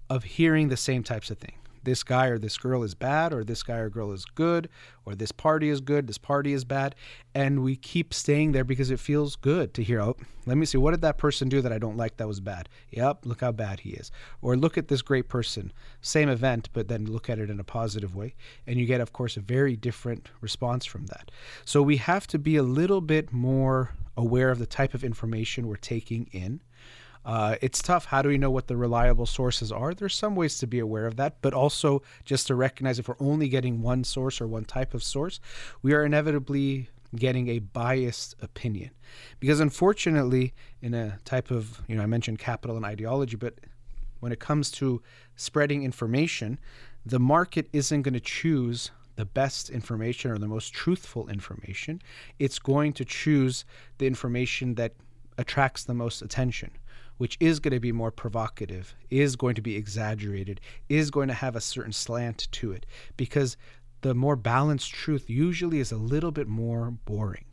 of 0.08 0.24
hearing 0.24 0.68
the 0.68 0.76
same 0.76 1.02
types 1.02 1.30
of 1.30 1.38
things 1.38 1.59
this 1.82 2.02
guy 2.02 2.26
or 2.26 2.38
this 2.38 2.56
girl 2.56 2.82
is 2.82 2.94
bad, 2.94 3.32
or 3.32 3.44
this 3.44 3.62
guy 3.62 3.76
or 3.76 3.88
girl 3.88 4.12
is 4.12 4.24
good, 4.24 4.68
or 5.04 5.14
this 5.14 5.32
party 5.32 5.68
is 5.68 5.80
good, 5.80 6.06
this 6.06 6.18
party 6.18 6.52
is 6.52 6.64
bad. 6.64 6.94
And 7.34 7.62
we 7.62 7.76
keep 7.76 8.12
staying 8.12 8.52
there 8.52 8.64
because 8.64 8.90
it 8.90 9.00
feels 9.00 9.36
good 9.36 9.74
to 9.74 9.82
hear, 9.82 10.00
oh, 10.00 10.16
let 10.46 10.56
me 10.56 10.66
see, 10.66 10.78
what 10.78 10.92
did 10.92 11.02
that 11.02 11.18
person 11.18 11.48
do 11.48 11.60
that 11.62 11.72
I 11.72 11.78
don't 11.78 11.96
like 11.96 12.16
that 12.16 12.28
was 12.28 12.40
bad? 12.40 12.68
Yep, 12.90 13.26
look 13.26 13.40
how 13.40 13.52
bad 13.52 13.80
he 13.80 13.90
is. 13.90 14.10
Or 14.42 14.56
look 14.56 14.76
at 14.76 14.88
this 14.88 15.02
great 15.02 15.28
person, 15.28 15.72
same 16.00 16.28
event, 16.28 16.68
but 16.72 16.88
then 16.88 17.06
look 17.06 17.30
at 17.30 17.38
it 17.38 17.50
in 17.50 17.60
a 17.60 17.64
positive 17.64 18.14
way. 18.14 18.34
And 18.66 18.78
you 18.78 18.86
get, 18.86 19.00
of 19.00 19.12
course, 19.12 19.36
a 19.36 19.40
very 19.40 19.76
different 19.76 20.28
response 20.40 20.84
from 20.84 21.06
that. 21.06 21.30
So 21.64 21.82
we 21.82 21.96
have 21.98 22.26
to 22.28 22.38
be 22.38 22.56
a 22.56 22.62
little 22.62 23.00
bit 23.00 23.32
more 23.32 23.94
aware 24.16 24.50
of 24.50 24.58
the 24.58 24.66
type 24.66 24.94
of 24.94 25.04
information 25.04 25.66
we're 25.66 25.76
taking 25.76 26.28
in 26.32 26.60
uh, 27.24 27.56
it's 27.60 27.82
tough. 27.82 28.06
How 28.06 28.22
do 28.22 28.28
we 28.28 28.38
know 28.38 28.50
what 28.50 28.66
the 28.66 28.76
reliable 28.76 29.26
sources 29.26 29.70
are? 29.70 29.92
There's 29.92 30.14
some 30.14 30.36
ways 30.36 30.58
to 30.58 30.66
be 30.66 30.78
aware 30.78 31.06
of 31.06 31.16
that, 31.16 31.36
but 31.42 31.52
also 31.52 32.02
just 32.24 32.46
to 32.46 32.54
recognize 32.54 32.98
if 32.98 33.08
we're 33.08 33.14
only 33.20 33.48
getting 33.48 33.82
one 33.82 34.04
source 34.04 34.40
or 34.40 34.46
one 34.46 34.64
type 34.64 34.94
of 34.94 35.02
source, 35.02 35.38
we 35.82 35.92
are 35.92 36.04
inevitably 36.04 36.88
getting 37.14 37.48
a 37.48 37.58
biased 37.58 38.36
opinion. 38.40 38.90
Because 39.38 39.60
unfortunately, 39.60 40.54
in 40.80 40.94
a 40.94 41.18
type 41.24 41.50
of, 41.50 41.82
you 41.88 41.96
know, 41.96 42.02
I 42.02 42.06
mentioned 42.06 42.38
capital 42.38 42.76
and 42.76 42.84
ideology, 42.86 43.36
but 43.36 43.54
when 44.20 44.32
it 44.32 44.40
comes 44.40 44.70
to 44.72 45.02
spreading 45.36 45.82
information, 45.82 46.58
the 47.04 47.18
market 47.18 47.68
isn't 47.72 48.02
going 48.02 48.14
to 48.14 48.20
choose 48.20 48.90
the 49.16 49.24
best 49.24 49.68
information 49.68 50.30
or 50.30 50.38
the 50.38 50.48
most 50.48 50.72
truthful 50.72 51.28
information. 51.28 52.00
It's 52.38 52.58
going 52.58 52.92
to 52.94 53.04
choose 53.04 53.64
the 53.98 54.06
information 54.06 54.76
that 54.76 54.94
attracts 55.36 55.84
the 55.84 55.94
most 55.94 56.22
attention 56.22 56.70
which 57.20 57.36
is 57.38 57.60
going 57.60 57.74
to 57.74 57.78
be 57.78 57.92
more 57.92 58.10
provocative, 58.10 58.94
is 59.10 59.36
going 59.36 59.54
to 59.54 59.60
be 59.60 59.76
exaggerated, 59.76 60.58
is 60.88 61.10
going 61.10 61.28
to 61.28 61.34
have 61.34 61.54
a 61.54 61.60
certain 61.60 61.92
slant 61.92 62.48
to 62.50 62.72
it, 62.72 62.86
because 63.18 63.58
the 64.00 64.14
more 64.14 64.36
balanced 64.36 64.90
truth 64.90 65.28
usually 65.28 65.80
is 65.80 65.92
a 65.92 65.98
little 65.98 66.30
bit 66.30 66.48
more 66.48 66.90
boring. 66.90 67.44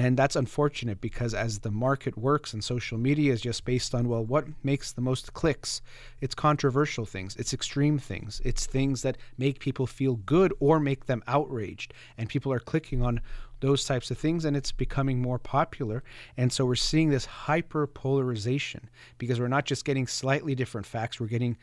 And 0.00 0.16
that's 0.16 0.34
unfortunate 0.34 1.02
because 1.02 1.34
as 1.34 1.58
the 1.58 1.70
market 1.70 2.16
works 2.16 2.54
and 2.54 2.64
social 2.64 2.96
media 2.96 3.34
is 3.34 3.42
just 3.42 3.66
based 3.66 3.94
on, 3.94 4.08
well, 4.08 4.24
what 4.24 4.46
makes 4.62 4.92
the 4.92 5.02
most 5.02 5.34
clicks? 5.34 5.82
It's 6.22 6.34
controversial 6.34 7.04
things, 7.04 7.36
it's 7.36 7.52
extreme 7.52 7.98
things, 7.98 8.40
it's 8.42 8.64
things 8.64 9.02
that 9.02 9.18
make 9.36 9.58
people 9.58 9.86
feel 9.86 10.14
good 10.14 10.54
or 10.58 10.80
make 10.80 11.04
them 11.04 11.22
outraged. 11.26 11.92
And 12.16 12.30
people 12.30 12.50
are 12.50 12.60
clicking 12.60 13.02
on 13.02 13.20
those 13.60 13.84
types 13.84 14.10
of 14.10 14.16
things, 14.16 14.46
and 14.46 14.56
it's 14.56 14.72
becoming 14.72 15.20
more 15.20 15.38
popular. 15.38 16.02
And 16.34 16.50
so 16.50 16.64
we're 16.64 16.76
seeing 16.76 17.10
this 17.10 17.26
hyper 17.26 17.86
polarization 17.86 18.88
because 19.18 19.38
we're 19.38 19.48
not 19.48 19.66
just 19.66 19.84
getting 19.84 20.06
slightly 20.06 20.54
different 20.54 20.86
facts, 20.86 21.20
we're 21.20 21.26
getting 21.26 21.58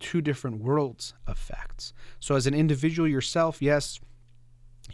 two 0.00 0.20
different 0.20 0.60
worlds 0.60 1.14
of 1.26 1.38
facts. 1.38 1.94
So, 2.20 2.34
as 2.34 2.46
an 2.46 2.52
individual 2.52 3.08
yourself, 3.08 3.62
yes, 3.62 4.00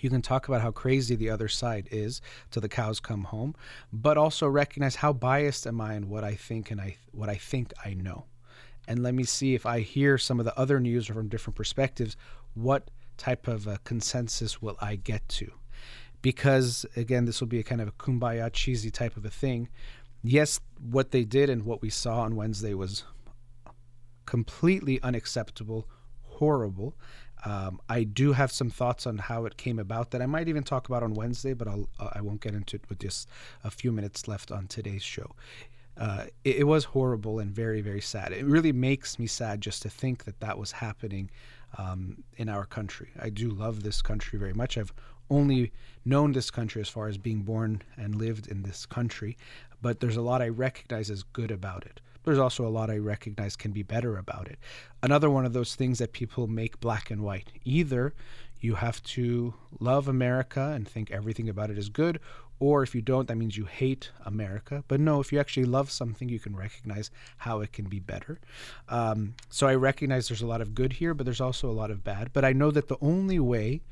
you 0.02 0.10
can 0.10 0.22
talk 0.22 0.48
about 0.48 0.62
how 0.62 0.70
crazy 0.70 1.14
the 1.14 1.30
other 1.30 1.48
side 1.48 1.88
is 1.90 2.20
till 2.50 2.62
the 2.62 2.68
cows 2.68 3.00
come 3.00 3.24
home, 3.24 3.54
but 3.92 4.16
also 4.16 4.48
recognize 4.48 4.96
how 4.96 5.12
biased 5.12 5.66
am 5.66 5.80
I 5.80 5.94
in 5.94 6.08
what 6.08 6.24
I 6.24 6.34
think 6.34 6.70
and 6.70 6.80
I 6.80 6.96
what 7.12 7.28
I 7.28 7.36
think 7.36 7.72
I 7.84 7.94
know. 7.94 8.24
And 8.88 9.02
let 9.02 9.14
me 9.14 9.24
see 9.24 9.54
if 9.54 9.64
I 9.64 9.80
hear 9.80 10.18
some 10.18 10.38
of 10.38 10.44
the 10.44 10.58
other 10.58 10.80
news 10.80 11.06
from 11.06 11.28
different 11.28 11.56
perspectives, 11.56 12.16
what 12.54 12.90
type 13.16 13.48
of 13.48 13.66
a 13.66 13.78
consensus 13.84 14.60
will 14.60 14.76
I 14.80 14.96
get 14.96 15.26
to? 15.30 15.52
because 16.24 16.86
again, 16.96 17.26
this 17.26 17.38
will 17.38 17.48
be 17.48 17.58
a 17.58 17.62
kind 17.62 17.82
of 17.82 17.88
a 17.88 17.92
kumbaya 17.92 18.50
cheesy 18.50 18.90
type 18.90 19.18
of 19.18 19.26
a 19.26 19.30
thing. 19.30 19.68
Yes, 20.22 20.58
what 20.80 21.10
they 21.10 21.22
did 21.22 21.50
and 21.50 21.66
what 21.66 21.82
we 21.82 21.90
saw 21.90 22.22
on 22.22 22.34
Wednesday 22.34 22.72
was 22.72 23.04
completely 24.24 24.98
unacceptable, 25.02 25.86
horrible. 26.22 26.96
Um, 27.44 27.80
I 27.88 28.04
do 28.04 28.32
have 28.32 28.50
some 28.50 28.70
thoughts 28.70 29.06
on 29.06 29.18
how 29.18 29.44
it 29.44 29.56
came 29.56 29.78
about 29.78 30.10
that 30.12 30.22
I 30.22 30.26
might 30.26 30.48
even 30.48 30.62
talk 30.62 30.88
about 30.88 31.02
on 31.02 31.14
Wednesday, 31.14 31.52
but 31.52 31.68
I'll 31.68 31.88
I 31.98 32.20
won't 32.20 32.40
get 32.40 32.54
into 32.54 32.76
it 32.76 32.88
with 32.88 33.00
just 33.00 33.28
a 33.62 33.70
few 33.70 33.92
minutes 33.92 34.26
left 34.26 34.50
on 34.50 34.66
today's 34.66 35.02
show. 35.02 35.30
Uh, 35.96 36.24
it, 36.42 36.56
it, 36.56 36.64
was 36.64 36.84
horrible 36.84 37.38
and 37.38 37.54
very 37.54 37.80
very 37.80 38.00
sad. 38.00 38.32
It 38.32 38.44
really 38.44 38.72
makes 38.72 39.18
me 39.18 39.26
sad 39.26 39.60
just 39.60 39.82
to 39.82 39.88
think 39.88 40.24
that 40.24 40.40
that 40.40 40.58
was 40.58 40.72
happening 40.72 41.30
um, 41.78 42.24
in 42.36 42.48
our 42.48 42.64
country. 42.64 43.10
I 43.20 43.30
do 43.30 43.50
love 43.50 43.82
this 43.82 44.02
country 44.02 44.38
very 44.38 44.54
much. 44.54 44.76
I've 44.76 44.92
only 45.30 45.72
known 46.04 46.32
this 46.32 46.50
country 46.50 46.80
as 46.80 46.88
far 46.88 47.08
as 47.08 47.16
being 47.16 47.42
born 47.42 47.82
and 47.96 48.16
lived 48.16 48.48
in 48.48 48.62
this 48.62 48.86
country, 48.86 49.36
but 49.82 50.00
there's 50.00 50.16
a 50.16 50.22
lot 50.22 50.42
I 50.42 50.48
recognize 50.48 51.10
as 51.10 51.22
good 51.22 51.50
about 51.50 51.84
it. 51.84 52.00
There's 52.24 52.38
also 52.38 52.66
a 52.66 52.68
lot 52.68 52.90
I 52.90 52.98
recognize 52.98 53.56
can 53.56 53.72
be 53.72 53.82
better 53.82 54.16
about 54.16 54.48
it. 54.48 54.58
Another 55.02 55.30
one 55.30 55.44
of 55.44 55.52
those 55.52 55.74
things 55.74 55.98
that 55.98 56.12
people 56.12 56.46
make 56.46 56.80
black 56.80 57.10
and 57.10 57.22
white. 57.22 57.52
Either 57.64 58.14
you 58.60 58.76
have 58.76 59.02
to 59.02 59.54
love 59.78 60.08
America 60.08 60.72
and 60.74 60.88
think 60.88 61.10
everything 61.10 61.48
about 61.48 61.70
it 61.70 61.76
is 61.76 61.90
good, 61.90 62.18
or 62.60 62.82
if 62.82 62.94
you 62.94 63.02
don't, 63.02 63.28
that 63.28 63.36
means 63.36 63.56
you 63.56 63.66
hate 63.66 64.10
America. 64.24 64.84
But 64.88 65.00
no, 65.00 65.20
if 65.20 65.32
you 65.32 65.38
actually 65.38 65.66
love 65.66 65.90
something, 65.90 66.28
you 66.28 66.38
can 66.38 66.56
recognize 66.56 67.10
how 67.36 67.60
it 67.60 67.72
can 67.72 67.86
be 67.86 68.00
better. 68.00 68.40
Um, 68.88 69.34
so 69.50 69.66
I 69.66 69.74
recognize 69.74 70.28
there's 70.28 70.40
a 70.40 70.46
lot 70.46 70.62
of 70.62 70.74
good 70.74 70.94
here, 70.94 71.12
but 71.12 71.24
there's 71.24 71.40
also 71.40 71.68
a 71.68 71.72
lot 71.72 71.90
of 71.90 72.04
bad. 72.04 72.32
But 72.32 72.44
I 72.44 72.52
know 72.52 72.70
that 72.70 72.88
the 72.88 72.96
only 73.02 73.38
way 73.38 73.82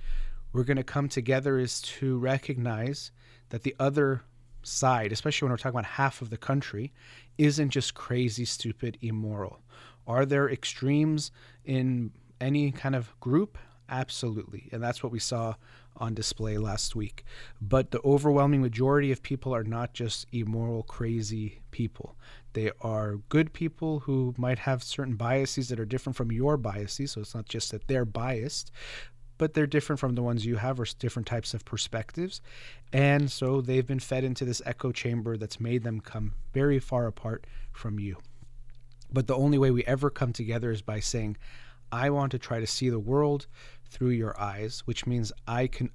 we're 0.52 0.64
going 0.64 0.76
to 0.76 0.84
come 0.84 1.08
together 1.08 1.58
is 1.58 1.80
to 1.82 2.18
recognize 2.18 3.10
that 3.50 3.62
the 3.62 3.74
other 3.78 4.22
side, 4.62 5.12
especially 5.12 5.46
when 5.46 5.52
we're 5.52 5.58
talking 5.58 5.78
about 5.78 5.84
half 5.84 6.22
of 6.22 6.30
the 6.30 6.36
country, 6.36 6.92
isn't 7.38 7.70
just 7.70 7.94
crazy, 7.94 8.44
stupid, 8.44 8.98
immoral. 9.00 9.60
Are 10.06 10.26
there 10.26 10.48
extremes 10.48 11.30
in 11.64 12.12
any 12.40 12.72
kind 12.72 12.94
of 12.94 13.18
group? 13.20 13.58
Absolutely. 13.88 14.68
And 14.72 14.82
that's 14.82 15.02
what 15.02 15.12
we 15.12 15.18
saw 15.18 15.54
on 15.96 16.14
display 16.14 16.56
last 16.56 16.96
week. 16.96 17.24
But 17.60 17.90
the 17.90 18.00
overwhelming 18.04 18.62
majority 18.62 19.12
of 19.12 19.22
people 19.22 19.54
are 19.54 19.64
not 19.64 19.92
just 19.92 20.26
immoral, 20.32 20.82
crazy 20.82 21.60
people. 21.70 22.16
They 22.54 22.70
are 22.80 23.16
good 23.28 23.52
people 23.52 24.00
who 24.00 24.34
might 24.36 24.60
have 24.60 24.82
certain 24.82 25.16
biases 25.16 25.68
that 25.68 25.80
are 25.80 25.84
different 25.84 26.16
from 26.16 26.32
your 26.32 26.56
biases. 26.56 27.12
So 27.12 27.20
it's 27.20 27.34
not 27.34 27.46
just 27.46 27.70
that 27.70 27.86
they're 27.86 28.04
biased, 28.04 28.72
but 29.42 29.54
they're 29.54 29.66
different 29.66 29.98
from 29.98 30.14
the 30.14 30.22
ones 30.22 30.46
you 30.46 30.54
have 30.54 30.78
or 30.78 30.86
different 31.00 31.26
types 31.26 31.52
of 31.52 31.64
perspectives. 31.64 32.40
And 32.92 33.28
so 33.28 33.60
they've 33.60 33.84
been 33.84 33.98
fed 33.98 34.22
into 34.22 34.44
this 34.44 34.62
echo 34.64 34.92
chamber 34.92 35.36
that's 35.36 35.58
made 35.58 35.82
them 35.82 35.98
come 35.98 36.34
very 36.54 36.78
far 36.78 37.08
apart 37.08 37.44
from 37.72 37.98
you. 37.98 38.18
But 39.12 39.26
the 39.26 39.34
only 39.34 39.58
way 39.58 39.72
we 39.72 39.82
ever 39.82 40.10
come 40.10 40.32
together 40.32 40.70
is 40.70 40.80
by 40.80 41.00
saying, 41.00 41.38
I 41.90 42.08
want 42.10 42.30
to 42.30 42.38
try 42.38 42.60
to 42.60 42.68
see 42.68 42.88
the 42.88 43.00
world 43.00 43.48
through 43.90 44.10
your 44.10 44.40
eyes, 44.40 44.84
which 44.84 45.08
means 45.08 45.32
I 45.48 45.66
can 45.66 45.90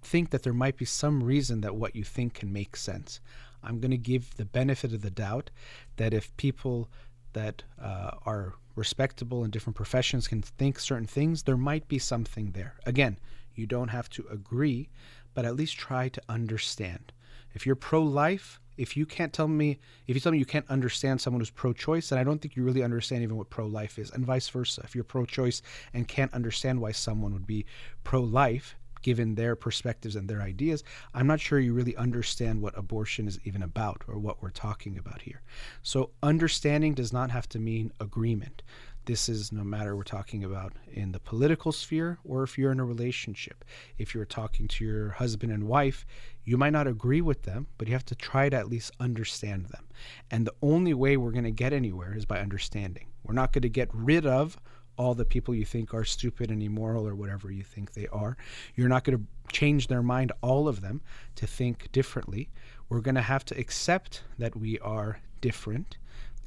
think 0.00 0.30
that 0.30 0.42
there 0.42 0.54
might 0.54 0.78
be 0.78 0.86
some 0.86 1.22
reason 1.22 1.60
that 1.60 1.76
what 1.76 1.94
you 1.94 2.02
think 2.02 2.32
can 2.32 2.50
make 2.50 2.76
sense. 2.76 3.20
I'm 3.62 3.78
going 3.78 3.90
to 3.90 3.98
give 3.98 4.36
the 4.36 4.46
benefit 4.46 4.94
of 4.94 5.02
the 5.02 5.10
doubt 5.10 5.50
that 5.96 6.14
if 6.14 6.34
people 6.38 6.88
that 7.34 7.62
uh, 7.78 8.12
are 8.24 8.54
respectable 8.74 9.44
in 9.44 9.50
different 9.50 9.76
professions 9.76 10.28
can 10.28 10.42
think 10.42 10.78
certain 10.78 11.06
things, 11.06 11.42
there 11.42 11.56
might 11.56 11.88
be 11.88 11.98
something 11.98 12.52
there. 12.52 12.74
Again, 12.86 13.18
you 13.54 13.66
don't 13.66 13.88
have 13.88 14.08
to 14.10 14.26
agree, 14.30 14.88
but 15.34 15.44
at 15.44 15.56
least 15.56 15.76
try 15.76 16.08
to 16.08 16.22
understand. 16.28 17.12
If 17.54 17.66
you're 17.66 17.76
pro 17.76 18.02
life, 18.02 18.60
if 18.76 18.96
you 18.96 19.06
can't 19.06 19.32
tell 19.32 19.46
me, 19.46 19.78
if 20.06 20.16
you 20.16 20.20
tell 20.20 20.32
me 20.32 20.38
you 20.38 20.44
can't 20.44 20.68
understand 20.68 21.20
someone 21.20 21.40
who's 21.40 21.50
pro 21.50 21.72
choice, 21.72 22.08
then 22.08 22.18
I 22.18 22.24
don't 22.24 22.40
think 22.40 22.56
you 22.56 22.64
really 22.64 22.82
understand 22.82 23.22
even 23.22 23.36
what 23.36 23.50
pro 23.50 23.66
life 23.66 23.98
is, 23.98 24.10
and 24.10 24.26
vice 24.26 24.48
versa. 24.48 24.82
If 24.84 24.94
you're 24.94 25.04
pro 25.04 25.24
choice 25.24 25.62
and 25.92 26.08
can't 26.08 26.34
understand 26.34 26.80
why 26.80 26.92
someone 26.92 27.32
would 27.32 27.46
be 27.46 27.66
pro 28.02 28.20
life, 28.20 28.74
given 29.04 29.34
their 29.34 29.54
perspectives 29.54 30.16
and 30.16 30.28
their 30.28 30.42
ideas, 30.42 30.82
I'm 31.12 31.28
not 31.28 31.38
sure 31.38 31.60
you 31.60 31.74
really 31.74 31.94
understand 31.94 32.62
what 32.62 32.76
abortion 32.76 33.28
is 33.28 33.38
even 33.44 33.62
about 33.62 34.02
or 34.08 34.18
what 34.18 34.42
we're 34.42 34.50
talking 34.50 34.98
about 34.98 35.22
here. 35.22 35.42
So, 35.82 36.10
understanding 36.22 36.94
does 36.94 37.12
not 37.12 37.30
have 37.30 37.48
to 37.50 37.60
mean 37.60 37.92
agreement. 38.00 38.62
This 39.04 39.28
is 39.28 39.52
no 39.52 39.62
matter 39.62 39.94
we're 39.94 40.02
talking 40.02 40.42
about 40.42 40.72
in 40.90 41.12
the 41.12 41.20
political 41.20 41.70
sphere 41.70 42.18
or 42.24 42.42
if 42.42 42.56
you're 42.56 42.72
in 42.72 42.80
a 42.80 42.84
relationship. 42.86 43.62
If 43.98 44.14
you're 44.14 44.24
talking 44.24 44.66
to 44.68 44.84
your 44.84 45.10
husband 45.10 45.52
and 45.52 45.68
wife, 45.68 46.06
you 46.42 46.56
might 46.56 46.72
not 46.72 46.86
agree 46.86 47.20
with 47.20 47.42
them, 47.42 47.66
but 47.76 47.86
you 47.86 47.92
have 47.92 48.06
to 48.06 48.14
try 48.14 48.48
to 48.48 48.56
at 48.56 48.70
least 48.70 48.92
understand 48.98 49.66
them. 49.66 49.84
And 50.30 50.46
the 50.46 50.54
only 50.62 50.94
way 50.94 51.18
we're 51.18 51.32
going 51.32 51.44
to 51.44 51.50
get 51.50 51.74
anywhere 51.74 52.16
is 52.16 52.24
by 52.24 52.40
understanding. 52.40 53.08
We're 53.22 53.34
not 53.34 53.52
going 53.52 53.62
to 53.62 53.68
get 53.68 53.90
rid 53.92 54.24
of 54.24 54.58
all 54.96 55.14
the 55.14 55.24
people 55.24 55.54
you 55.54 55.64
think 55.64 55.94
are 55.94 56.04
stupid 56.04 56.50
and 56.50 56.62
immoral 56.62 57.06
or 57.06 57.14
whatever 57.14 57.50
you 57.50 57.62
think 57.62 57.92
they 57.92 58.08
are. 58.08 58.36
You're 58.74 58.88
not 58.88 59.04
going 59.04 59.18
to 59.18 59.52
change 59.52 59.88
their 59.88 60.02
mind, 60.02 60.32
all 60.40 60.68
of 60.68 60.80
them, 60.80 61.00
to 61.36 61.46
think 61.46 61.90
differently. 61.92 62.50
We're 62.88 63.00
going 63.00 63.14
to 63.14 63.22
have 63.22 63.44
to 63.46 63.58
accept 63.58 64.22
that 64.38 64.56
we 64.56 64.78
are 64.80 65.20
different 65.40 65.96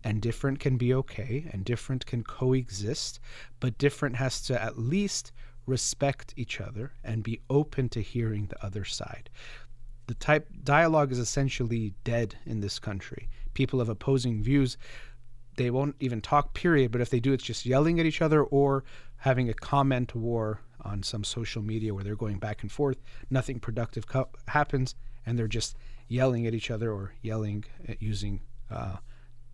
and 0.03 0.21
different 0.21 0.59
can 0.59 0.77
be 0.77 0.93
okay 0.93 1.47
and 1.51 1.65
different 1.65 2.05
can 2.05 2.23
coexist, 2.23 3.19
but 3.59 3.77
different 3.77 4.15
has 4.15 4.41
to 4.43 4.61
at 4.61 4.77
least 4.79 5.31
respect 5.65 6.33
each 6.37 6.61
other 6.61 6.93
and 7.03 7.23
be 7.23 7.41
open 7.49 7.89
to 7.89 8.01
hearing 8.01 8.45
the 8.47 8.65
other 8.65 8.85
side. 8.85 9.29
The 10.07 10.13
type 10.13 10.47
dialogue 10.63 11.11
is 11.11 11.19
essentially 11.19 11.93
dead 12.05 12.35
in 12.45 12.61
this 12.61 12.79
country. 12.79 13.27
People 13.53 13.81
of 13.81 13.89
opposing 13.89 14.41
views 14.41 14.77
they 15.58 15.70
won't 15.70 15.95
even 15.99 16.22
talk 16.22 16.53
period. 16.53 16.91
But 16.91 17.01
if 17.01 17.10
they 17.10 17.20
do 17.20 17.34
it's 17.34 17.43
just 17.43 17.66
yelling 17.66 17.99
at 17.99 18.05
each 18.05 18.22
other 18.22 18.43
or 18.43 18.84
having 19.18 19.49
a 19.49 19.53
comment 19.53 20.16
war 20.16 20.62
on 20.82 21.03
some 21.03 21.24
social 21.24 21.62
media 21.62 21.93
where 21.93 22.03
they're 22.03 22.16
going 22.16 22.39
back 22.39 22.62
and 22.62 22.72
forth. 22.72 22.97
Nothing 23.30 23.60
productive 23.60 24.08
co- 24.08 24.30
happens 24.47 24.95
and 25.26 25.38
they're 25.38 25.47
just 25.47 25.76
yelling 26.08 26.47
at 26.47 26.53
each 26.53 26.72
other 26.72 26.91
or 26.91 27.14
yelling 27.22 27.66
at 27.88 28.01
using 28.01 28.39
uh, 28.72 28.97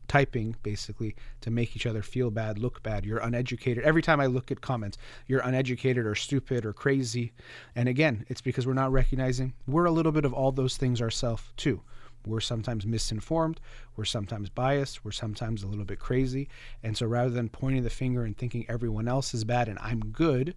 typing 0.08 0.56
basically 0.64 1.16
to 1.42 1.50
make 1.50 1.76
each 1.76 1.86
other 1.86 2.04
feel 2.04 2.30
bad 2.30 2.60
look 2.60 2.84
bad. 2.84 3.06
You're 3.06 3.20
uneducated. 3.20 3.84
Every 3.84 4.02
time 4.02 4.20
i 4.20 4.26
look 4.26 4.52
at 4.52 4.62
comments 4.62 4.98
you're 5.28 5.40
uneducated 5.42 6.06
or 6.06 6.14
stupid 6.14 6.66
or 6.66 6.74
crazy. 6.74 7.32
And 7.76 7.88
again 7.88 8.26
it's 8.28 8.42
because 8.42 8.68
we're 8.68 8.74
not 8.74 8.92
recognizing 8.92 9.54
we're 9.66 9.86
a 9.86 9.92
little 9.92 10.12
bit 10.12 10.26
of 10.26 10.34
all 10.34 10.52
those 10.52 10.78
things 10.78 11.02
ourselves 11.02 11.44
too 11.58 11.82
we're 12.26 12.40
sometimes 12.40 12.86
misinformed, 12.86 13.60
we're 13.96 14.06
sometimes 14.06 14.50
biased, 14.50 15.04
we're 15.04 15.12
sometimes 15.12 15.64
a 15.64 15.68
little 15.68 15.86
bit 15.86 16.00
crazy. 16.00 16.50
And 16.82 16.96
so 16.96 17.06
rather 17.06 17.30
than 17.30 17.50
pointing 17.50 17.84
the 17.84 17.90
finger 17.90 18.24
and 18.24 18.38
thinking 18.38 18.66
everyone 18.70 19.08
else 19.08 19.34
is 19.34 19.44
bad 19.44 19.68
and 19.68 19.80
I'm 19.80 20.00
good, 20.00 20.56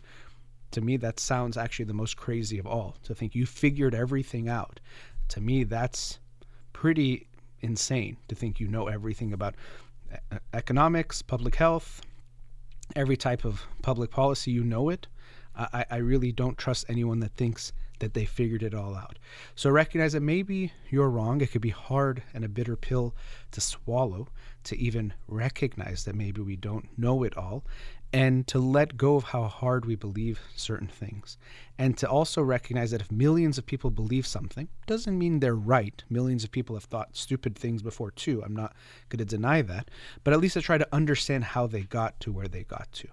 to 0.73 0.81
me 0.81 0.97
that 0.99 1.21
sounds 1.21 1.57
actually 1.57 1.87
the 1.87 1.95
most 1.95 2.17
crazy 2.17 2.59
of 2.59 2.67
all. 2.67 2.97
To 3.05 3.15
think 3.15 3.35
you 3.35 3.47
figured 3.47 3.95
everything 3.95 4.49
out. 4.49 4.81
To 5.29 5.41
me 5.41 5.65
that's 5.65 6.19
pretty 6.73 7.27
insane 7.61 8.17
to 8.29 8.35
think 8.35 8.61
you 8.61 8.69
know 8.69 8.87
everything 8.87 9.33
about 9.33 9.55
economics, 10.53 11.23
public 11.23 11.57
health, 11.57 12.03
every 12.95 13.17
type 13.17 13.45
of 13.45 13.63
public 13.83 14.11
policy, 14.11 14.51
you 14.51 14.63
know 14.63 14.89
it. 14.89 15.07
I, 15.57 15.85
I 15.91 15.97
really 15.97 16.33
don't 16.33 16.59
trust 16.59 16.85
anyone 16.89 17.21
that 17.21 17.33
thinks 17.33 17.73
that 17.99 18.15
they 18.15 18.25
figured 18.25 18.63
it 18.63 18.75
all 18.75 18.95
out. 18.95 19.19
So 19.55 19.71
recognize 19.71 20.13
that 20.13 20.21
maybe 20.21 20.73
you're 20.91 21.11
wrong. 21.11 21.41
It 21.41 21.51
could 21.51 21.63
be 21.63 21.71
hard 21.71 22.23
and 22.35 22.45
a 22.45 22.49
bitter 22.49 22.77
pill 22.77 23.15
to 23.53 23.61
swallow 23.61 24.29
to 24.65 24.77
even 24.79 25.15
recognize 25.29 26.05
that 26.05 26.15
maybe 26.15 26.41
we 26.41 26.57
don't 26.57 26.89
know 26.99 27.23
it 27.23 27.37
all 27.37 27.65
and 28.13 28.47
to 28.47 28.59
let 28.59 28.97
go 28.97 29.17
of 29.17 29.25
how 29.25 29.45
hard 29.45 29.85
we 29.85 29.95
believe 29.95 30.41
certain 30.55 30.89
things. 30.89 31.39
And 31.79 31.97
to 31.99 32.09
also 32.09 32.43
recognize 32.43 32.91
that 32.93 33.01
if 33.01 33.11
millions 33.11 33.59
of 33.59 33.67
people 33.67 33.91
believe 33.91 34.27
something, 34.27 34.69
doesn't 34.87 35.19
mean 35.19 35.41
they're 35.41 35.55
right. 35.55 36.03
Millions 36.09 36.45
of 36.45 36.51
people 36.51 36.77
have 36.77 36.85
thought 36.85 37.17
stupid 37.17 37.57
things 37.57 37.83
before 37.83 38.11
too. 38.13 38.43
I'm 38.45 38.55
not 38.55 38.75
going 39.09 39.19
to 39.19 39.25
deny 39.25 39.63
that. 39.63 39.91
But 40.25 40.35
at 40.35 40.41
least 40.41 40.55
to 40.55 40.63
try 40.63 40.79
to 40.79 40.95
understand 40.95 41.45
how 41.45 41.67
they 41.67 41.83
got 41.83 42.19
to 42.21 42.33
where 42.33 42.49
they 42.49 42.65
got 42.65 42.91
to. 42.93 43.09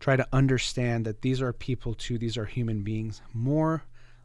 Try 0.00 0.16
to 0.16 0.28
understand 0.32 1.04
that 1.04 1.22
these 1.22 1.42
are 1.42 1.52
people 1.52 1.94
too, 1.94 2.18
these 2.18 2.38
are 2.38 2.44
human 2.44 2.82
beings. 2.82 3.20
More 3.34 3.82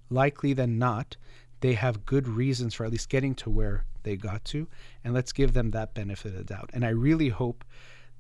likely 0.10 0.54
than 0.54 0.78
not, 0.78 1.18
they 1.62 1.74
have 1.74 2.06
good 2.06 2.28
reasons 2.28 2.74
for 2.74 2.86
at 2.86 2.92
least 2.92 3.10
getting 3.10 3.36
to 3.36 3.50
where 3.50 3.86
they 4.04 4.16
got 4.16 4.44
to. 4.46 4.68
And 5.04 5.14
let's 5.14 5.32
give 5.32 5.54
them 5.54 5.72
that 5.72 5.94
benefit 5.94 6.34
of 6.34 6.38
the 6.38 6.44
doubt. 6.44 6.70
And 6.74 6.86
I 6.86 6.90
really 6.90 7.30
hope 7.30 7.64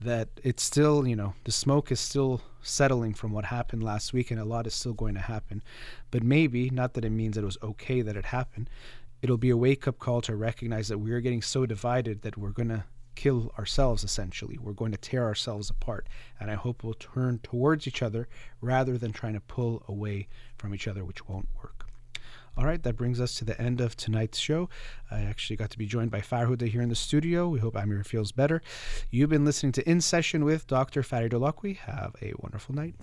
that 0.02 0.30
it's 0.44 0.64
still, 0.64 1.08
you 1.08 1.16
know, 1.16 1.34
the 1.44 1.52
smoke 1.52 1.92
is 1.92 2.00
still 2.00 2.42
settling 2.62 3.14
from 3.14 3.32
what 3.32 3.46
happened 3.46 3.84
last 3.84 4.14
week 4.14 4.32
and 4.32 4.40
a 4.40 4.46
lot 4.46 4.68
is 4.68 4.74
still 4.74 4.94
going 4.94 5.14
to 5.14 5.22
happen. 5.22 5.62
But 6.12 6.24
maybe, 6.24 6.70
not 6.70 6.94
that 6.94 7.06
it 7.06 7.10
means 7.10 7.36
that 7.36 7.42
it 7.42 7.46
was 7.46 7.58
okay 7.62 8.02
that 8.02 8.16
it 8.16 8.26
happened, 8.26 8.70
it'll 9.22 9.38
be 9.38 9.50
a 9.50 9.58
wake 9.58 9.88
up 9.88 10.00
call 10.00 10.22
to 10.22 10.36
recognize 10.36 10.88
that 10.90 10.98
we 10.98 11.12
are 11.12 11.22
getting 11.22 11.42
so 11.42 11.66
divided 11.66 12.22
that 12.22 12.38
we're 12.38 12.50
going 12.50 12.70
to 12.70 12.84
kill 13.16 13.51
ourselves 13.57 14.03
essentially. 14.03 14.57
We're 14.57 14.74
going 14.74 14.91
to 14.91 14.97
tear 14.97 15.24
ourselves 15.24 15.70
apart. 15.70 16.07
And 16.39 16.51
I 16.51 16.55
hope 16.55 16.84
we'll 16.84 16.93
turn 16.93 17.39
towards 17.43 17.88
each 17.88 18.01
other 18.01 18.28
rather 18.61 18.97
than 18.97 19.11
trying 19.11 19.34
to 19.34 19.39
pull 19.39 19.84
away 19.88 20.28
from 20.57 20.74
each 20.74 20.88
other, 20.88 21.03
which 21.03 21.28
won't 21.28 21.47
work. 21.61 21.86
All 22.55 22.66
right, 22.66 22.84
that 22.84 22.97
brings 22.97 23.20
us 23.20 23.34
to 23.36 23.45
the 23.45 23.59
end 23.59 23.82
of 23.82 23.97
tonight's 23.97 24.38
show. 24.38 24.70
I 25.09 25.22
actually 25.22 25.55
got 25.55 25.72
to 25.72 25.78
be 25.78 25.88
joined 25.88 26.11
by 26.11 26.22
Farhuda 26.22 26.68
here 26.68 26.84
in 26.84 26.89
the 26.89 26.95
studio. 26.95 27.47
We 27.49 27.59
hope 27.59 27.76
Amir 27.76 28.03
feels 28.03 28.32
better. 28.32 28.61
You've 29.09 29.32
been 29.32 29.43
listening 29.43 29.72
to 29.74 29.89
In 29.89 30.01
Session 30.01 30.45
with 30.45 30.68
Dr. 30.68 31.01
Farid 31.01 31.32
Holakwi. 31.32 31.78
Have 31.78 32.16
a 32.22 32.34
wonderful 32.38 32.76
night. 32.76 32.93